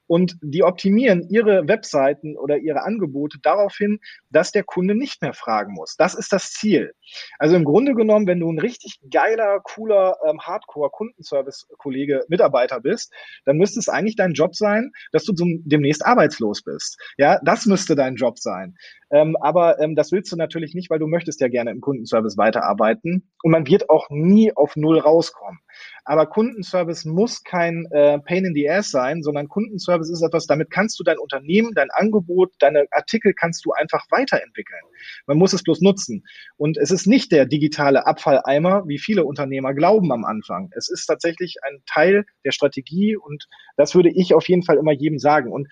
und 0.07 0.37
die 0.41 0.63
optimieren 0.63 1.27
ihre 1.29 1.67
Webseiten 1.67 2.37
oder 2.37 2.57
ihre 2.57 2.83
Angebote 2.83 3.39
darauf 3.41 3.75
hin, 3.75 3.99
dass 4.29 4.51
der 4.51 4.63
Kunde 4.63 4.95
nicht 4.95 5.21
mehr 5.21 5.33
fragen 5.33 5.73
muss. 5.73 5.95
Das 5.97 6.13
ist 6.13 6.31
das 6.31 6.51
Ziel. 6.51 6.93
Also 7.39 7.55
im 7.55 7.63
Grunde 7.63 7.93
genommen, 7.93 8.27
wenn 8.27 8.39
du 8.39 8.51
ein 8.51 8.59
richtig 8.59 8.99
geiler, 9.09 9.59
cooler 9.63 10.17
ähm, 10.27 10.39
Hardcore-Kundenservice-Kollege, 10.39 12.23
Mitarbeiter 12.27 12.81
bist, 12.81 13.13
dann 13.45 13.57
müsste 13.57 13.79
es 13.79 13.89
eigentlich 13.89 14.15
dein 14.15 14.33
Job 14.33 14.55
sein, 14.55 14.91
dass 15.11 15.23
du 15.23 15.33
zum, 15.33 15.61
demnächst 15.65 16.05
arbeitslos 16.05 16.63
bist. 16.63 16.97
Ja, 17.17 17.39
das 17.43 17.65
müsste 17.65 17.95
dein 17.95 18.15
Job 18.15 18.39
sein. 18.39 18.75
Ähm, 19.11 19.35
aber 19.39 19.79
ähm, 19.79 19.95
das 19.95 20.11
willst 20.11 20.31
du 20.31 20.35
natürlich 20.35 20.73
nicht, 20.73 20.89
weil 20.89 20.99
du 20.99 21.07
möchtest 21.07 21.39
ja 21.41 21.47
gerne 21.47 21.71
im 21.71 21.81
Kundenservice 21.81 22.37
weiterarbeiten 22.37 23.31
und 23.43 23.51
man 23.51 23.67
wird 23.67 23.89
auch 23.89 24.09
nie 24.09 24.51
auf 24.55 24.75
Null 24.75 24.99
rauskommen. 24.99 25.59
Aber 26.03 26.27
Kundenservice 26.27 27.05
muss 27.05 27.43
kein 27.43 27.87
äh, 27.91 28.19
Pain 28.19 28.45
in 28.45 28.53
the 28.53 28.69
Ass 28.69 28.91
sein, 28.91 29.23
sondern 29.23 29.47
Kundenservice 29.47 30.09
ist 30.09 30.21
etwas, 30.21 30.45
damit 30.45 30.69
kannst 30.69 30.99
du 30.99 31.03
dein 31.03 31.17
Unternehmen, 31.17 31.73
dein 31.73 31.89
Angebot, 31.91 32.53
deine 32.59 32.85
Artikel 32.91 33.33
kannst 33.33 33.65
du 33.65 33.71
einfach 33.71 34.05
weiterentwickeln. 34.09 34.81
Man 35.27 35.37
muss 35.37 35.53
es 35.53 35.63
bloß 35.63 35.81
nutzen. 35.81 36.23
Und 36.57 36.77
es 36.77 36.91
ist 36.91 37.07
nicht 37.07 37.31
der 37.31 37.45
digitale 37.45 38.05
Abfalleimer, 38.05 38.87
wie 38.87 38.99
viele 38.99 39.25
Unternehmer 39.25 39.73
glauben 39.73 40.11
am 40.11 40.25
Anfang. 40.25 40.69
Es 40.75 40.89
ist 40.89 41.05
tatsächlich 41.05 41.57
ein 41.63 41.81
Teil 41.85 42.25
der 42.43 42.51
Strategie 42.51 43.15
und 43.15 43.47
das 43.77 43.95
würde 43.95 44.09
ich 44.09 44.33
auf 44.33 44.47
jeden 44.47 44.63
Fall 44.63 44.77
immer 44.77 44.93
jedem 44.93 45.19
sagen. 45.19 45.51
Und 45.51 45.67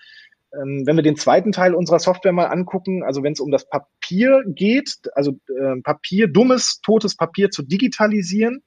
ähm, 0.54 0.82
wenn 0.86 0.96
wir 0.96 1.02
den 1.02 1.16
zweiten 1.16 1.52
Teil 1.52 1.74
unserer 1.74 1.98
Software 1.98 2.32
mal 2.32 2.46
angucken, 2.46 3.02
also 3.02 3.22
wenn 3.22 3.32
es 3.32 3.40
um 3.40 3.50
das 3.50 3.68
Papier 3.68 4.42
geht, 4.46 4.96
also 5.14 5.32
äh, 5.48 5.80
Papier, 5.82 6.28
dummes, 6.28 6.80
totes 6.82 7.16
Papier 7.16 7.50
zu 7.50 7.62
digitalisieren, 7.62 8.62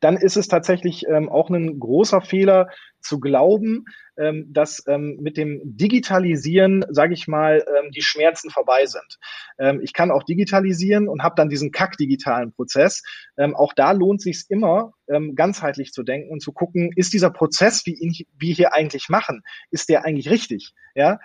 dann 0.00 0.16
ist 0.16 0.36
es 0.36 0.48
tatsächlich 0.48 1.04
ähm, 1.08 1.28
auch 1.28 1.50
ein 1.50 1.78
großer 1.78 2.20
Fehler 2.20 2.68
zu 3.00 3.20
glauben, 3.20 3.84
ähm, 4.18 4.46
dass 4.50 4.82
ähm, 4.88 5.18
mit 5.20 5.36
dem 5.36 5.60
Digitalisieren, 5.62 6.84
sage 6.88 7.14
ich 7.14 7.28
mal, 7.28 7.64
ähm, 7.68 7.90
die 7.92 8.02
Schmerzen 8.02 8.50
vorbei 8.50 8.86
sind. 8.86 9.18
Ähm, 9.58 9.80
ich 9.82 9.92
kann 9.92 10.10
auch 10.10 10.22
digitalisieren 10.22 11.06
und 11.08 11.22
habe 11.22 11.34
dann 11.36 11.50
diesen 11.50 11.70
kack-digitalen 11.70 12.52
Prozess. 12.52 13.02
Ähm, 13.36 13.54
auch 13.54 13.74
da 13.74 13.92
lohnt 13.92 14.20
sich 14.20 14.46
immer, 14.48 14.92
ganzheitlich 15.36 15.92
zu 15.92 16.02
denken 16.02 16.32
und 16.32 16.42
zu 16.42 16.50
gucken, 16.52 16.90
ist 16.96 17.12
dieser 17.12 17.30
Prozess, 17.30 17.86
wie 17.86 17.94
ihn 17.94 18.12
wir 18.36 18.52
hier 18.52 18.74
eigentlich 18.74 19.08
machen, 19.08 19.42
ist 19.70 19.88
der 19.88 20.04
eigentlich 20.04 20.30
richtig? 20.30 20.74
Ja, 20.96 21.20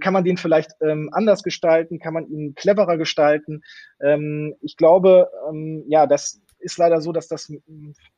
kann 0.00 0.14
man 0.14 0.24
den 0.24 0.38
vielleicht 0.38 0.70
anders 0.80 1.42
gestalten? 1.42 1.98
Kann 1.98 2.14
man 2.14 2.26
ihn 2.28 2.54
cleverer 2.54 2.96
gestalten? 2.96 3.60
Ich 4.62 4.78
glaube, 4.78 5.28
ja, 5.86 6.06
dass 6.06 6.40
ist 6.58 6.78
leider 6.78 7.00
so, 7.00 7.12
dass 7.12 7.28
das 7.28 7.52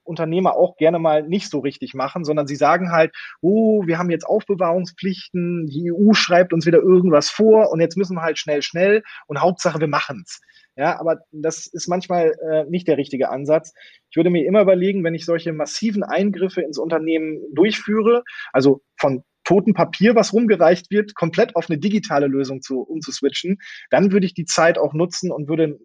Unternehmer 0.03 0.57
auch 0.57 0.77
gerne 0.77 0.99
mal 0.99 1.23
nicht 1.23 1.51
so 1.51 1.59
richtig 1.61 1.95
machen, 1.95 2.25
sondern 2.25 2.47
sie 2.47 2.57
sagen 2.57 2.91
halt, 2.93 3.15
oh, 3.41 3.87
wir 3.87 3.99
haben 3.99 4.11
jetzt 4.11 4.27
Aufbewahrungspflichten, 4.27 5.67
die 5.67 5.93
EU 5.93 6.13
schreibt 6.13 6.53
uns 6.53 6.67
wieder 6.67 6.79
irgendwas 6.79 7.31
vor 7.31 7.71
und 7.71 7.81
jetzt 7.81 7.97
müssen 7.97 8.17
wir 8.17 8.23
halt 8.23 8.39
schnell, 8.39 8.63
schnell 8.63 9.03
und 9.27 9.41
Hauptsache 9.41 9.81
wir 9.81 9.89
machen's. 9.89 10.41
Ja, 10.77 11.01
aber 11.01 11.19
das 11.33 11.67
ist 11.67 11.89
manchmal 11.89 12.35
äh, 12.49 12.65
nicht 12.71 12.87
der 12.87 12.99
richtige 12.99 13.31
Ansatz. 13.31 13.73
Ich 14.11 14.17
würde 14.17 14.31
mir 14.31 14.47
immer 14.47 14.63
überlegen, 14.63 15.03
wenn 15.03 15.15
ich 15.15 15.25
solche 15.25 15.53
massiven 15.53 16.05
Eingriffe 16.05 16.63
ins 16.63 16.79
Unternehmen 16.79 17.41
durchführe, 17.53 18.23
also 18.53 18.81
von 18.97 19.25
toten 19.49 19.73
Papier, 19.73 20.15
was 20.15 20.35
rumgereicht 20.35 20.91
wird, 20.91 21.15
komplett 21.15 21.57
auf 21.57 21.71
eine 21.71 21.79
digitale 21.79 22.27
Lösung 22.27 22.61
zu, 22.61 22.83
umzuswitchen, 22.83 23.57
dann 23.89 24.13
würde 24.13 24.27
ich 24.27 24.35
die 24.35 24.45
Zeit 24.45 24.77
auch 24.77 24.93
nutzen 24.93 25.33
und 25.33 25.49
würde 25.49 25.79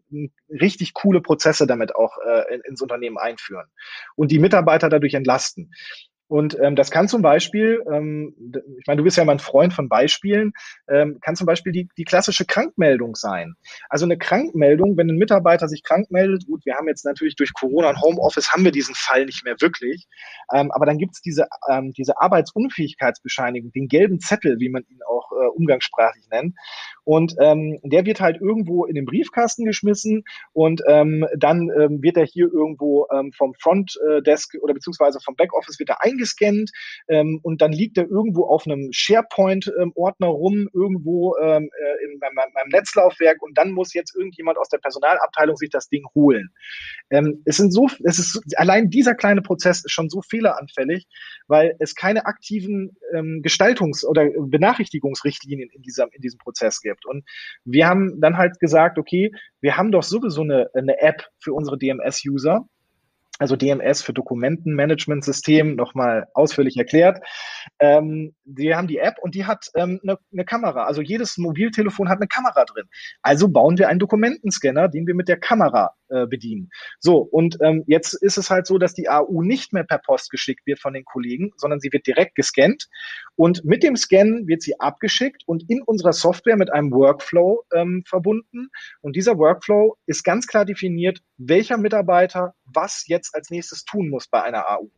richtig 0.49 0.93
coole 0.93 1.21
Prozesse 1.21 1.65
damit 1.65 1.95
auch 1.95 2.17
äh, 2.27 2.59
ins 2.67 2.81
Unternehmen 2.81 3.17
einführen 3.17 3.67
und 4.17 4.31
die 4.31 4.39
Mitarbeiter 4.39 4.89
dadurch 4.89 5.13
entlasten. 5.13 5.71
Und 6.33 6.57
ähm, 6.59 6.75
das 6.75 6.89
kann 6.89 7.07
zum 7.07 7.21
Beispiel, 7.21 7.83
ähm, 7.87 8.33
ich 8.79 8.87
meine, 8.87 8.97
du 8.97 9.03
bist 9.03 9.17
ja 9.17 9.23
mal 9.23 9.33
ein 9.33 9.39
Freund 9.39 9.71
von 9.71 9.87
Beispielen, 9.87 10.53
ähm, 10.89 11.19
kann 11.21 11.35
zum 11.35 11.45
Beispiel 11.45 11.71
die, 11.71 11.87
die 11.95 12.05
klassische 12.05 12.43
Krankmeldung 12.43 13.13
sein. 13.13 13.53
Also 13.87 14.05
eine 14.05 14.17
Krankmeldung, 14.17 14.97
wenn 14.97 15.11
ein 15.11 15.17
Mitarbeiter 15.17 15.67
sich 15.67 15.83
krank 15.83 16.09
meldet, 16.09 16.47
gut, 16.47 16.65
wir 16.65 16.73
haben 16.73 16.87
jetzt 16.87 17.05
natürlich 17.05 17.35
durch 17.35 17.53
Corona 17.53 17.89
und 17.89 18.01
Homeoffice 18.01 18.51
haben 18.51 18.63
wir 18.63 18.71
diesen 18.71 18.95
Fall 18.95 19.27
nicht 19.27 19.45
mehr 19.45 19.57
wirklich, 19.59 20.07
ähm, 20.51 20.71
aber 20.71 20.87
dann 20.87 20.97
gibt's 20.97 21.21
diese, 21.21 21.45
ähm, 21.69 21.93
diese 21.95 22.19
Arbeitsunfähigkeitsbescheinigung, 22.19 23.71
den 23.71 23.87
gelben 23.87 24.19
Zettel, 24.19 24.57
wie 24.57 24.69
man 24.69 24.81
ihn 24.89 25.01
auch 25.07 25.31
äh, 25.33 25.49
umgangssprachlich 25.49 26.25
nennt. 26.31 26.55
Und 27.03 27.35
ähm, 27.39 27.79
der 27.83 28.05
wird 28.05 28.21
halt 28.21 28.41
irgendwo 28.41 28.85
in 28.85 28.95
den 28.95 29.05
Briefkasten 29.05 29.65
geschmissen 29.65 30.23
und 30.51 30.81
ähm, 30.87 31.27
dann 31.37 31.69
ähm, 31.79 32.01
wird 32.01 32.17
er 32.17 32.25
hier 32.25 32.51
irgendwo 32.51 33.05
ähm, 33.11 33.31
vom 33.33 33.53
Frontdesk 33.61 34.55
oder 34.61 34.73
beziehungsweise 34.73 35.19
vom 35.19 35.35
Backoffice 35.35 35.77
wird 35.77 35.89
er 35.89 36.03
eingescannt 36.23 36.71
ähm, 37.07 37.39
und 37.43 37.61
dann 37.61 37.71
liegt 37.71 37.97
er 37.97 38.07
irgendwo 38.07 38.45
auf 38.45 38.65
einem 38.65 38.89
SharePoint-Ordner 38.91 40.27
rum, 40.27 40.69
irgendwo 40.73 41.35
ähm, 41.37 41.69
äh, 41.77 42.05
in 42.05 42.19
meinem, 42.19 42.35
meinem 42.53 42.69
Netzlaufwerk 42.71 43.41
und 43.41 43.57
dann 43.57 43.71
muss 43.71 43.93
jetzt 43.93 44.15
irgendjemand 44.15 44.57
aus 44.57 44.69
der 44.69 44.77
Personalabteilung 44.79 45.55
sich 45.57 45.69
das 45.69 45.89
Ding 45.89 46.03
holen. 46.15 46.49
Ähm, 47.09 47.41
es 47.45 47.57
sind 47.57 47.71
so, 47.71 47.87
es 48.03 48.19
ist 48.19 48.41
allein 48.57 48.89
dieser 48.89 49.15
kleine 49.15 49.41
Prozess 49.41 49.83
ist 49.83 49.91
schon 49.91 50.09
so 50.09 50.21
fehleranfällig, 50.21 51.07
weil 51.47 51.75
es 51.79 51.95
keine 51.95 52.25
aktiven 52.25 52.95
ähm, 53.13 53.41
Gestaltungs- 53.43 54.05
oder 54.05 54.29
Benachrichtigungsrichtlinien 54.37 55.69
in 55.69 55.81
diesem 55.81 56.09
in 56.11 56.21
diesem 56.21 56.39
Prozess 56.39 56.81
gibt. 56.81 57.05
Und 57.05 57.25
wir 57.65 57.87
haben 57.87 58.19
dann 58.19 58.37
halt 58.37 58.59
gesagt, 58.59 58.97
okay, 58.97 59.31
wir 59.61 59.77
haben 59.77 59.91
doch 59.91 60.03
sowieso 60.03 60.41
eine, 60.41 60.69
eine 60.73 60.99
App 60.99 61.27
für 61.39 61.53
unsere 61.53 61.77
DMS-User 61.77 62.67
also 63.43 63.57
DMS 63.57 64.01
für 64.01 64.13
Dokumentenmanagementsystem, 64.13 65.75
nochmal 65.75 66.27
ausführlich 66.33 66.77
erklärt. 66.77 67.19
Ähm, 67.77 68.33
die 68.45 68.73
haben 68.73 68.87
die 68.87 68.99
App 68.99 69.15
und 69.21 69.35
die 69.35 69.45
hat 69.45 69.69
ähm, 69.75 69.99
eine, 70.01 70.17
eine 70.31 70.45
Kamera. 70.45 70.85
Also 70.85 71.01
jedes 71.01 71.37
Mobiltelefon 71.37 72.07
hat 72.07 72.19
eine 72.19 72.27
Kamera 72.27 72.63
drin. 72.63 72.85
Also 73.21 73.49
bauen 73.49 73.77
wir 73.77 73.89
einen 73.89 73.99
Dokumentenscanner, 73.99 74.87
den 74.87 75.07
wir 75.07 75.13
mit 75.13 75.27
der 75.27 75.41
Kamera 75.41 75.91
äh, 76.13 76.27
bedienen. 76.27 76.69
So, 76.99 77.17
und 77.17 77.57
ähm, 77.61 77.83
jetzt 77.87 78.13
ist 78.13 78.37
es 78.37 78.49
halt 78.49 78.67
so, 78.67 78.77
dass 78.77 78.93
die 78.93 79.09
AU 79.09 79.41
nicht 79.41 79.73
mehr 79.73 79.83
per 79.83 79.97
Post 79.97 80.29
geschickt 80.29 80.65
wird 80.65 80.79
von 80.79 80.93
den 80.93 81.05
Kollegen, 81.05 81.51
sondern 81.57 81.79
sie 81.79 81.91
wird 81.91 82.05
direkt 82.07 82.35
gescannt. 82.35 82.87
Und 83.35 83.65
mit 83.65 83.83
dem 83.83 83.95
Scan 83.95 84.47
wird 84.47 84.61
sie 84.61 84.79
abgeschickt 84.79 85.43
und 85.45 85.69
in 85.69 85.81
unserer 85.81 86.13
Software 86.13 86.57
mit 86.57 86.71
einem 86.71 86.91
Workflow 86.91 87.63
ähm, 87.73 88.03
verbunden. 88.07 88.69
Und 89.01 89.15
dieser 89.15 89.37
Workflow 89.37 89.97
ist 90.05 90.23
ganz 90.23 90.47
klar 90.47 90.65
definiert, 90.65 91.19
welcher 91.37 91.77
Mitarbeiter 91.77 92.53
was 92.65 93.05
jetzt 93.07 93.35
als 93.35 93.49
nächstes 93.49 93.85
tun 93.85 94.09
muss 94.09 94.27
bei 94.27 94.43
einer 94.43 94.69
AU. 94.69 94.89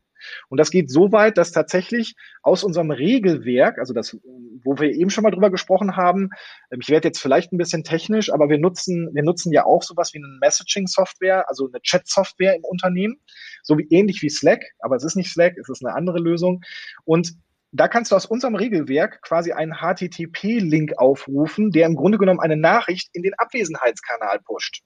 Und 0.49 0.59
das 0.59 0.71
geht 0.71 0.89
so 0.89 1.11
weit, 1.11 1.37
dass 1.37 1.51
tatsächlich 1.51 2.15
aus 2.41 2.63
unserem 2.63 2.91
Regelwerk, 2.91 3.79
also 3.79 3.93
das, 3.93 4.17
wo 4.63 4.77
wir 4.77 4.91
eben 4.91 5.09
schon 5.09 5.23
mal 5.23 5.31
drüber 5.31 5.49
gesprochen 5.49 5.95
haben, 5.95 6.29
ähm, 6.71 6.79
ich 6.81 6.89
werde 6.89 7.07
jetzt 7.07 7.19
vielleicht 7.19 7.51
ein 7.51 7.57
bisschen 7.57 7.83
technisch, 7.83 8.31
aber 8.31 8.49
wir 8.49 8.57
nutzen, 8.57 9.09
wir 9.13 9.23
nutzen 9.23 9.51
ja 9.51 9.65
auch 9.65 9.83
sowas 9.83 10.13
wie 10.13 10.19
eine 10.19 10.37
Messaging-Software, 10.41 11.49
also 11.49 11.67
eine 11.67 11.81
Chat-Software 11.81 12.55
im 12.55 12.63
Unternehmen, 12.63 13.17
so 13.63 13.77
wie 13.77 13.87
ähnlich 13.89 14.21
wie 14.21 14.29
Slack, 14.29 14.63
aber 14.79 14.95
es 14.95 15.03
ist 15.03 15.15
nicht 15.15 15.31
Slack, 15.31 15.57
es 15.57 15.69
ist 15.69 15.85
eine 15.85 15.95
andere 15.95 16.19
Lösung. 16.19 16.61
Und 17.03 17.33
da 17.71 17.87
kannst 17.89 18.11
du 18.11 18.15
aus 18.15 18.25
unserem 18.25 18.55
Regelwerk 18.55 19.21
quasi 19.21 19.51
einen 19.51 19.73
HTTP-Link 19.73 20.97
aufrufen, 20.97 21.71
der 21.71 21.87
im 21.87 21.95
Grunde 21.95 22.17
genommen 22.17 22.39
eine 22.39 22.55
Nachricht 22.55 23.09
in 23.13 23.21
den 23.21 23.33
Abwesenheitskanal 23.33 24.39
pusht. 24.39 24.83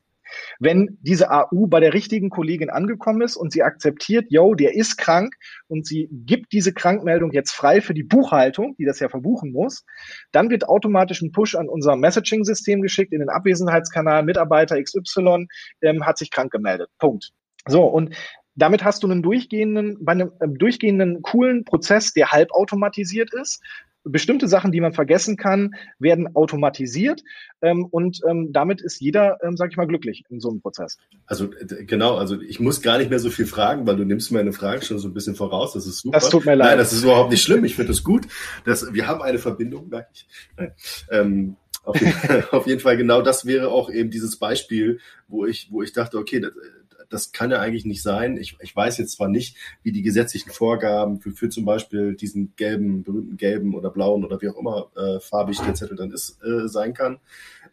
Wenn 0.60 0.98
diese 1.02 1.32
AU 1.32 1.68
bei 1.68 1.80
der 1.80 1.94
richtigen 1.94 2.30
Kollegin 2.30 2.70
angekommen 2.70 3.22
ist 3.22 3.36
und 3.36 3.52
sie 3.52 3.64
akzeptiert, 3.64 4.26
yo, 4.30 4.56
der 4.56 4.76
ist 4.76 4.98
krank 4.98 5.36
und 5.68 5.86
sie 5.86 6.10
gibt 6.12 6.52
diese 6.54 6.74
Krankmeldung 6.74 7.32
jetzt 7.32 7.52
frei 7.52 7.82
für 7.82 7.94
die 7.94 8.04
Buchhaltung, 8.04 8.76
die 8.78 8.86
das 8.86 9.00
ja 9.00 9.10
verbuchen 9.10 9.52
muss, 9.52 9.86
dann 10.32 10.50
wird 10.50 10.68
automatisch 10.68 11.22
ein 11.22 11.32
Push 11.32 11.56
an 11.56 11.70
unser 11.70 11.96
Messaging-System 11.96 12.82
geschickt 12.82 13.14
in 13.14 13.20
den 13.20 13.30
Abwesenheitskanal, 13.30 14.24
Mitarbeiter 14.24 14.82
XY 14.82 15.48
ähm, 15.82 16.06
hat 16.06 16.18
sich 16.18 16.32
krank 16.32 16.52
gemeldet. 16.52 16.90
Punkt. 17.00 17.32
So, 17.68 17.84
und 17.84 18.16
damit 18.56 18.84
hast 18.84 19.04
du 19.04 19.08
einen 19.08 19.24
durchgehenden, 19.24 19.98
bei 20.02 20.12
einem 20.12 20.32
äh, 20.40 20.48
durchgehenden 20.48 21.22
coolen 21.22 21.64
Prozess, 21.64 22.14
der 22.14 22.32
halbautomatisiert 22.32 23.34
ist, 23.34 23.64
bestimmte 24.04 24.48
Sachen, 24.48 24.72
die 24.72 24.82
man 24.82 24.94
vergessen 24.94 25.38
kann, 25.38 25.76
werden 26.00 26.36
automatisiert 26.36 27.22
ähm, 27.62 27.86
und 27.86 28.22
ähm, 28.28 28.52
damit 28.52 28.82
ist 28.82 29.02
jeder, 29.02 29.38
ähm, 29.44 29.58
sag 29.58 29.72
ich 29.72 29.78
mal, 29.78 29.88
glücklich 29.88 30.24
in 30.30 30.40
so 30.40 30.50
einem 30.50 30.62
Prozess. 30.62 30.98
Also 31.26 31.50
genau, 31.86 32.16
also 32.16 32.40
ich 32.42 32.60
muss 32.60 32.82
gar 32.82 32.98
nicht 32.98 33.10
mehr 33.10 33.20
so 33.20 33.30
viel 33.30 33.46
fragen, 33.46 33.86
weil 33.88 33.98
du 33.98 34.06
nimmst 34.06 34.32
meine 34.32 34.54
Fragen 34.54 34.82
schon 34.82 35.00
so 35.00 35.08
ein 35.08 35.14
bisschen 35.14 35.36
voraus. 35.36 35.74
Das 35.74 35.86
ist 35.86 36.00
super. 36.00 36.18
Das 36.18 36.30
tut 36.30 36.46
mir 36.46 36.56
leid. 36.56 36.70
Nein, 36.70 36.78
das 36.78 36.94
ist 36.94 37.04
überhaupt 37.04 37.32
nicht 37.32 37.44
schlimm. 37.44 37.64
Ich 37.66 37.76
finde 37.76 37.92
das 37.92 38.04
gut. 38.04 38.28
Dass, 38.66 38.94
wir 38.94 39.08
haben 39.08 39.22
eine 39.22 39.40
Verbindung, 39.40 39.90
merke 39.90 40.10
ich. 40.14 40.28
Ähm, 41.12 41.58
auf 41.84 42.00
jeden, 42.00 42.14
auf 42.52 42.68
jeden 42.68 42.80
Fall 42.80 42.98
genau 42.98 43.22
das 43.22 43.46
wäre 43.46 43.70
auch 43.70 43.90
eben 43.90 44.12
dieses 44.12 44.38
Beispiel, 44.38 45.00
wo 45.28 45.46
ich, 45.46 45.70
wo 45.72 45.82
ich 45.82 45.94
dachte, 45.94 46.18
okay, 46.18 46.40
das, 46.40 46.52
das 47.10 47.32
kann 47.32 47.52
ja 47.52 47.60
eigentlich 47.60 47.86
nicht 47.86 48.02
sein. 48.02 48.38
Ich, 48.38 48.58
ich 48.62 48.76
weiß 48.76 48.98
jetzt 48.98 49.14
zwar 49.14 49.28
nicht, 49.28 49.58
wie 49.84 49.92
die 49.92 50.02
gesetzlichen 50.02 50.52
Vorgaben 50.52 51.20
für, 51.20 51.32
für 51.32 51.50
zum 51.50 51.66
Beispiel 51.66 52.16
diesen 52.16 52.54
gelben, 52.56 53.04
berühmten 53.04 53.38
gelben 53.38 53.76
oder 53.76 53.90
blauen 53.90 54.24
oder 54.24 54.42
wie 54.42 54.50
auch 54.50 54.58
immer 54.58 54.92
äh, 54.96 55.20
farbig 55.20 55.60
der 55.60 55.74
Zettel 55.74 55.98
dann 55.98 56.12
ist, 56.12 56.40
äh, 56.44 56.68
sein 56.68 56.94
kann. 56.94 57.20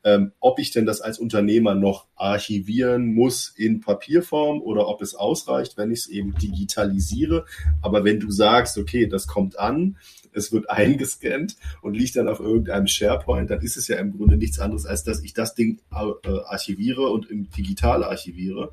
Ähm, 0.05 0.33
ob 0.41 0.59
ich 0.59 0.71
denn 0.71 0.87
das 0.87 1.01
als 1.01 1.19
Unternehmer 1.19 1.75
noch 1.75 2.07
archivieren 2.15 3.15
muss 3.15 3.49
in 3.49 3.81
Papierform 3.81 4.63
oder 4.63 4.89
ob 4.89 5.03
es 5.03 5.15
ausreicht, 5.15 5.77
wenn 5.77 5.91
ich 5.91 6.01
es 6.01 6.07
eben 6.09 6.35
digitalisiere. 6.35 7.45
Aber 7.83 8.05
wenn 8.05 8.21
du 8.21 8.31
sagst, 8.31 8.79
okay, 8.79 9.07
das 9.07 9.27
kommt 9.27 9.59
an, 9.59 9.97
es 10.33 10.53
wird 10.53 10.71
eingescannt 10.71 11.57
und 11.83 11.95
liegt 11.95 12.17
dann 12.17 12.29
auf 12.29 12.41
irgendeinem 12.41 12.87
SharePoint, 12.87 13.51
dann 13.51 13.61
ist 13.61 13.77
es 13.77 13.89
ja 13.89 13.97
im 13.99 14.17
Grunde 14.17 14.37
nichts 14.37 14.59
anderes, 14.59 14.87
als 14.87 15.03
dass 15.05 15.23
ich 15.23 15.35
das 15.35 15.55
Ding 15.55 15.81
äh, 15.91 16.39
archiviere 16.45 17.11
und 17.11 17.29
im 17.31 17.51
Digital 17.51 18.05
archiviere 18.05 18.73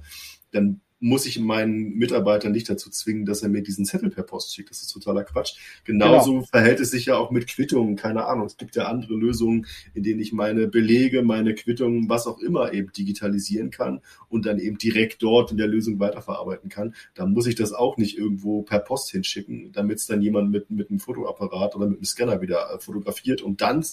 dann 0.53 0.81
muss 1.03 1.25
ich 1.25 1.37
meinen 1.37 1.95
Mitarbeiter 1.95 2.49
nicht 2.49 2.69
dazu 2.69 2.89
zwingen, 2.89 3.25
dass 3.25 3.43
er 3.43 3.49
mir 3.49 3.61
diesen 3.61 3.83
Zettel 3.83 4.09
per 4.09 4.23
Post 4.23 4.55
schickt. 4.55 4.69
Das 4.69 4.81
ist 4.81 4.87
totaler 4.87 5.25
Quatsch. 5.25 5.57
Genauso 5.83 6.31
genau. 6.31 6.45
verhält 6.45 6.79
es 6.79 6.91
sich 6.91 7.07
ja 7.07 7.17
auch 7.17 7.29
mit 7.29 7.47
Quittungen. 7.47 7.97
Keine 7.97 8.25
Ahnung. 8.25 8.45
Es 8.45 8.55
gibt 8.55 8.77
ja 8.77 8.85
andere 8.85 9.13
Lösungen, 9.13 9.67
in 9.93 10.03
denen 10.03 10.21
ich 10.21 10.31
meine 10.31 10.69
Belege, 10.69 11.21
meine 11.21 11.55
Quittungen, 11.55 12.07
was 12.07 12.25
auch 12.25 12.39
immer 12.39 12.71
eben 12.71 12.93
digitalisieren 12.93 13.69
kann 13.69 13.99
und 14.29 14.45
dann 14.45 14.59
eben 14.59 14.77
direkt 14.77 15.21
dort 15.21 15.51
in 15.51 15.57
der 15.57 15.67
Lösung 15.67 15.99
weiterverarbeiten 15.99 16.69
kann. 16.69 16.95
Da 17.15 17.25
muss 17.25 17.47
ich 17.47 17.55
das 17.55 17.73
auch 17.73 17.97
nicht 17.97 18.17
irgendwo 18.17 18.61
per 18.61 18.79
Post 18.79 19.11
hinschicken, 19.11 19.73
damit 19.73 19.97
es 19.97 20.07
dann 20.07 20.21
jemand 20.21 20.51
mit, 20.51 20.71
mit 20.71 20.89
einem 20.89 20.99
Fotoapparat 20.99 21.75
oder 21.75 21.87
mit 21.87 21.97
einem 21.97 22.05
Scanner 22.05 22.39
wieder 22.39 22.73
äh, 22.73 22.79
fotografiert 22.79 23.41
und 23.41 23.59
dann 23.59 23.83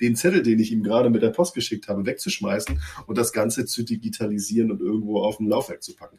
den 0.00 0.14
Zettel, 0.14 0.44
den 0.44 0.60
ich 0.60 0.70
ihm 0.70 0.84
gerade 0.84 1.10
mit 1.10 1.22
der 1.22 1.30
Post 1.30 1.54
geschickt 1.54 1.88
habe, 1.88 2.06
wegzuschmeißen 2.06 2.80
und 3.08 3.18
das 3.18 3.32
Ganze 3.32 3.66
zu 3.66 3.82
digitalisieren 3.82 4.70
und 4.70 4.80
irgendwo 4.80 5.18
auf 5.22 5.38
dem 5.38 5.48
Laufwerk 5.48 5.82
zu 5.82 5.96
packen. 5.96 6.18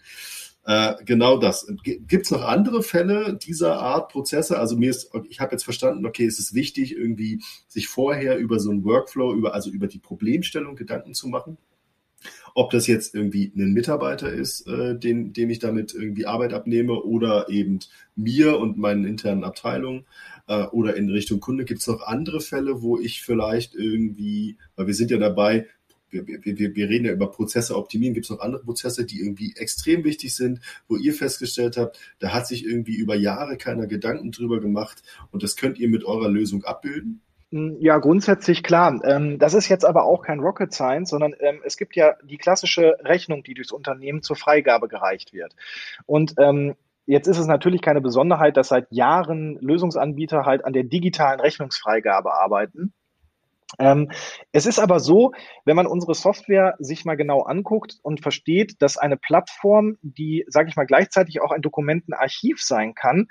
Äh, 0.67 0.95
genau 1.05 1.37
das. 1.37 1.65
Gibt 1.83 2.25
es 2.25 2.31
noch 2.31 2.41
andere 2.41 2.83
Fälle 2.83 3.37
dieser 3.37 3.79
Art 3.79 4.11
Prozesse? 4.11 4.59
Also 4.59 4.75
mir 4.75 4.89
ist, 4.89 5.09
ich 5.29 5.39
habe 5.39 5.53
jetzt 5.53 5.63
verstanden, 5.63 6.05
okay, 6.05 6.25
es 6.25 6.39
ist 6.39 6.53
wichtig, 6.53 6.93
irgendwie 6.93 7.41
sich 7.69 7.87
vorher 7.87 8.37
über 8.37 8.59
so 8.59 8.71
einen 8.71 8.83
Workflow, 8.83 9.33
über 9.33 9.53
also 9.53 9.69
über 9.69 9.87
die 9.87 9.99
Problemstellung 9.99 10.75
Gedanken 10.75 11.13
zu 11.13 11.29
machen. 11.29 11.57
Ob 12.53 12.71
das 12.71 12.85
jetzt 12.85 13.15
irgendwie 13.15 13.53
ein 13.55 13.71
Mitarbeiter 13.71 14.29
ist, 14.29 14.67
äh, 14.67 14.99
den, 14.99 15.31
dem 15.31 15.49
ich 15.49 15.59
damit 15.59 15.93
irgendwie 15.93 16.25
Arbeit 16.25 16.53
abnehme 16.53 17.01
oder 17.01 17.47
eben 17.49 17.79
mir 18.17 18.59
und 18.59 18.77
meinen 18.77 19.05
internen 19.05 19.45
Abteilungen 19.45 20.05
äh, 20.47 20.63
oder 20.63 20.97
in 20.97 21.09
Richtung 21.09 21.39
Kunde. 21.39 21.63
Gibt 21.63 21.79
es 21.79 21.87
noch 21.87 22.01
andere 22.01 22.41
Fälle, 22.41 22.81
wo 22.81 22.99
ich 22.99 23.21
vielleicht 23.21 23.73
irgendwie, 23.73 24.57
weil 24.75 24.87
wir 24.87 24.95
sind 24.95 25.11
ja 25.11 25.17
dabei, 25.17 25.67
wir, 26.09 26.27
wir, 26.27 26.75
wir 26.75 26.89
reden 26.89 27.05
ja 27.05 27.11
über 27.11 27.29
Prozesse 27.29 27.75
optimieren. 27.75 28.13
Gibt 28.13 28.25
es 28.25 28.29
noch 28.29 28.39
andere 28.39 28.63
Prozesse, 28.63 29.05
die 29.05 29.19
irgendwie 29.21 29.53
extrem 29.55 30.03
wichtig 30.03 30.35
sind, 30.35 30.59
wo 30.87 30.95
ihr 30.95 31.13
festgestellt 31.13 31.77
habt, 31.77 31.99
da 32.19 32.33
hat 32.33 32.47
sich 32.47 32.65
irgendwie 32.65 32.95
über 32.95 33.15
Jahre 33.15 33.57
keiner 33.57 33.87
Gedanken 33.87 34.31
drüber 34.31 34.59
gemacht 34.59 35.01
und 35.31 35.43
das 35.43 35.55
könnt 35.55 35.79
ihr 35.79 35.89
mit 35.89 36.03
eurer 36.03 36.29
Lösung 36.29 36.63
abbilden? 36.63 37.21
Hm, 37.51 37.77
ja, 37.79 37.97
grundsätzlich 37.97 38.61
klar. 38.61 38.99
Ähm, 39.05 39.39
das 39.39 39.53
ist 39.53 39.69
jetzt 39.69 39.85
aber 39.85 40.03
auch 40.03 40.21
kein 40.21 40.39
Rocket 40.39 40.73
Science, 40.73 41.11
sondern 41.11 41.33
ähm, 41.39 41.61
es 41.63 41.77
gibt 41.77 41.95
ja 41.95 42.15
die 42.23 42.37
klassische 42.37 42.97
Rechnung, 43.01 43.43
die 43.43 43.53
durchs 43.53 43.71
Unternehmen 43.71 44.21
zur 44.21 44.35
Freigabe 44.35 44.87
gereicht 44.87 45.33
wird. 45.33 45.55
Und 46.05 46.33
ähm, 46.39 46.75
Jetzt 47.09 47.27
ist 47.27 47.37
es 47.37 47.47
natürlich 47.47 47.81
keine 47.81 48.01
Besonderheit, 48.01 48.57
dass 48.57 48.67
seit 48.67 48.91
Jahren 48.91 49.57
Lösungsanbieter 49.61 50.45
halt 50.45 50.65
an 50.65 50.73
der 50.73 50.83
digitalen 50.83 51.39
Rechnungsfreigabe 51.39 52.33
arbeiten. 52.33 52.93
Ähm, 53.79 54.11
es 54.51 54.65
ist 54.65 54.79
aber 54.79 54.99
so, 54.99 55.33
wenn 55.65 55.75
man 55.75 55.87
unsere 55.87 56.15
Software 56.15 56.75
sich 56.79 57.05
mal 57.05 57.15
genau 57.15 57.41
anguckt 57.41 57.97
und 58.01 58.21
versteht, 58.21 58.81
dass 58.81 58.97
eine 58.97 59.17
Plattform, 59.17 59.97
die, 60.01 60.45
sage 60.47 60.69
ich 60.69 60.75
mal, 60.75 60.85
gleichzeitig 60.85 61.41
auch 61.41 61.51
ein 61.51 61.61
Dokumentenarchiv 61.61 62.61
sein 62.61 62.95
kann, 62.95 63.27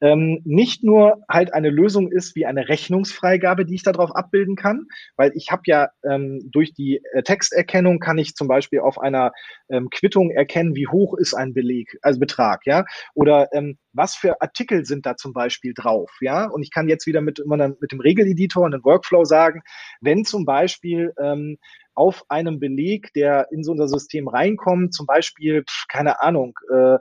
ähm, 0.00 0.40
nicht 0.44 0.82
nur 0.82 1.22
halt 1.28 1.52
eine 1.54 1.70
Lösung 1.70 2.10
ist 2.10 2.34
wie 2.36 2.46
eine 2.46 2.68
Rechnungsfreigabe, 2.68 3.64
die 3.64 3.74
ich 3.74 3.82
darauf 3.82 4.14
abbilden 4.14 4.56
kann, 4.56 4.86
weil 5.16 5.32
ich 5.34 5.50
habe 5.50 5.62
ja 5.66 5.88
ähm, 6.04 6.40
durch 6.50 6.72
die 6.74 7.00
äh, 7.12 7.22
Texterkennung 7.22 7.98
kann 7.98 8.18
ich 8.18 8.34
zum 8.34 8.48
Beispiel 8.48 8.80
auf 8.80 8.98
einer 8.98 9.32
ähm, 9.68 9.88
Quittung 9.90 10.30
erkennen, 10.30 10.74
wie 10.74 10.86
hoch 10.86 11.14
ist 11.16 11.34
ein 11.34 11.52
Beleg, 11.52 11.98
also 12.02 12.18
Betrag, 12.18 12.66
ja, 12.66 12.84
oder 13.14 13.48
ähm, 13.52 13.78
was 13.92 14.14
für 14.14 14.40
Artikel 14.40 14.84
sind 14.84 15.06
da 15.06 15.16
zum 15.16 15.32
Beispiel 15.32 15.74
drauf, 15.74 16.10
ja, 16.20 16.46
und 16.46 16.62
ich 16.62 16.70
kann 16.70 16.88
jetzt 16.88 17.06
wieder 17.06 17.20
mit, 17.20 17.42
mit 17.46 17.92
dem 17.92 18.00
Regeleditor 18.00 18.64
und 18.64 18.72
dem 18.72 18.84
Workflow 18.84 19.24
sagen, 19.24 19.62
wenn 20.00 20.24
zum 20.24 20.44
Beispiel 20.44 21.12
ähm, 21.20 21.58
auf 21.94 22.24
einem 22.28 22.60
Beleg, 22.60 23.12
der 23.14 23.48
in 23.50 23.62
so 23.62 23.72
unser 23.72 23.88
System 23.88 24.28
reinkommt, 24.28 24.94
zum 24.94 25.06
Beispiel, 25.06 25.64
keine 25.88 26.22
Ahnung, 26.22 26.54
äh, 26.72 26.96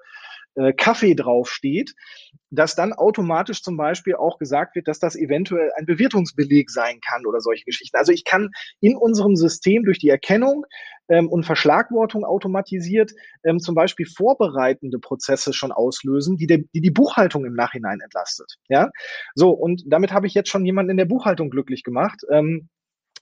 äh, 0.59 0.73
Kaffee 0.73 1.15
draufsteht, 1.15 1.93
dass 2.51 2.75
dann 2.75 2.93
automatisch 2.93 3.61
zum 3.61 3.77
Beispiel 3.77 4.15
auch 4.15 4.37
gesagt 4.37 4.75
wird, 4.75 4.87
dass 4.87 4.99
das 4.99 5.15
eventuell 5.15 5.71
ein 5.77 5.85
Bewirtungsbeleg 5.85 6.69
sein 6.69 6.99
kann 6.99 7.25
oder 7.25 7.39
solche 7.39 7.63
Geschichten. 7.63 7.97
Also 7.97 8.11
ich 8.11 8.25
kann 8.25 8.49
in 8.81 8.97
unserem 8.97 9.35
System 9.35 9.85
durch 9.85 9.99
die 9.99 10.09
Erkennung 10.09 10.65
ähm, 11.07 11.29
und 11.29 11.45
Verschlagwortung 11.45 12.25
automatisiert 12.25 13.11
ähm, 13.43 13.59
zum 13.59 13.75
Beispiel 13.75 14.05
vorbereitende 14.05 14.99
Prozesse 14.99 15.53
schon 15.53 15.71
auslösen, 15.71 16.37
die, 16.37 16.47
der, 16.47 16.59
die 16.73 16.81
die 16.81 16.91
Buchhaltung 16.91 17.45
im 17.45 17.53
Nachhinein 17.53 17.99
entlastet. 18.01 18.55
Ja, 18.67 18.89
so 19.35 19.51
und 19.51 19.83
damit 19.87 20.11
habe 20.11 20.27
ich 20.27 20.33
jetzt 20.33 20.49
schon 20.49 20.65
jemanden 20.65 20.91
in 20.91 20.97
der 20.97 21.05
Buchhaltung 21.05 21.49
glücklich 21.49 21.83
gemacht. 21.83 22.21
Ähm, 22.29 22.69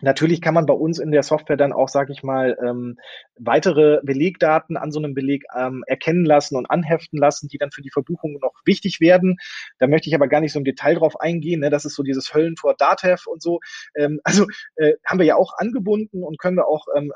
Natürlich 0.02 0.42
kann 0.42 0.54
man 0.54 0.66
bei 0.66 0.74
uns 0.74 1.00
in 1.00 1.12
der 1.12 1.24
Software 1.24 1.58
dann 1.58 1.74
auch, 1.74 1.90
sage 1.90 2.12
ich 2.12 2.22
mal, 2.24 2.58
ähm, 2.64 2.98
weitere 3.36 4.00
Belegdaten 4.04 4.78
an 4.78 4.92
so 4.92 5.00
einem 5.00 5.14
Beleg 5.14 5.46
ähm, 5.56 5.84
erkennen 5.88 6.26
lassen 6.26 6.56
und 6.56 6.70
anheften 6.70 7.18
lassen, 7.18 7.48
die 7.48 7.58
dann 7.58 7.72
für 7.72 7.82
die 7.82 7.90
Verbuchung 7.90 8.34
noch 8.42 8.54
wichtig 8.66 9.00
werden. 9.00 9.38
Da 9.80 9.88
möchte 9.88 10.10
ich 10.10 10.16
aber 10.16 10.28
gar 10.28 10.42
nicht 10.42 10.54
so 10.54 10.60
im 10.60 10.66
Detail 10.66 10.96
drauf 10.96 11.20
eingehen. 11.20 11.62
Ne? 11.62 11.70
Das 11.70 11.86
ist 11.86 11.96
so 11.96 12.04
dieses 12.04 12.34
Höllentor 12.34 12.76
Datev 12.78 13.28
und 13.28 13.42
so. 13.42 13.60
Ähm, 13.96 14.20
also 14.24 14.46
äh, 14.76 14.94
haben 15.06 15.20
wir 15.20 15.26
ja 15.26 15.36
auch 15.36 15.54
angebunden 15.58 16.24
und 16.24 16.38
können 16.40 16.58
wir 16.58 16.68
auch 16.68 16.86
ähm, 16.96 17.12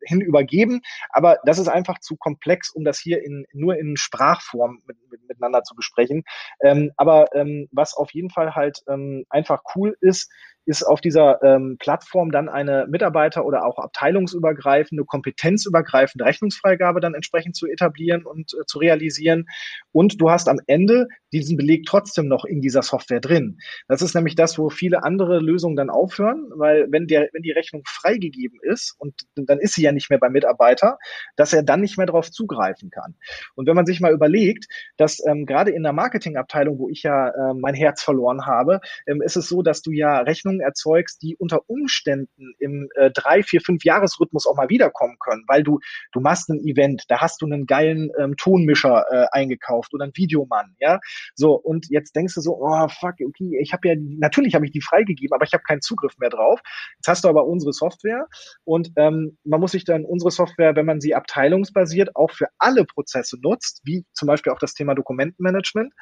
hin 0.00 0.20
übergeben. 0.20 0.80
Aber 1.10 1.38
das 1.44 1.58
ist 1.58 1.68
einfach 1.68 2.00
zu 2.00 2.16
komplex, 2.16 2.70
um 2.70 2.84
das 2.84 2.98
hier 2.98 3.22
in, 3.22 3.46
nur 3.52 3.76
in 3.76 3.96
Sprachform 3.96 4.80
mit, 4.86 4.96
mit, 5.10 5.28
miteinander 5.28 5.62
zu 5.62 5.74
besprechen. 5.74 6.24
Ähm, 6.60 6.92
aber 6.96 7.34
ähm, 7.34 7.68
was 7.70 7.94
auf 7.94 8.12
jeden 8.12 8.30
Fall 8.30 8.54
halt 8.54 8.80
ähm, 8.88 9.24
einfach 9.28 9.62
cool 9.74 9.96
ist, 10.00 10.30
ist 10.66 10.82
auf 10.82 11.00
dieser 11.00 11.42
ähm, 11.42 11.76
Plattform 11.78 12.30
dann 12.30 12.48
eine 12.48 12.86
Mitarbeiter- 12.88 13.44
oder 13.44 13.64
auch 13.64 13.78
abteilungsübergreifende, 13.78 15.04
kompetenzübergreifende 15.04 16.24
Rechnungsfreigabe 16.24 17.00
dann 17.00 17.14
entsprechend 17.14 17.56
zu 17.56 17.66
etablieren 17.66 18.24
und 18.24 18.52
äh, 18.54 18.64
zu 18.66 18.78
realisieren. 18.78 19.46
Und 19.92 20.20
du 20.20 20.30
hast 20.30 20.48
am 20.48 20.60
Ende 20.66 21.08
diesen 21.32 21.56
Beleg 21.56 21.84
trotzdem 21.86 22.28
noch 22.28 22.44
in 22.44 22.60
dieser 22.60 22.82
Software 22.82 23.20
drin. 23.20 23.58
Das 23.88 24.02
ist 24.02 24.14
nämlich 24.14 24.36
das, 24.36 24.58
wo 24.58 24.70
viele 24.70 25.02
andere 25.02 25.40
Lösungen 25.40 25.76
dann 25.76 25.90
aufhören, 25.90 26.50
weil 26.56 26.86
wenn 26.90 27.06
der, 27.06 27.28
wenn 27.32 27.42
die 27.42 27.50
Rechnung 27.50 27.82
freigegeben 27.86 28.58
ist 28.62 28.94
und 28.98 29.14
dann 29.34 29.58
ist 29.58 29.74
sie 29.74 29.82
ja 29.82 29.92
nicht 29.92 30.10
mehr 30.10 30.18
beim 30.18 30.32
Mitarbeiter, 30.32 30.98
dass 31.36 31.52
er 31.52 31.62
dann 31.62 31.80
nicht 31.80 31.98
mehr 31.98 32.06
darauf 32.06 32.30
zugreifen 32.30 32.90
kann. 32.90 33.16
Und 33.54 33.66
wenn 33.66 33.74
man 33.74 33.86
sich 33.86 34.00
mal 34.00 34.12
überlegt, 34.12 34.66
dass 34.96 35.24
ähm, 35.26 35.44
gerade 35.44 35.72
in 35.72 35.82
der 35.82 35.92
Marketingabteilung, 35.92 36.78
wo 36.78 36.88
ich 36.88 37.02
ja 37.02 37.28
äh, 37.28 37.54
mein 37.54 37.74
Herz 37.74 38.02
verloren 38.02 38.46
habe, 38.46 38.80
ähm, 39.06 39.20
ist 39.20 39.36
es 39.36 39.48
so, 39.48 39.62
dass 39.62 39.82
du 39.82 39.90
ja 39.90 40.20
Rechnungen 40.54 40.60
erzeugst, 40.60 41.22
die 41.22 41.36
unter 41.36 41.68
Umständen 41.68 42.54
im 42.58 42.88
äh, 42.94 43.10
drei, 43.10 43.42
vier, 43.42 43.60
fünf 43.60 43.84
Jahresrhythmus 43.84 44.46
auch 44.46 44.56
mal 44.56 44.68
wiederkommen 44.68 45.16
können, 45.18 45.44
weil 45.46 45.62
du 45.62 45.80
du 46.12 46.20
machst 46.20 46.48
ein 46.50 46.60
Event, 46.60 47.04
da 47.08 47.20
hast 47.20 47.42
du 47.42 47.46
einen 47.46 47.66
geilen 47.66 48.10
ähm, 48.18 48.36
Tonmischer 48.36 49.04
äh, 49.10 49.26
eingekauft 49.32 49.92
oder 49.94 50.04
einen 50.04 50.16
Videomann, 50.16 50.74
ja, 50.78 51.00
so, 51.34 51.54
und 51.54 51.86
jetzt 51.90 52.14
denkst 52.16 52.34
du 52.34 52.40
so, 52.40 52.58
oh 52.60 52.88
fuck, 52.88 53.14
okay, 53.26 53.58
ich 53.60 53.72
habe 53.72 53.88
ja, 53.88 53.94
natürlich 53.98 54.54
habe 54.54 54.66
ich 54.66 54.72
die 54.72 54.80
freigegeben, 54.80 55.34
aber 55.34 55.44
ich 55.44 55.52
habe 55.52 55.62
keinen 55.66 55.80
Zugriff 55.80 56.16
mehr 56.18 56.30
drauf. 56.30 56.60
Jetzt 56.98 57.08
hast 57.08 57.24
du 57.24 57.28
aber 57.28 57.46
unsere 57.46 57.72
Software 57.72 58.26
und 58.64 58.90
ähm, 58.96 59.38
man 59.44 59.60
muss 59.60 59.72
sich 59.72 59.84
dann 59.84 60.04
unsere 60.04 60.30
Software, 60.30 60.76
wenn 60.76 60.86
man 60.86 61.00
sie 61.00 61.14
abteilungsbasiert 61.14 62.16
auch 62.16 62.30
für 62.30 62.46
alle 62.58 62.84
Prozesse 62.84 63.36
nutzt, 63.42 63.80
wie 63.84 64.04
zum 64.12 64.26
Beispiel 64.26 64.52
auch 64.52 64.58
das 64.58 64.74
Thema 64.74 64.94
Dokumentenmanagement, 64.94 65.92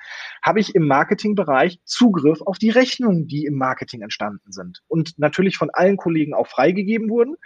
habe 0.44 0.60
ich 0.60 0.74
im 0.74 0.86
Marketingbereich 0.86 1.80
Zugriff 1.84 2.40
auf 2.42 2.58
die 2.58 2.70
Rechnungen, 2.70 3.26
die 3.26 3.44
im 3.44 3.56
Marketing 3.56 4.02
entstanden 4.02 4.41
sind 4.48 4.82
und 4.88 5.18
natürlich 5.18 5.56
von 5.56 5.70
allen 5.70 5.96
Kollegen 5.96 6.34
auch 6.34 6.46
freigegeben 6.46 7.08
wurden. 7.08 7.36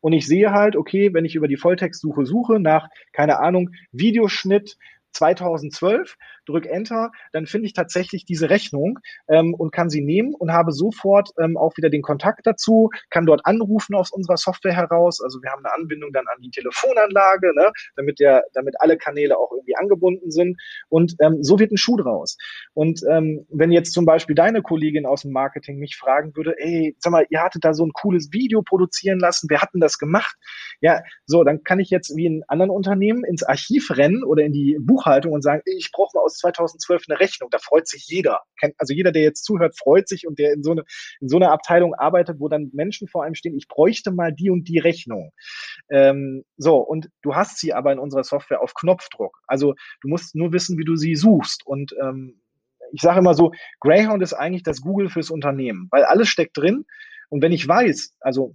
Und 0.00 0.12
ich 0.12 0.26
sehe 0.26 0.52
halt, 0.52 0.76
okay, 0.76 1.14
wenn 1.14 1.24
ich 1.24 1.34
über 1.34 1.48
die 1.48 1.56
Volltextsuche 1.56 2.26
suche 2.26 2.60
nach, 2.60 2.88
keine 3.12 3.40
Ahnung, 3.40 3.70
Videoschnitt, 3.92 4.76
2012, 5.14 6.16
drück 6.46 6.66
Enter, 6.66 7.10
dann 7.32 7.46
finde 7.46 7.66
ich 7.66 7.72
tatsächlich 7.72 8.24
diese 8.24 8.50
Rechnung 8.50 8.98
ähm, 9.28 9.54
und 9.54 9.72
kann 9.72 9.88
sie 9.88 10.02
nehmen 10.02 10.34
und 10.34 10.52
habe 10.52 10.72
sofort 10.72 11.30
ähm, 11.40 11.56
auch 11.56 11.76
wieder 11.76 11.90
den 11.90 12.02
Kontakt 12.02 12.46
dazu, 12.46 12.90
kann 13.10 13.26
dort 13.26 13.46
anrufen 13.46 13.94
aus 13.94 14.12
unserer 14.12 14.36
Software 14.36 14.74
heraus. 14.74 15.20
Also 15.22 15.40
wir 15.42 15.50
haben 15.50 15.64
eine 15.64 15.74
Anbindung 15.74 16.12
dann 16.12 16.26
an 16.26 16.40
die 16.42 16.50
Telefonanlage, 16.50 17.54
ne, 17.54 17.72
damit 17.96 18.18
der, 18.20 18.44
damit 18.52 18.74
alle 18.78 18.96
Kanäle 18.96 19.38
auch 19.38 19.52
irgendwie 19.52 19.76
angebunden 19.76 20.30
sind. 20.30 20.60
Und 20.88 21.14
ähm, 21.20 21.42
so 21.42 21.58
wird 21.58 21.72
ein 21.72 21.76
Schuh 21.76 21.96
draus. 21.96 22.36
Und 22.74 23.00
ähm, 23.10 23.46
wenn 23.50 23.72
jetzt 23.72 23.92
zum 23.92 24.04
Beispiel 24.04 24.34
deine 24.34 24.62
Kollegin 24.62 25.06
aus 25.06 25.22
dem 25.22 25.32
Marketing 25.32 25.78
mich 25.78 25.96
fragen 25.96 26.36
würde, 26.36 26.54
ey, 26.58 26.96
sag 26.98 27.12
mal, 27.12 27.26
ihr 27.30 27.42
hattet 27.42 27.64
da 27.64 27.74
so 27.74 27.84
ein 27.84 27.92
cooles 27.92 28.32
Video 28.32 28.62
produzieren 28.62 29.18
lassen, 29.18 29.46
wer 29.50 29.62
hat 29.62 29.70
denn 29.74 29.80
das 29.80 29.98
gemacht? 29.98 30.36
Ja, 30.80 31.02
so, 31.26 31.44
dann 31.44 31.62
kann 31.62 31.80
ich 31.80 31.90
jetzt 31.90 32.16
wie 32.16 32.26
in 32.26 32.42
anderen 32.48 32.70
Unternehmen 32.70 33.24
ins 33.24 33.42
Archiv 33.42 33.90
rennen 33.90 34.24
oder 34.24 34.42
in 34.42 34.52
die 34.52 34.76
Buchhaltung 35.04 35.32
und 35.32 35.42
sagen, 35.42 35.62
ich 35.66 35.90
brauche 35.92 36.16
mal 36.16 36.22
aus 36.22 36.38
2012 36.38 37.04
eine 37.08 37.20
Rechnung. 37.20 37.50
Da 37.50 37.58
freut 37.58 37.86
sich 37.86 38.06
jeder. 38.06 38.40
Also 38.78 38.94
jeder, 38.94 39.12
der 39.12 39.22
jetzt 39.22 39.44
zuhört, 39.44 39.76
freut 39.78 40.08
sich 40.08 40.26
und 40.26 40.38
der 40.38 40.52
in 40.52 40.62
so, 40.62 40.72
eine, 40.72 40.84
in 41.20 41.28
so 41.28 41.36
einer 41.36 41.52
Abteilung 41.52 41.94
arbeitet, 41.94 42.40
wo 42.40 42.48
dann 42.48 42.70
Menschen 42.72 43.08
vor 43.08 43.24
einem 43.24 43.34
stehen, 43.34 43.56
ich 43.56 43.68
bräuchte 43.68 44.10
mal 44.10 44.32
die 44.32 44.50
und 44.50 44.68
die 44.68 44.78
Rechnung. 44.78 45.32
Ähm, 45.90 46.44
so, 46.56 46.78
und 46.78 47.10
du 47.22 47.34
hast 47.34 47.58
sie 47.58 47.72
aber 47.74 47.92
in 47.92 47.98
unserer 47.98 48.24
Software 48.24 48.62
auf 48.62 48.74
Knopfdruck. 48.74 49.38
Also 49.46 49.74
du 50.00 50.08
musst 50.08 50.34
nur 50.34 50.52
wissen, 50.52 50.78
wie 50.78 50.84
du 50.84 50.96
sie 50.96 51.16
suchst. 51.16 51.66
Und 51.66 51.94
ähm, 52.00 52.40
ich 52.92 53.00
sage 53.00 53.18
immer 53.18 53.34
so, 53.34 53.52
Greyhound 53.80 54.22
ist 54.22 54.34
eigentlich 54.34 54.62
das 54.62 54.80
Google 54.80 55.08
fürs 55.08 55.30
Unternehmen, 55.30 55.88
weil 55.90 56.04
alles 56.04 56.28
steckt 56.28 56.56
drin. 56.56 56.84
Und 57.30 57.42
wenn 57.42 57.52
ich 57.52 57.66
weiß, 57.66 58.16
also 58.20 58.54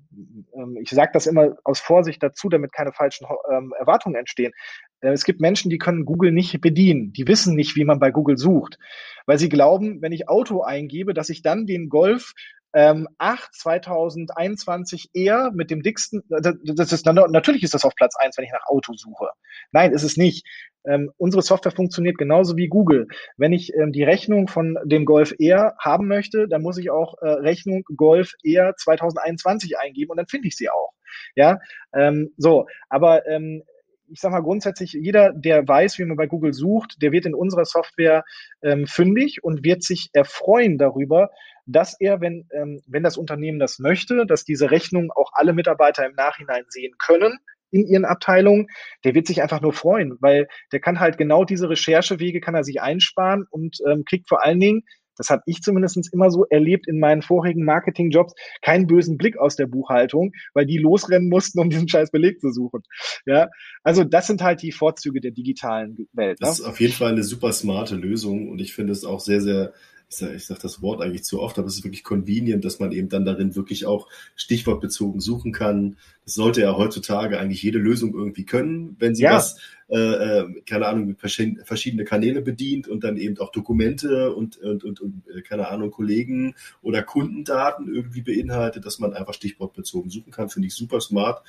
ähm, 0.55 0.77
ich 0.81 0.89
sage 0.89 1.11
das 1.13 1.27
immer 1.27 1.57
aus 1.65 1.79
Vorsicht 1.79 2.23
dazu, 2.23 2.47
damit 2.47 2.71
keine 2.71 2.93
falschen 2.93 3.27
ähm, 3.51 3.73
Erwartungen 3.77 4.15
entstehen, 4.15 4.53
es 5.01 5.23
gibt 5.23 5.41
Menschen, 5.41 5.69
die 5.69 5.77
können 5.77 6.05
Google 6.05 6.31
nicht 6.31 6.59
bedienen. 6.61 7.13
Die 7.13 7.27
wissen 7.27 7.55
nicht, 7.55 7.75
wie 7.75 7.85
man 7.85 7.99
bei 7.99 8.11
Google 8.11 8.37
sucht, 8.37 8.77
weil 9.25 9.39
sie 9.39 9.49
glauben, 9.49 10.01
wenn 10.01 10.11
ich 10.11 10.27
Auto 10.27 10.61
eingebe, 10.61 11.13
dass 11.13 11.29
ich 11.29 11.41
dann 11.41 11.65
den 11.65 11.89
Golf 11.89 12.33
ähm, 12.73 13.07
8 13.17 13.53
2021 13.53 15.09
eher 15.13 15.51
mit 15.51 15.71
dem 15.71 15.81
dicksten, 15.81 16.23
das 16.29 16.91
ist, 16.91 17.05
natürlich 17.05 17.63
ist 17.63 17.73
das 17.73 17.85
auf 17.85 17.95
Platz 17.95 18.15
1, 18.15 18.37
wenn 18.37 18.45
ich 18.45 18.51
nach 18.51 18.67
Auto 18.67 18.93
suche. 18.93 19.29
Nein, 19.71 19.91
ist 19.91 20.03
es 20.03 20.17
nicht. 20.17 20.45
Ähm, 20.85 21.11
unsere 21.17 21.41
Software 21.41 21.71
funktioniert 21.71 22.17
genauso 22.17 22.57
wie 22.57 22.67
Google. 22.67 23.07
Wenn 23.37 23.53
ich 23.53 23.73
ähm, 23.73 23.91
die 23.91 24.03
Rechnung 24.03 24.47
von 24.47 24.77
dem 24.85 25.05
Golf 25.05 25.33
Air 25.39 25.75
haben 25.79 26.07
möchte, 26.07 26.47
dann 26.47 26.61
muss 26.61 26.77
ich 26.77 26.89
auch 26.91 27.15
äh, 27.21 27.27
Rechnung 27.27 27.83
Golf 27.95 28.33
Air 28.43 28.75
2021 28.77 29.77
eingeben 29.77 30.11
und 30.11 30.17
dann 30.17 30.27
finde 30.27 30.47
ich 30.47 30.55
sie 30.55 30.69
auch. 30.69 30.93
Ja, 31.35 31.59
ähm, 31.93 32.33
so, 32.37 32.67
aber 32.87 33.27
ähm, 33.27 33.63
ich 34.11 34.19
sage 34.19 34.33
mal 34.33 34.41
grundsätzlich, 34.41 34.93
jeder, 34.93 35.33
der 35.33 35.67
weiß, 35.67 35.99
wie 35.99 36.05
man 36.05 36.17
bei 36.17 36.27
Google 36.27 36.53
sucht, 36.53 37.01
der 37.01 37.11
wird 37.11 37.25
in 37.25 37.35
unserer 37.35 37.65
Software 37.65 38.23
ähm, 38.61 38.87
fündig 38.87 39.43
und 39.43 39.63
wird 39.63 39.83
sich 39.83 40.09
erfreuen 40.13 40.77
darüber, 40.77 41.29
dass 41.65 41.95
er, 41.99 42.21
wenn, 42.21 42.47
ähm, 42.51 42.81
wenn 42.87 43.03
das 43.03 43.17
Unternehmen 43.17 43.59
das 43.59 43.79
möchte, 43.79 44.25
dass 44.25 44.43
diese 44.43 44.71
Rechnung 44.71 45.11
auch 45.11 45.31
alle 45.33 45.53
Mitarbeiter 45.53 46.05
im 46.05 46.15
Nachhinein 46.15 46.63
sehen 46.69 46.93
können, 46.97 47.37
in 47.71 47.85
ihren 47.85 48.05
Abteilungen, 48.05 48.67
der 49.03 49.13
wird 49.13 49.27
sich 49.27 49.41
einfach 49.41 49.61
nur 49.61 49.73
freuen, 49.73 50.17
weil 50.21 50.47
der 50.71 50.79
kann 50.79 50.99
halt 50.99 51.17
genau 51.17 51.45
diese 51.45 51.69
Recherchewege 51.69 52.41
kann 52.41 52.55
er 52.55 52.63
sich 52.63 52.81
einsparen 52.81 53.45
und 53.49 53.77
ähm, 53.87 54.03
kriegt 54.05 54.27
vor 54.27 54.43
allen 54.43 54.59
Dingen 54.59 54.83
das 55.19 55.29
habe 55.29 55.43
ich 55.45 55.61
zumindest 55.61 56.11
immer 56.13 56.31
so 56.31 56.45
erlebt 56.45 56.87
in 56.87 56.99
meinen 56.99 57.21
vorigen 57.21 57.65
Marketingjobs, 57.65 58.33
keinen 58.61 58.87
bösen 58.87 59.17
Blick 59.17 59.37
aus 59.37 59.57
der 59.57 59.67
Buchhaltung, 59.67 60.31
weil 60.53 60.65
die 60.65 60.77
losrennen 60.77 61.29
mussten, 61.29 61.59
um 61.59 61.69
diesen 61.69 61.89
scheiß 61.89 62.09
Beleg 62.09 62.39
zu 62.39 62.51
suchen. 62.51 62.81
Ja, 63.25 63.49
also 63.83 64.03
das 64.05 64.27
sind 64.27 64.41
halt 64.41 64.61
die 64.61 64.71
Vorzüge 64.71 65.19
der 65.19 65.31
digitalen 65.31 66.07
Welt. 66.13 66.39
Ne? 66.39 66.47
Das 66.47 66.59
ist 66.59 66.65
auf 66.65 66.79
jeden 66.79 66.93
Fall 66.93 67.11
eine 67.11 67.23
super 67.23 67.51
smarte 67.51 67.95
Lösung 67.95 68.49
und 68.49 68.61
ich 68.61 68.73
finde 68.73 68.93
es 68.93 69.03
auch 69.03 69.19
sehr, 69.19 69.41
sehr 69.41 69.73
ich 70.09 70.17
sage 70.17 70.39
sag 70.39 70.59
das 70.59 70.81
Wort 70.81 71.01
eigentlich 71.01 71.23
zu 71.23 71.39
oft, 71.39 71.59
aber 71.59 71.67
es 71.67 71.75
ist 71.75 71.83
wirklich 71.83 72.03
convenient, 72.03 72.65
dass 72.65 72.79
man 72.79 72.91
eben 72.91 73.09
dann 73.09 73.25
darin 73.25 73.55
wirklich 73.55 73.85
auch 73.85 74.07
stichwortbezogen 74.35 75.21
suchen 75.21 75.51
kann. 75.51 75.97
Das 76.25 76.33
sollte 76.33 76.61
ja 76.61 76.75
heutzutage 76.75 77.39
eigentlich 77.39 77.61
jede 77.61 77.77
Lösung 77.77 78.15
irgendwie 78.15 78.43
können, 78.43 78.95
wenn 78.97 79.13
sie 79.13 79.23
ja. 79.23 79.35
was, 79.35 79.59
äh, 79.87 79.97
äh, 79.97 80.61
keine 80.65 80.87
Ahnung, 80.87 81.15
verschiedene 81.15 82.05
Kanäle 82.05 82.41
bedient 82.41 82.87
und 82.87 83.03
dann 83.03 83.17
eben 83.17 83.37
auch 83.37 83.51
Dokumente 83.51 84.33
und, 84.33 84.57
und, 84.57 84.83
und, 84.83 84.99
und 84.99 85.23
äh, 85.27 85.41
keine 85.43 85.67
Ahnung, 85.67 85.91
Kollegen 85.91 86.55
oder 86.81 87.03
Kundendaten 87.03 87.93
irgendwie 87.93 88.21
beinhaltet, 88.21 88.87
dass 88.87 88.97
man 88.97 89.13
einfach 89.13 89.35
stichwortbezogen 89.35 90.09
suchen 90.09 90.31
kann, 90.31 90.49
finde 90.49 90.67
ich 90.67 90.73
super 90.73 91.01
smart 91.01 91.43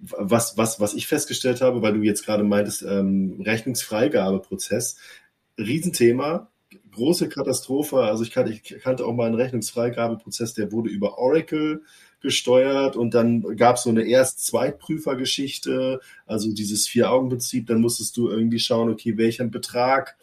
was, 0.00 0.56
was, 0.56 0.78
was 0.78 0.94
ich 0.94 1.08
festgestellt 1.08 1.60
habe, 1.60 1.82
weil 1.82 1.94
du 1.94 2.02
jetzt 2.02 2.24
gerade 2.24 2.44
meintest, 2.44 2.82
ähm, 2.82 3.42
Rechnungsfreigabeprozess, 3.44 4.96
Riesenthema, 5.58 6.52
große 6.98 7.28
Katastrophe. 7.28 8.00
Also 8.00 8.22
ich 8.22 8.30
kannte, 8.30 8.52
ich 8.52 8.62
kannte 8.80 9.06
auch 9.06 9.14
mal 9.14 9.26
einen 9.26 9.36
Rechnungsfreigabeprozess, 9.36 10.54
der 10.54 10.70
wurde 10.72 10.90
über 10.90 11.18
Oracle 11.18 11.82
gesteuert 12.20 12.96
und 12.96 13.14
dann 13.14 13.56
gab 13.56 13.76
es 13.76 13.84
so 13.84 13.90
eine 13.90 14.02
Erst-Zweitprüfer-Geschichte, 14.02 16.00
also 16.26 16.52
dieses 16.52 16.88
Vier-Augen-Prinzip. 16.88 17.66
Dann 17.66 17.80
musstest 17.80 18.16
du 18.16 18.28
irgendwie 18.28 18.58
schauen, 18.58 18.90
okay, 18.90 19.16
welchen 19.16 19.50
Betrag 19.50 20.16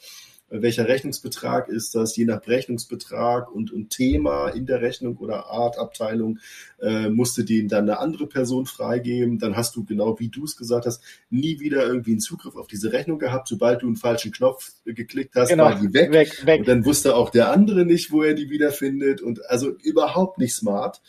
welcher 0.62 0.88
Rechnungsbetrag 0.88 1.70
ist 1.70 1.96
das, 1.96 2.16
je 2.16 2.26
nach 2.26 2.46
Rechnungsbetrag 2.48 3.52
und, 3.52 3.72
und 3.72 3.90
Thema 3.90 4.50
in 4.50 4.66
der 4.66 4.82
Rechnung 4.82 5.18
oder 5.18 5.48
Art 5.48 5.78
Abteilung, 5.78 6.40
äh, 6.82 7.10
musste 7.10 7.44
den 7.44 7.68
dann 7.68 7.90
eine 7.90 8.00
andere 8.00 8.28
Person 8.28 8.66
freigeben. 8.66 9.40
Dann 9.40 9.56
hast 9.56 9.76
du, 9.76 9.84
genau 9.84 10.20
wie 10.20 10.30
du 10.30 10.44
es 10.44 10.58
gesagt 10.58 10.86
hast, 10.86 11.02
nie 11.30 11.60
wieder 11.60 11.86
irgendwie 11.86 12.12
einen 12.12 12.20
Zugriff 12.20 12.56
auf 12.56 12.68
diese 12.68 12.92
Rechnung 12.92 13.20
gehabt. 13.20 13.48
Sobald 13.48 13.82
du 13.82 13.88
einen 13.88 13.96
falschen 13.96 14.32
Knopf 14.32 14.74
geklickt 14.86 15.36
hast, 15.36 15.50
genau, 15.50 15.66
war 15.66 15.80
die 15.80 15.94
weg. 15.94 16.12
weg, 16.12 16.46
weg. 16.46 16.60
Und 16.60 16.68
dann 16.68 16.86
wusste 16.86 17.16
auch 17.16 17.30
der 17.30 17.52
andere 17.52 17.86
nicht, 17.86 18.12
wo 18.12 18.24
er 18.24 18.34
die 18.34 18.50
wiederfindet. 18.50 19.22
Und 19.22 19.46
also 19.50 19.72
überhaupt 19.84 20.38
nicht 20.38 20.54
smart. 20.54 21.02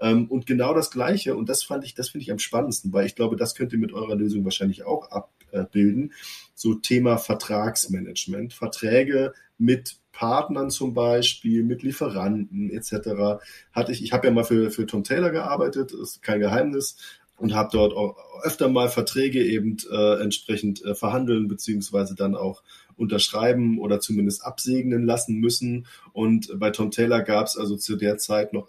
Ähm, 0.00 0.26
und 0.28 0.46
genau 0.46 0.74
das 0.74 0.90
Gleiche, 0.90 1.36
und 1.36 1.48
das 1.48 1.62
fand 1.62 1.84
ich, 1.84 1.94
das 1.94 2.10
finde 2.10 2.22
ich 2.22 2.32
am 2.32 2.38
spannendsten, 2.38 2.92
weil 2.92 3.06
ich 3.06 3.14
glaube, 3.14 3.36
das 3.36 3.54
könnt 3.54 3.72
ihr 3.72 3.78
mit 3.78 3.92
eurer 3.92 4.16
Lösung 4.16 4.44
wahrscheinlich 4.44 4.84
auch 4.84 5.10
abbilden 5.10 6.12
so 6.54 6.74
Thema 6.74 7.18
Vertragsmanagement, 7.18 8.52
Verträge 8.52 9.32
mit 9.58 9.98
Partnern 10.12 10.70
zum 10.70 10.94
Beispiel, 10.94 11.64
mit 11.64 11.82
Lieferanten 11.82 12.70
etc. 12.70 13.42
Hatte 13.72 13.92
ich, 13.92 14.02
ich 14.02 14.12
habe 14.12 14.28
ja 14.28 14.32
mal 14.32 14.44
für, 14.44 14.70
für 14.70 14.86
Tom 14.86 15.04
Taylor 15.04 15.30
gearbeitet, 15.30 15.92
ist 15.92 16.22
kein 16.22 16.40
Geheimnis, 16.40 16.96
und 17.36 17.54
habe 17.54 17.70
dort 17.72 17.94
auch 17.94 18.16
öfter 18.42 18.68
mal 18.68 18.88
Verträge 18.88 19.44
eben 19.44 19.76
äh, 19.90 20.22
entsprechend 20.22 20.84
äh, 20.84 20.94
verhandeln 20.94 21.48
beziehungsweise 21.48 22.14
dann 22.14 22.36
auch 22.36 22.62
unterschreiben 22.96 23.80
oder 23.80 23.98
zumindest 23.98 24.44
absegnen 24.44 25.04
lassen 25.04 25.40
müssen. 25.40 25.86
Und 26.12 26.48
bei 26.58 26.70
Tom 26.70 26.92
Taylor 26.92 27.22
gab 27.22 27.46
es 27.46 27.56
also 27.56 27.76
zu 27.76 27.96
der 27.96 28.18
Zeit 28.18 28.52
noch 28.52 28.68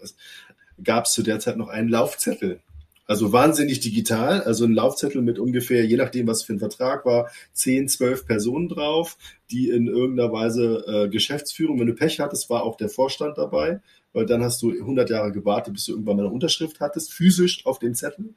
gab 0.82 1.06
es 1.06 1.12
zu 1.12 1.22
der 1.22 1.40
Zeit 1.40 1.56
noch 1.56 1.68
einen 1.68 1.88
Laufzettel. 1.88 2.60
Also 3.08 3.32
wahnsinnig 3.32 3.78
digital, 3.78 4.42
also 4.42 4.64
ein 4.64 4.72
Laufzettel 4.72 5.22
mit 5.22 5.38
ungefähr, 5.38 5.84
je 5.84 5.96
nachdem, 5.96 6.26
was 6.26 6.42
für 6.42 6.54
ein 6.54 6.58
Vertrag 6.58 7.04
war, 7.04 7.30
10, 7.52 7.88
12 7.88 8.26
Personen 8.26 8.68
drauf, 8.68 9.16
die 9.50 9.70
in 9.70 9.86
irgendeiner 9.86 10.32
Weise 10.32 10.84
äh, 10.88 11.08
Geschäftsführung, 11.08 11.78
wenn 11.78 11.86
du 11.86 11.94
Pech 11.94 12.18
hattest, 12.18 12.50
war 12.50 12.64
auch 12.64 12.76
der 12.76 12.88
Vorstand 12.88 13.38
dabei, 13.38 13.80
weil 14.16 14.24
dann 14.24 14.42
hast 14.42 14.62
du 14.62 14.70
100 14.70 15.10
Jahre 15.10 15.30
gewartet, 15.30 15.74
bis 15.74 15.84
du 15.84 15.92
irgendwann 15.92 16.16
mal 16.16 16.24
eine 16.24 16.32
Unterschrift 16.32 16.80
hattest, 16.80 17.12
physisch 17.12 17.66
auf 17.66 17.78
den 17.78 17.94
Zettel. 17.94 18.34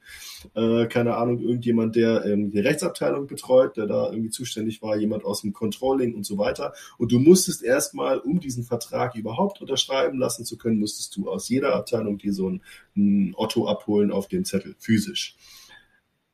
Äh, 0.54 0.84
keine 0.88 1.16
Ahnung, 1.16 1.40
irgendjemand, 1.40 1.96
der 1.96 2.26
ähm, 2.26 2.50
die 2.50 2.60
Rechtsabteilung 2.60 3.26
betreut, 3.26 3.78
der 3.78 3.86
da 3.86 4.10
irgendwie 4.10 4.28
zuständig 4.28 4.82
war, 4.82 4.98
jemand 4.98 5.24
aus 5.24 5.40
dem 5.40 5.54
Controlling 5.54 6.14
und 6.14 6.26
so 6.26 6.36
weiter. 6.36 6.74
Und 6.98 7.12
du 7.12 7.18
musstest 7.18 7.62
erstmal, 7.62 8.18
um 8.18 8.40
diesen 8.40 8.62
Vertrag 8.62 9.16
überhaupt 9.16 9.62
unterschreiben 9.62 10.18
lassen 10.18 10.44
zu 10.44 10.58
können, 10.58 10.78
musstest 10.78 11.16
du 11.16 11.30
aus 11.30 11.48
jeder 11.48 11.74
Abteilung 11.74 12.18
dir 12.18 12.34
so 12.34 12.50
ein, 12.50 12.62
ein 12.94 13.32
Otto 13.34 13.66
abholen 13.66 14.12
auf 14.12 14.28
dem 14.28 14.44
Zettel, 14.44 14.74
physisch. 14.78 15.34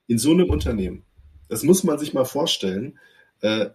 In 0.09 0.18
so 0.18 0.32
einem 0.32 0.51
Unternehmen, 0.51 1.05
das 1.49 1.62
muss 1.62 1.84
man 1.84 2.01
sich 2.01 2.12
mal 2.12 2.24
vorstellen, 2.24 2.99
äh, 3.42 3.68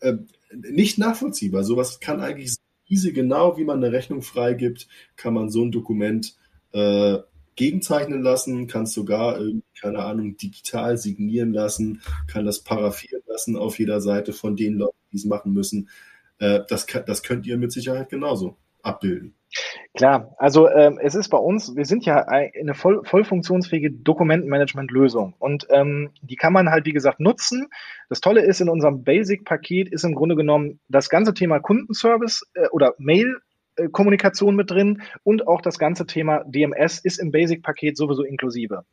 äh, 0.00 0.14
nicht 0.52 0.98
nachvollziehbar. 0.98 1.62
Sowas 1.62 2.00
kann 2.00 2.20
eigentlich 2.20 2.56
easy, 2.90 3.12
genau 3.12 3.56
wie 3.56 3.64
man 3.64 3.82
eine 3.82 3.92
Rechnung 3.92 4.22
freigibt, 4.22 4.88
kann 5.16 5.34
man 5.34 5.50
so 5.50 5.62
ein 5.64 5.72
Dokument 5.72 6.34
äh, 6.72 7.18
gegenzeichnen 7.56 8.22
lassen, 8.22 8.66
kann 8.66 8.84
es 8.84 8.92
sogar, 8.92 9.38
keine 9.80 10.00
Ahnung, 10.00 10.36
digital 10.36 10.96
signieren 10.96 11.52
lassen, 11.52 12.02
kann 12.26 12.46
das 12.46 12.60
paraffieren 12.60 13.22
lassen 13.26 13.56
auf 13.56 13.78
jeder 13.78 14.00
Seite 14.00 14.32
von 14.32 14.56
den 14.56 14.74
Leuten, 14.74 14.96
die 15.12 15.16
es 15.16 15.24
machen 15.24 15.52
müssen. 15.52 15.88
Äh, 16.38 16.60
das, 16.68 16.86
das 16.86 17.22
könnt 17.22 17.46
ihr 17.46 17.58
mit 17.58 17.72
Sicherheit 17.72 18.08
genauso 18.08 18.56
abbilden. 18.82 19.34
Klar, 19.94 20.34
also 20.38 20.68
ähm, 20.68 21.00
es 21.02 21.16
ist 21.16 21.30
bei 21.30 21.38
uns, 21.38 21.74
wir 21.74 21.84
sind 21.84 22.04
ja 22.06 22.26
eine 22.28 22.74
voll, 22.74 23.02
voll 23.04 23.24
funktionsfähige 23.24 23.90
Dokumentenmanagement-Lösung 23.90 25.34
und 25.38 25.66
ähm, 25.70 26.10
die 26.22 26.36
kann 26.36 26.52
man 26.52 26.70
halt, 26.70 26.86
wie 26.86 26.92
gesagt, 26.92 27.18
nutzen. 27.18 27.66
Das 28.08 28.20
Tolle 28.20 28.42
ist, 28.42 28.60
in 28.60 28.68
unserem 28.68 29.02
Basic-Paket 29.02 29.88
ist 29.88 30.04
im 30.04 30.14
Grunde 30.14 30.36
genommen 30.36 30.78
das 30.88 31.08
ganze 31.08 31.34
Thema 31.34 31.58
Kundenservice 31.58 32.46
äh, 32.54 32.68
oder 32.68 32.94
Mail 32.98 33.36
Kommunikation 33.92 34.56
mit 34.56 34.70
drin 34.70 35.02
und 35.22 35.46
auch 35.46 35.60
das 35.60 35.78
ganze 35.78 36.06
Thema 36.06 36.44
DMS 36.44 36.98
ist 36.98 37.18
im 37.18 37.30
Basic-Paket 37.30 37.96
sowieso 37.96 38.22
inklusive. 38.22 38.84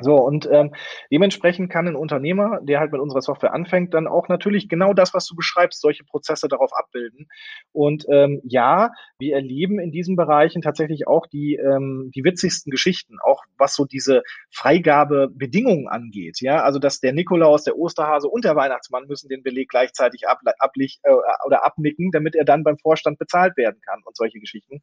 So, 0.00 0.16
und 0.16 0.48
ähm, 0.50 0.74
dementsprechend 1.10 1.70
kann 1.70 1.88
ein 1.88 1.96
Unternehmer, 1.96 2.60
der 2.62 2.80
halt 2.80 2.92
mit 2.92 3.00
unserer 3.00 3.20
Software 3.20 3.52
anfängt, 3.52 3.94
dann 3.94 4.06
auch 4.06 4.28
natürlich 4.28 4.68
genau 4.68 4.94
das, 4.94 5.12
was 5.12 5.26
du 5.26 5.34
beschreibst, 5.34 5.80
solche 5.80 6.04
Prozesse 6.04 6.48
darauf 6.48 6.70
abbilden. 6.72 7.28
Und 7.72 8.06
ähm, 8.08 8.40
ja, 8.44 8.92
wir 9.18 9.34
erleben 9.34 9.78
in 9.80 9.90
diesen 9.90 10.16
Bereichen 10.16 10.62
tatsächlich 10.62 11.06
auch 11.08 11.26
die, 11.26 11.56
ähm, 11.56 12.10
die 12.14 12.24
witzigsten 12.24 12.70
Geschichten, 12.70 13.18
auch 13.22 13.42
was 13.58 13.74
so 13.74 13.84
diese 13.84 14.22
Freigabebedingungen 14.50 15.88
angeht. 15.88 16.40
Ja, 16.40 16.62
also 16.62 16.78
dass 16.78 17.00
der 17.00 17.12
Nikolaus, 17.12 17.64
der 17.64 17.76
Osterhase 17.76 18.28
und 18.28 18.44
der 18.44 18.56
Weihnachtsmann 18.56 19.06
müssen 19.08 19.28
den 19.28 19.42
Beleg 19.42 19.68
gleichzeitig 19.68 20.28
ab, 20.28 20.40
ablich, 20.58 21.00
äh, 21.02 21.12
oder 21.44 21.64
abnicken, 21.64 22.10
damit 22.12 22.34
er 22.34 22.44
dann 22.44 22.62
beim 22.62 22.78
Vorstand 22.78 23.18
bezahlt 23.18 23.56
werden 23.56 23.80
kann 23.84 24.00
und 24.04 24.16
solche 24.16 24.38
Geschichten. 24.38 24.80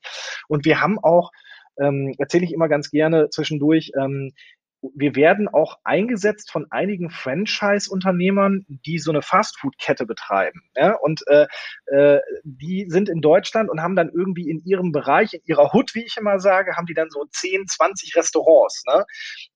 Und 0.48 0.66
wir 0.66 0.82
haben 0.82 1.00
auch 1.00 1.32
ähm, 1.80 2.14
erzähle 2.18 2.46
ich 2.46 2.54
immer 2.54 2.68
ganz 2.68 2.92
gerne 2.92 3.30
zwischendurch, 3.30 3.92
ähm, 3.98 4.34
wir 4.82 5.16
werden 5.16 5.48
auch 5.48 5.78
eingesetzt 5.84 6.52
von 6.52 6.66
einigen 6.70 7.10
Franchise-Unternehmern, 7.10 8.66
die 8.68 9.00
so 9.00 9.12
eine 9.12 9.22
Fastfood-Kette 9.22 10.06
betreiben. 10.06 10.62
Ja? 10.76 10.96
Und 10.96 11.22
äh, 11.28 11.48
äh, 11.88 12.20
die 12.44 12.86
sind 12.90 13.10
in 13.10 13.22
Deutschland 13.22 13.70
und 13.70 13.82
haben 13.82 13.96
dann 13.96 14.10
irgendwie 14.10 14.50
in 14.50 14.60
ihrem 14.64 14.92
Bereich, 14.92 15.34
in 15.34 15.42
ihrer 15.46 15.74
Hut, 15.74 15.96
wie 15.96 16.06
ich 16.06 16.16
immer 16.18 16.40
sage, 16.40 16.76
haben 16.76 16.86
die 16.86 16.94
dann 16.94 17.10
so 17.10 17.26
10, 17.30 17.68
20 17.68 18.16
Restaurants. 18.16 18.84
Ne? 18.88 19.06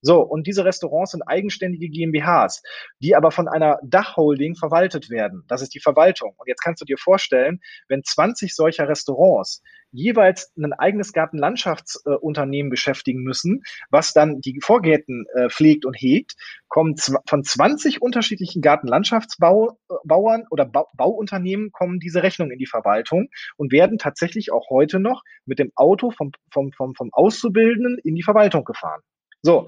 So, 0.02 0.20
und 0.20 0.46
diese 0.46 0.64
Restaurants 0.64 1.12
sind 1.12 1.22
eigenständige 1.22 1.88
GmbHs, 1.88 2.62
die 3.00 3.16
aber 3.16 3.30
von 3.30 3.48
einer 3.48 3.78
Dachholding 3.82 4.56
verwaltet 4.56 5.10
werden. 5.10 5.44
Das 5.48 5.62
ist 5.62 5.74
die 5.74 5.80
Verwaltung. 5.80 6.34
Und 6.36 6.48
jetzt 6.48 6.62
kannst 6.62 6.82
du 6.82 6.84
dir 6.84 6.98
vorstellen, 6.98 7.60
wenn 7.88 8.02
20 8.04 8.54
solcher 8.54 8.88
Restaurants 8.88 9.62
jeweils 9.94 10.52
ein 10.56 10.72
eigenes 10.72 11.12
Gartenlandschaftsunternehmen 11.12 12.70
beschäftigen 12.70 13.22
müssen, 13.22 13.62
was 13.90 14.12
dann 14.12 14.40
die 14.40 14.60
Vorgärten 14.60 15.24
äh, 15.34 15.48
pflegt 15.48 15.86
und 15.86 15.94
hegt, 15.94 16.34
kommen 16.68 16.96
von 16.96 17.44
20 17.44 18.02
unterschiedlichen 18.02 18.60
Gartenlandschaftsbauern 18.60 20.46
oder 20.50 20.64
ba 20.66 20.84
Bauunternehmen 20.96 21.70
kommen 21.72 22.00
diese 22.00 22.22
Rechnungen 22.22 22.52
in 22.52 22.58
die 22.58 22.66
Verwaltung 22.66 23.28
und 23.56 23.72
werden 23.72 23.98
tatsächlich 23.98 24.52
auch 24.52 24.68
heute 24.70 25.00
noch 25.00 25.22
mit 25.46 25.58
dem 25.58 25.70
Auto 25.76 26.10
vom, 26.10 26.32
vom, 26.52 26.72
vom, 26.72 26.94
vom 26.94 27.10
Auszubildenden 27.12 27.98
in 28.02 28.14
die 28.14 28.22
Verwaltung 28.22 28.64
gefahren. 28.64 29.00
So, 29.42 29.66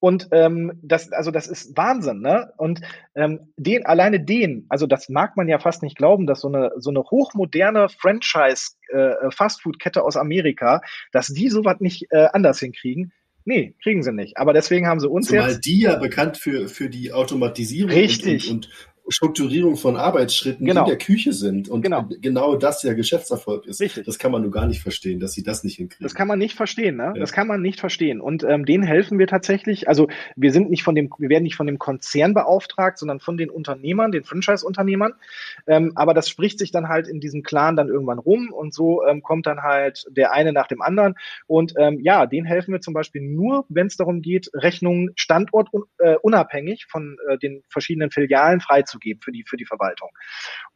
und 0.00 0.28
ähm, 0.32 0.72
das, 0.82 1.12
also 1.12 1.30
das 1.30 1.46
ist 1.46 1.76
Wahnsinn, 1.76 2.20
ne? 2.20 2.52
Und 2.56 2.80
ähm, 3.14 3.52
den, 3.56 3.84
alleine 3.84 4.18
den, 4.18 4.64
also 4.70 4.86
das 4.86 5.10
mag 5.10 5.36
man 5.36 5.46
ja 5.46 5.58
fast 5.58 5.82
nicht 5.82 5.96
glauben, 5.96 6.26
dass 6.26 6.40
so 6.40 6.48
eine 6.48 6.72
so 6.78 6.88
eine 6.88 7.02
hochmoderne 7.02 7.88
Franchise 7.90 8.72
äh, 8.88 9.30
Fastfood-Kette 9.30 10.02
aus 10.02 10.16
Amerika, 10.16 10.80
dass 11.12 11.28
die 11.28 11.50
sowas 11.50 11.76
nicht 11.80 12.06
äh, 12.10 12.28
anders 12.32 12.58
hinkriegen. 12.60 13.12
Nee, 13.44 13.74
kriegen 13.82 14.02
sie 14.02 14.12
nicht. 14.12 14.36
Aber 14.38 14.52
deswegen 14.52 14.86
haben 14.86 15.00
sie 15.00 15.08
uns 15.08 15.28
Zumal 15.28 15.50
jetzt. 15.50 15.66
die 15.66 15.80
ja 15.80 15.96
bekannt 15.96 16.36
für, 16.36 16.68
für 16.68 16.88
die 16.88 17.12
Automatisierung 17.12 17.90
Richtig. 17.90 18.50
Und, 18.50 18.66
und, 18.66 18.68
Strukturierung 19.10 19.76
von 19.76 19.96
Arbeitsschritten 19.96 20.64
genau. 20.64 20.82
in 20.82 20.88
der 20.88 20.98
Küche 20.98 21.32
sind 21.32 21.68
und 21.68 21.82
genau. 21.82 22.08
genau 22.20 22.54
das 22.54 22.82
ja 22.84 22.92
Geschäftserfolg 22.92 23.66
ist. 23.66 23.80
Richtig. 23.80 24.06
Das 24.06 24.18
kann 24.18 24.30
man 24.30 24.42
nur 24.42 24.52
gar 24.52 24.66
nicht 24.66 24.80
verstehen, 24.80 25.18
dass 25.18 25.32
sie 25.32 25.42
das 25.42 25.64
nicht 25.64 25.76
hinkriegen. 25.76 26.04
Das 26.04 26.14
kann 26.14 26.28
man 26.28 26.38
nicht 26.38 26.56
verstehen, 26.56 26.96
ne? 26.96 27.12
Ja. 27.14 27.20
Das 27.20 27.32
kann 27.32 27.48
man 27.48 27.60
nicht 27.60 27.80
verstehen. 27.80 28.20
Und 28.20 28.44
ähm, 28.44 28.64
denen 28.64 28.84
helfen 28.84 29.18
wir 29.18 29.26
tatsächlich. 29.26 29.88
Also 29.88 30.08
wir 30.36 30.52
sind 30.52 30.70
nicht 30.70 30.84
von 30.84 30.94
dem, 30.94 31.10
wir 31.18 31.28
werden 31.28 31.42
nicht 31.42 31.56
von 31.56 31.66
dem 31.66 31.78
Konzern 31.78 32.34
beauftragt, 32.34 32.98
sondern 32.98 33.18
von 33.18 33.36
den 33.36 33.50
Unternehmern, 33.50 34.12
den 34.12 34.22
Franchise-Unternehmern. 34.22 35.14
Ähm, 35.66 35.92
aber 35.96 36.14
das 36.14 36.28
spricht 36.28 36.60
sich 36.60 36.70
dann 36.70 36.88
halt 36.88 37.08
in 37.08 37.20
diesem 37.20 37.42
Clan 37.42 37.74
dann 37.74 37.88
irgendwann 37.88 38.18
rum 38.18 38.52
und 38.52 38.72
so 38.72 39.04
ähm, 39.04 39.22
kommt 39.22 39.46
dann 39.46 39.62
halt 39.62 40.04
der 40.08 40.32
eine 40.32 40.52
nach 40.52 40.68
dem 40.68 40.82
anderen. 40.82 41.14
Und 41.48 41.74
ähm, 41.76 41.98
ja, 42.00 42.26
denen 42.26 42.46
helfen 42.46 42.72
wir 42.72 42.80
zum 42.80 42.94
Beispiel 42.94 43.22
nur, 43.22 43.64
wenn 43.68 43.88
es 43.88 43.96
darum 43.96 44.22
geht, 44.22 44.50
Rechnungen 44.54 45.10
standortunabhängig 45.16 46.86
von 46.88 47.16
äh, 47.28 47.38
den 47.38 47.64
verschiedenen 47.68 48.12
Filialen 48.12 48.60
freizugeben 48.60 48.99
für 49.20 49.32
die, 49.32 49.44
für 49.48 49.56
die 49.56 49.66
Verwaltung. 49.66 50.10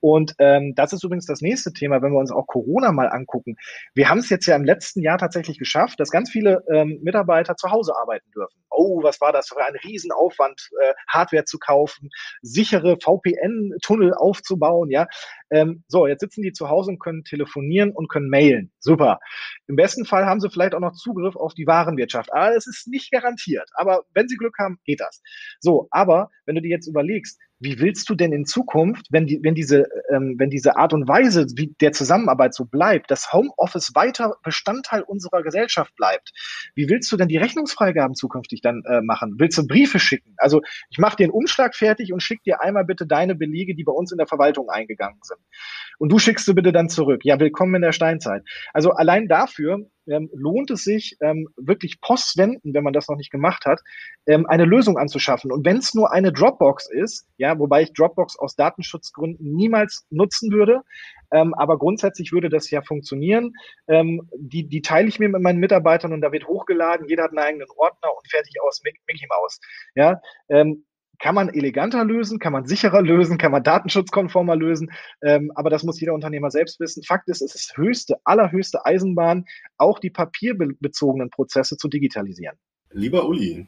Und 0.00 0.34
ähm, 0.38 0.74
das 0.74 0.92
ist 0.92 1.04
übrigens 1.04 1.26
das 1.26 1.40
nächste 1.40 1.72
Thema, 1.72 2.02
wenn 2.02 2.12
wir 2.12 2.18
uns 2.18 2.32
auch 2.32 2.46
Corona 2.46 2.92
mal 2.92 3.08
angucken. 3.08 3.56
Wir 3.94 4.08
haben 4.08 4.18
es 4.18 4.28
jetzt 4.28 4.46
ja 4.46 4.56
im 4.56 4.64
letzten 4.64 5.00
Jahr 5.00 5.18
tatsächlich 5.18 5.58
geschafft, 5.58 6.00
dass 6.00 6.10
ganz 6.10 6.30
viele 6.30 6.64
ähm, 6.72 6.98
Mitarbeiter 7.02 7.56
zu 7.56 7.70
Hause 7.70 7.94
arbeiten 7.96 8.30
dürfen. 8.32 8.64
Oh, 8.70 9.02
was 9.02 9.20
war 9.20 9.32
das 9.32 9.48
für 9.48 9.64
ein 9.64 9.76
Riesenaufwand, 9.84 10.70
äh, 10.80 10.94
Hardware 11.08 11.44
zu 11.44 11.58
kaufen, 11.58 12.10
sichere 12.42 12.98
VPN-Tunnel 13.00 14.14
aufzubauen, 14.14 14.90
ja. 14.90 15.06
Ähm, 15.54 15.84
so, 15.86 16.08
jetzt 16.08 16.20
sitzen 16.20 16.42
die 16.42 16.52
zu 16.52 16.68
Hause 16.68 16.90
und 16.90 16.98
können 16.98 17.22
telefonieren 17.22 17.92
und 17.92 18.08
können 18.08 18.28
mailen. 18.28 18.72
Super. 18.80 19.20
Im 19.68 19.76
besten 19.76 20.04
Fall 20.04 20.26
haben 20.26 20.40
sie 20.40 20.50
vielleicht 20.50 20.74
auch 20.74 20.80
noch 20.80 20.94
Zugriff 20.94 21.36
auf 21.36 21.54
die 21.54 21.66
Warenwirtschaft. 21.66 22.32
Aber 22.32 22.56
es 22.56 22.66
ist 22.66 22.88
nicht 22.88 23.12
garantiert. 23.12 23.70
Aber 23.74 24.02
wenn 24.14 24.26
sie 24.26 24.36
Glück 24.36 24.56
haben, 24.58 24.78
geht 24.84 25.00
das. 25.00 25.22
So, 25.60 25.86
aber 25.92 26.30
wenn 26.44 26.56
du 26.56 26.60
dir 26.60 26.70
jetzt 26.70 26.88
überlegst, 26.88 27.38
wie 27.60 27.78
willst 27.78 28.08
du 28.10 28.14
denn 28.14 28.32
in 28.32 28.44
Zukunft, 28.44 29.06
wenn, 29.10 29.26
die, 29.26 29.40
wenn, 29.42 29.54
diese, 29.54 29.86
ähm, 30.12 30.34
wenn 30.38 30.50
diese 30.50 30.76
Art 30.76 30.92
und 30.92 31.08
Weise 31.08 31.46
wie 31.56 31.74
der 31.80 31.92
Zusammenarbeit 31.92 32.54
so 32.54 32.64
bleibt, 32.64 33.10
dass 33.10 33.32
Homeoffice 33.32 33.94
weiter 33.94 34.36
Bestandteil 34.42 35.02
unserer 35.02 35.42
Gesellschaft 35.42 35.94
bleibt, 35.96 36.32
wie 36.74 36.88
willst 36.88 37.10
du 37.12 37.16
denn 37.16 37.28
die 37.28 37.36
Rechnungsfreigaben 37.36 38.14
zukünftig 38.14 38.60
dann 38.60 38.82
äh, 38.86 39.00
machen? 39.02 39.36
Willst 39.38 39.56
du 39.56 39.66
Briefe 39.66 39.98
schicken? 39.98 40.34
Also 40.36 40.62
ich 40.90 40.98
mache 40.98 41.16
dir 41.16 41.24
einen 41.24 41.32
Umschlag 41.32 41.74
fertig 41.74 42.12
und 42.12 42.22
schick 42.22 42.42
dir 42.42 42.60
einmal 42.60 42.84
bitte 42.84 43.06
deine 43.06 43.34
Belege, 43.34 43.74
die 43.74 43.84
bei 43.84 43.92
uns 43.92 44.12
in 44.12 44.18
der 44.18 44.26
Verwaltung 44.26 44.68
eingegangen 44.68 45.20
sind. 45.22 45.40
Und 45.98 46.10
du 46.10 46.18
schickst 46.18 46.46
du 46.48 46.54
bitte 46.54 46.72
dann 46.72 46.88
zurück. 46.88 47.24
Ja, 47.24 47.38
willkommen 47.38 47.76
in 47.76 47.82
der 47.82 47.92
Steinzeit. 47.92 48.42
Also 48.72 48.90
allein 48.90 49.28
dafür 49.28 49.86
ähm, 50.06 50.28
lohnt 50.34 50.70
es 50.70 50.84
sich 50.84 51.16
ähm, 51.20 51.48
wirklich 51.56 52.00
postwenden, 52.00 52.74
wenn 52.74 52.84
man 52.84 52.92
das 52.92 53.08
noch 53.08 53.16
nicht 53.16 53.30
gemacht 53.30 53.64
hat, 53.64 53.80
ähm, 54.26 54.46
eine 54.46 54.64
Lösung 54.64 54.98
anzuschaffen. 54.98 55.52
Und 55.52 55.64
wenn 55.64 55.78
es 55.78 55.94
nur 55.94 56.12
eine 56.12 56.32
Dropbox 56.32 56.90
ist, 56.90 57.26
ja, 57.36 57.58
wobei 57.58 57.82
ich 57.82 57.92
Dropbox 57.92 58.38
aus 58.38 58.56
Datenschutzgründen 58.56 59.54
niemals 59.54 60.06
nutzen 60.10 60.52
würde, 60.52 60.82
ähm, 61.32 61.54
aber 61.54 61.78
grundsätzlich 61.78 62.32
würde 62.32 62.48
das 62.48 62.70
ja 62.70 62.82
funktionieren. 62.82 63.52
Ähm, 63.88 64.28
die, 64.36 64.68
die 64.68 64.82
teile 64.82 65.08
ich 65.08 65.18
mir 65.18 65.28
mit 65.28 65.42
meinen 65.42 65.60
Mitarbeitern 65.60 66.12
und 66.12 66.20
da 66.20 66.32
wird 66.32 66.46
hochgeladen. 66.46 67.08
Jeder 67.08 67.24
hat 67.24 67.30
einen 67.30 67.38
eigenen 67.38 67.68
Ordner 67.76 68.10
und 68.16 68.30
fertig 68.30 68.54
aus 68.62 68.82
Mickey 68.84 69.26
Mouse. 69.28 69.60
Ja, 69.94 70.20
ähm, 70.48 70.84
kann 71.18 71.34
man 71.34 71.48
eleganter 71.48 72.04
lösen, 72.04 72.38
kann 72.38 72.52
man 72.52 72.66
sicherer 72.66 73.02
lösen, 73.02 73.38
kann 73.38 73.52
man 73.52 73.62
datenschutzkonformer 73.62 74.56
lösen, 74.56 74.90
ähm, 75.22 75.52
aber 75.54 75.70
das 75.70 75.82
muss 75.82 76.00
jeder 76.00 76.14
Unternehmer 76.14 76.50
selbst 76.50 76.80
wissen. 76.80 77.02
Fakt 77.02 77.28
ist, 77.28 77.42
es 77.42 77.54
ist 77.54 77.76
höchste, 77.76 78.16
allerhöchste 78.24 78.84
Eisenbahn, 78.84 79.44
auch 79.76 79.98
die 79.98 80.10
papierbezogenen 80.10 81.30
Prozesse 81.30 81.76
zu 81.76 81.88
digitalisieren. 81.88 82.56
Lieber 82.90 83.26
Uli, 83.26 83.66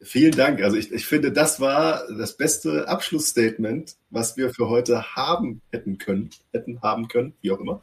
vielen 0.00 0.32
Dank. 0.32 0.62
Also 0.62 0.76
ich, 0.76 0.92
ich 0.92 1.06
finde, 1.06 1.32
das 1.32 1.60
war 1.60 2.02
das 2.16 2.36
beste 2.36 2.88
Abschlussstatement, 2.88 3.96
was 4.10 4.36
wir 4.36 4.50
für 4.50 4.68
heute 4.68 5.16
haben 5.16 5.60
hätten 5.72 5.98
können, 5.98 6.30
hätten 6.52 6.80
haben 6.82 7.08
können, 7.08 7.34
wie 7.40 7.50
auch 7.50 7.60
immer. 7.60 7.82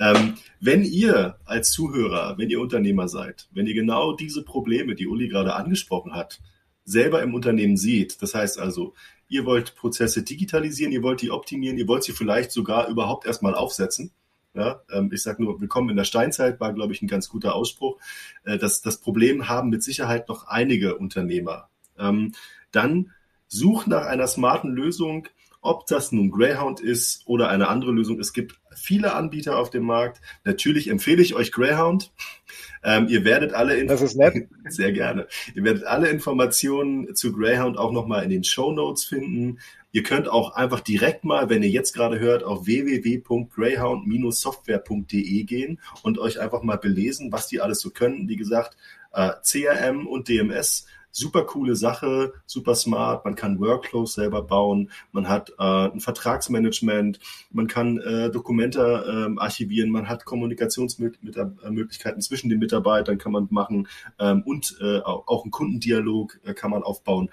Ähm, 0.00 0.34
wenn 0.60 0.82
ihr 0.82 1.38
als 1.44 1.70
Zuhörer, 1.70 2.36
wenn 2.38 2.50
ihr 2.50 2.60
Unternehmer 2.60 3.08
seid, 3.08 3.48
wenn 3.52 3.66
ihr 3.66 3.74
genau 3.74 4.14
diese 4.14 4.42
Probleme, 4.42 4.94
die 4.94 5.06
Uli 5.06 5.28
gerade 5.28 5.54
angesprochen 5.54 6.14
hat, 6.14 6.40
selber 6.86 7.22
im 7.22 7.34
Unternehmen 7.34 7.76
seht. 7.76 8.22
Das 8.22 8.34
heißt 8.34 8.58
also, 8.58 8.94
ihr 9.28 9.44
wollt 9.44 9.74
Prozesse 9.74 10.22
digitalisieren, 10.22 10.92
ihr 10.92 11.02
wollt 11.02 11.20
die 11.20 11.30
optimieren, 11.30 11.76
ihr 11.76 11.88
wollt 11.88 12.04
sie 12.04 12.12
vielleicht 12.12 12.52
sogar 12.52 12.88
überhaupt 12.88 13.26
erstmal 13.26 13.54
aufsetzen. 13.54 14.12
Ja, 14.54 14.80
ähm, 14.90 15.10
ich 15.12 15.22
sage 15.22 15.42
nur, 15.42 15.60
willkommen 15.60 15.90
in 15.90 15.96
der 15.96 16.04
Steinzeit 16.04 16.60
war, 16.60 16.72
glaube 16.72 16.94
ich, 16.94 17.02
ein 17.02 17.08
ganz 17.08 17.28
guter 17.28 17.54
Ausspruch. 17.54 17.98
Äh, 18.44 18.56
das, 18.56 18.80
das 18.80 18.98
Problem 18.98 19.50
haben 19.50 19.68
mit 19.68 19.82
Sicherheit 19.82 20.30
noch 20.30 20.46
einige 20.46 20.96
Unternehmer. 20.96 21.68
Ähm, 21.98 22.32
dann 22.72 23.12
sucht 23.48 23.86
nach 23.86 24.06
einer 24.06 24.26
smarten 24.26 24.70
Lösung, 24.70 25.28
ob 25.66 25.86
das 25.86 26.12
nun 26.12 26.30
Greyhound 26.30 26.80
ist 26.80 27.22
oder 27.26 27.48
eine 27.48 27.68
andere 27.68 27.92
Lösung. 27.92 28.20
Es 28.20 28.32
gibt 28.32 28.58
viele 28.74 29.14
Anbieter 29.14 29.58
auf 29.58 29.68
dem 29.70 29.84
Markt. 29.84 30.20
Natürlich 30.44 30.88
empfehle 30.88 31.22
ich 31.22 31.34
euch 31.34 31.52
Greyhound. 31.52 32.12
Ähm, 32.82 33.06
ihr 33.08 33.24
werdet 33.24 33.52
alle 33.52 33.84
das 33.86 34.02
ist 34.02 34.16
nett. 34.16 34.48
sehr 34.68 34.92
gerne. 34.92 35.26
Ihr 35.54 35.64
werdet 35.64 35.84
alle 35.84 36.08
Informationen 36.08 37.14
zu 37.14 37.32
Greyhound 37.32 37.78
auch 37.78 37.92
nochmal 37.92 38.24
in 38.24 38.30
den 38.30 38.44
Show 38.44 38.72
Notes 38.72 39.04
finden. 39.04 39.58
Ihr 39.92 40.02
könnt 40.02 40.28
auch 40.28 40.54
einfach 40.54 40.80
direkt 40.80 41.24
mal, 41.24 41.48
wenn 41.48 41.62
ihr 41.62 41.70
jetzt 41.70 41.94
gerade 41.94 42.20
hört, 42.20 42.44
auf 42.44 42.66
www.greyhound-software.de 42.66 45.44
gehen 45.44 45.80
und 46.02 46.18
euch 46.18 46.38
einfach 46.38 46.62
mal 46.62 46.76
belesen, 46.76 47.32
was 47.32 47.48
die 47.48 47.60
alles 47.60 47.80
so 47.80 47.90
können. 47.90 48.28
Wie 48.28 48.36
gesagt, 48.36 48.76
äh, 49.14 49.30
CRM 49.42 50.06
und 50.06 50.28
DMS 50.28 50.84
super 51.16 51.44
coole 51.44 51.76
Sache, 51.76 52.34
super 52.44 52.74
smart. 52.74 53.24
Man 53.24 53.34
kann 53.34 53.58
Workflows 53.58 54.14
selber 54.14 54.42
bauen, 54.42 54.90
man 55.12 55.28
hat 55.28 55.50
äh, 55.58 55.62
ein 55.62 56.00
Vertragsmanagement, 56.00 57.18
man 57.50 57.66
kann 57.66 57.98
äh, 57.98 58.30
Dokumente 58.30 59.34
äh, 59.34 59.40
archivieren, 59.40 59.90
man 59.90 60.08
hat 60.08 60.24
Kommunikationsmöglichkeiten 60.24 62.20
zwischen 62.20 62.50
den 62.50 62.58
Mitarbeitern 62.58 63.18
kann 63.18 63.32
man 63.32 63.48
machen 63.50 63.88
ähm, 64.18 64.42
und 64.44 64.76
äh, 64.80 64.98
auch 65.00 65.44
einen 65.44 65.50
Kundendialog 65.50 66.38
äh, 66.44 66.52
kann 66.52 66.70
man 66.70 66.82
aufbauen. 66.82 67.30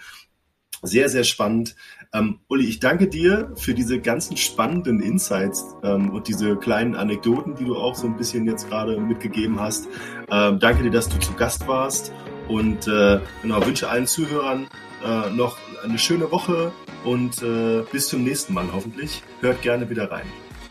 Sehr, 0.85 1.07
sehr 1.07 1.23
spannend. 1.23 1.75
Ähm, 2.13 2.39
Uli, 2.49 2.65
ich 2.65 2.79
danke 2.79 3.07
dir 3.07 3.53
für 3.55 3.73
diese 3.73 3.99
ganzen 3.99 4.35
spannenden 4.35 4.99
Insights 4.99 5.65
ähm, 5.81 6.09
und 6.09 6.27
diese 6.27 6.57
kleinen 6.57 6.95
Anekdoten, 6.95 7.55
die 7.55 7.63
du 7.63 7.75
auch 7.75 7.95
so 7.95 8.05
ein 8.05 8.17
bisschen 8.17 8.45
jetzt 8.47 8.67
gerade 8.67 8.99
mitgegeben 8.99 9.59
hast. 9.61 9.87
Ähm, 10.29 10.59
danke 10.59 10.83
dir, 10.83 10.91
dass 10.91 11.07
du 11.07 11.17
zu 11.19 11.33
Gast 11.33 11.67
warst 11.67 12.11
und 12.47 12.87
äh, 12.87 13.19
genau, 13.41 13.65
wünsche 13.65 13.89
allen 13.89 14.07
Zuhörern 14.07 14.67
äh, 15.03 15.29
noch 15.31 15.57
eine 15.83 15.97
schöne 15.97 16.31
Woche 16.31 16.71
und 17.03 17.41
äh, 17.41 17.83
bis 17.91 18.07
zum 18.07 18.23
nächsten 18.23 18.53
Mal 18.53 18.67
hoffentlich. 18.73 19.23
Hört 19.41 19.61
gerne 19.61 19.89
wieder 19.89 20.11
rein. 20.11 20.25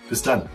Bis 0.09 0.23
dann. 0.23 0.49